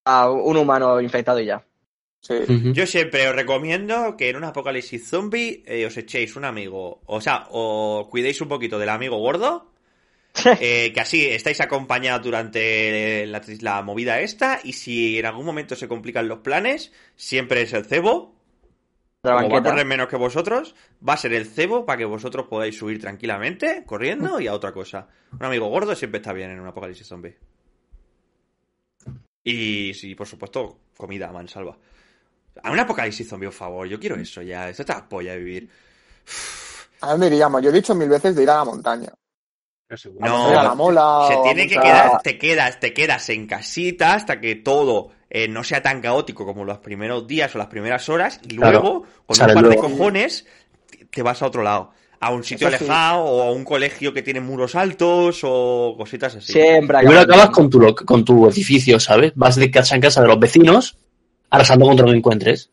[0.05, 1.61] A un humano infectado y ya.
[2.21, 2.35] Sí.
[2.35, 2.71] Ujú.
[2.73, 7.19] Yo siempre os recomiendo que en un apocalipsis zombie eh, os echéis un amigo, o
[7.21, 9.71] sea, o cuidéis un poquito del amigo gordo,
[10.59, 15.75] eh, que así estáis acompañados durante la, la movida esta, y si en algún momento
[15.75, 18.35] se complican los planes, siempre es el cebo,
[19.23, 19.69] la como va a banqueta.
[19.71, 20.75] correr menos que vosotros,
[21.07, 24.71] va a ser el cebo para que vosotros podáis subir tranquilamente, corriendo y a otra
[24.71, 25.07] cosa.
[25.39, 27.37] Un amigo gordo siempre está bien en un apocalipsis zombie.
[29.43, 31.77] Y sí, por supuesto, comida mansalva.
[32.63, 34.69] A un apocalipsis zombie, por favor, yo quiero eso ya.
[34.69, 35.69] Esto está polla de vivir.
[37.01, 37.61] ¿A dónde iríamos?
[37.61, 39.09] Yo he dicho mil veces de ir a la montaña.
[40.19, 41.27] No, la mola.
[41.29, 45.63] Se tiene que quedar, te quedas, te quedas en casita hasta que todo eh, no
[45.63, 49.41] sea tan caótico como los primeros días o las primeras horas, y Claro, luego, con
[49.49, 50.45] un par de cojones,
[51.11, 51.91] te vas a otro lado.
[52.19, 52.83] A un sitio Eso sí.
[52.85, 56.53] alejado o a un colegio que tiene muros altos o cositas así.
[56.53, 59.33] Siempre Primero acabas con tu, con tu edificio, ¿sabes?
[59.35, 60.97] Vas de casa en casa de los vecinos,
[61.49, 62.71] arrasando contra lo que encuentres.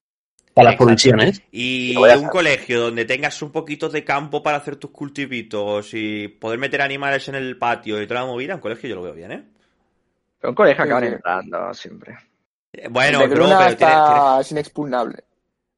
[0.54, 1.42] Para las provisiones.
[1.50, 6.58] Y un colegio donde tengas un poquito de campo para hacer tus cultivitos y poder
[6.58, 9.32] meter animales en el patio y toda la movida, un colegio yo lo veo bien,
[9.32, 9.44] ¿eh?
[10.38, 11.10] Pero un colegio acaban sí.
[11.14, 12.18] entrando siempre.
[12.72, 13.66] Eh, Bueno, el pero está...
[13.68, 15.24] tienes- tienes- es inexpugnable.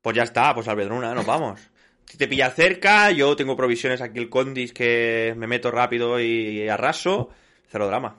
[0.02, 1.60] Pues ya está, pues Albedruna, nos vamos.
[2.06, 6.68] Si te pilla cerca, yo tengo provisiones aquí el Condis que me meto rápido y
[6.68, 7.30] arraso,
[7.68, 8.16] cero drama.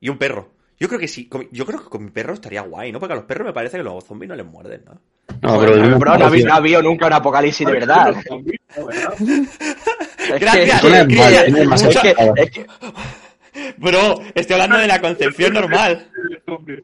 [0.00, 0.52] Y un perro.
[0.78, 3.00] Yo creo que sí, yo creo que con mi perro estaría guay, ¿no?
[3.00, 5.00] Porque a los perros me parece que los zombies no les muerden, ¿no?
[5.42, 8.14] No, pero Bro, no- no, ha habido, no nunca un apocalipsis de verdad.
[10.40, 10.82] Gracias,
[13.76, 16.08] Bro, estoy hablando de la concepción normal.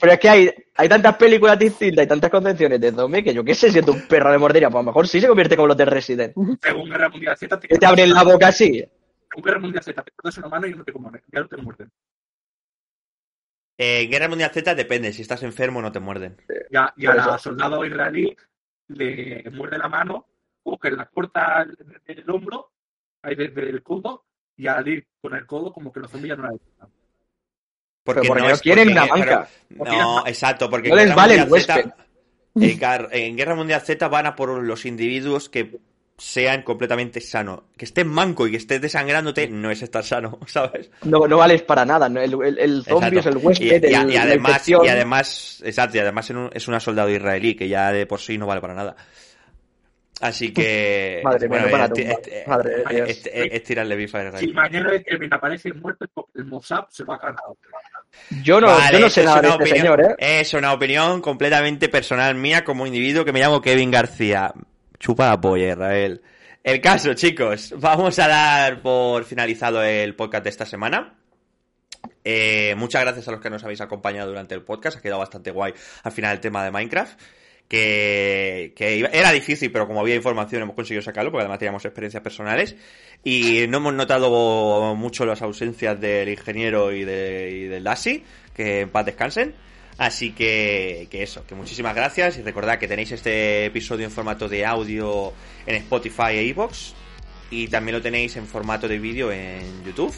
[0.01, 3.45] Pero es que hay, hay tantas películas distintas y tantas concepciones de zombie que yo
[3.45, 5.69] qué sé, siendo un perro de mordería, pues a lo mejor sí se convierte como
[5.69, 6.35] los de Resident.
[6.63, 8.85] Según Guerra Mundial Z, te, abren la boca así.
[9.31, 10.93] Según Guerra Mundial Z, te cortas una mano y no te
[11.33, 11.91] ya no te muerden.
[13.77, 16.37] Eh, en Guerra Mundial Z depende, si estás enfermo no te muerden.
[16.71, 17.39] Ya, y a eso.
[17.39, 18.37] soldado israelí
[18.89, 20.27] le muerde la mano,
[20.63, 21.65] coge la corta
[22.07, 22.71] del el hombro,
[23.23, 24.25] ahí desde el codo,
[24.57, 26.89] y al ir con el codo, como que los zombies ya no la detectan.
[28.05, 29.49] Pero porque no quieren una banca.
[29.69, 31.75] pero- no, exacto, porque No en les Guerra vale el Mundial Z-
[32.55, 32.71] huésped.
[32.71, 35.79] en Gar- en Guerra Mundial Z van a por los individuos que
[36.17, 37.63] sean completamente sanos.
[37.77, 40.91] Que estés manco y que estés desangrándote no es estar sano, ¿sabes?
[41.03, 42.09] No, no vales para nada.
[42.09, 42.21] ¿no?
[42.21, 43.19] El, el, el zombie Exacto.
[43.19, 44.85] es el huésped, y, y- el- y la además, infección.
[44.85, 48.21] y además, exacto, y además en un- es una soldado israelí que ya de por
[48.21, 48.97] sí no vale para nada.
[50.21, 51.21] Así que.
[51.25, 52.13] Madre mía, no para es- tumba.
[52.13, 53.09] es- es- Madre de Dios.
[53.11, 57.17] es- es- es tirarle bifa a Si mañana el aparece muerto, el Mossad se va
[57.17, 57.41] a cargar.
[58.45, 60.15] Yo no, Vale, yo no sé nada de este señor, ¿eh?
[60.41, 64.53] Es una opinión completamente personal mía como individuo que me llamo Kevin García.
[65.05, 65.77] Chupa la polla.
[66.63, 71.19] El caso, chicos, vamos a dar por finalizado el podcast de esta semana.
[72.25, 74.97] Eh, muchas gracias a los que nos habéis acompañado durante el podcast.
[74.97, 75.75] Ha quedado bastante guay
[76.05, 77.21] al final el tema de Minecraft.
[77.69, 78.73] Que,
[79.13, 82.75] era difícil, pero como había información hemos conseguido sacarlo, porque además teníamos experiencias personales.
[83.23, 88.25] Y no hemos notado mucho las ausencias del ingeniero y, de, y del Lassi,
[88.55, 89.55] que en paz descansen.
[89.99, 94.49] Así que, que eso, que muchísimas gracias y recordad que tenéis este episodio en formato
[94.49, 95.33] de audio
[95.67, 96.95] en Spotify e iVoox
[97.51, 100.15] y también lo tenéis en formato de vídeo en YouTube.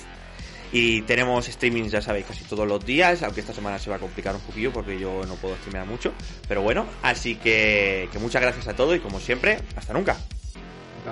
[0.73, 3.99] Y tenemos streamings, ya sabéis, casi todos los días, aunque esta semana se va a
[3.99, 6.13] complicar un poquillo porque yo no puedo streamear mucho.
[6.49, 10.17] Pero bueno, así que, que muchas gracias a todos y como siempre, hasta nunca.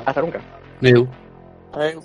[0.05, 0.41] Hasta nunca.
[0.81, 1.09] Adeu.
[1.73, 1.99] A ver,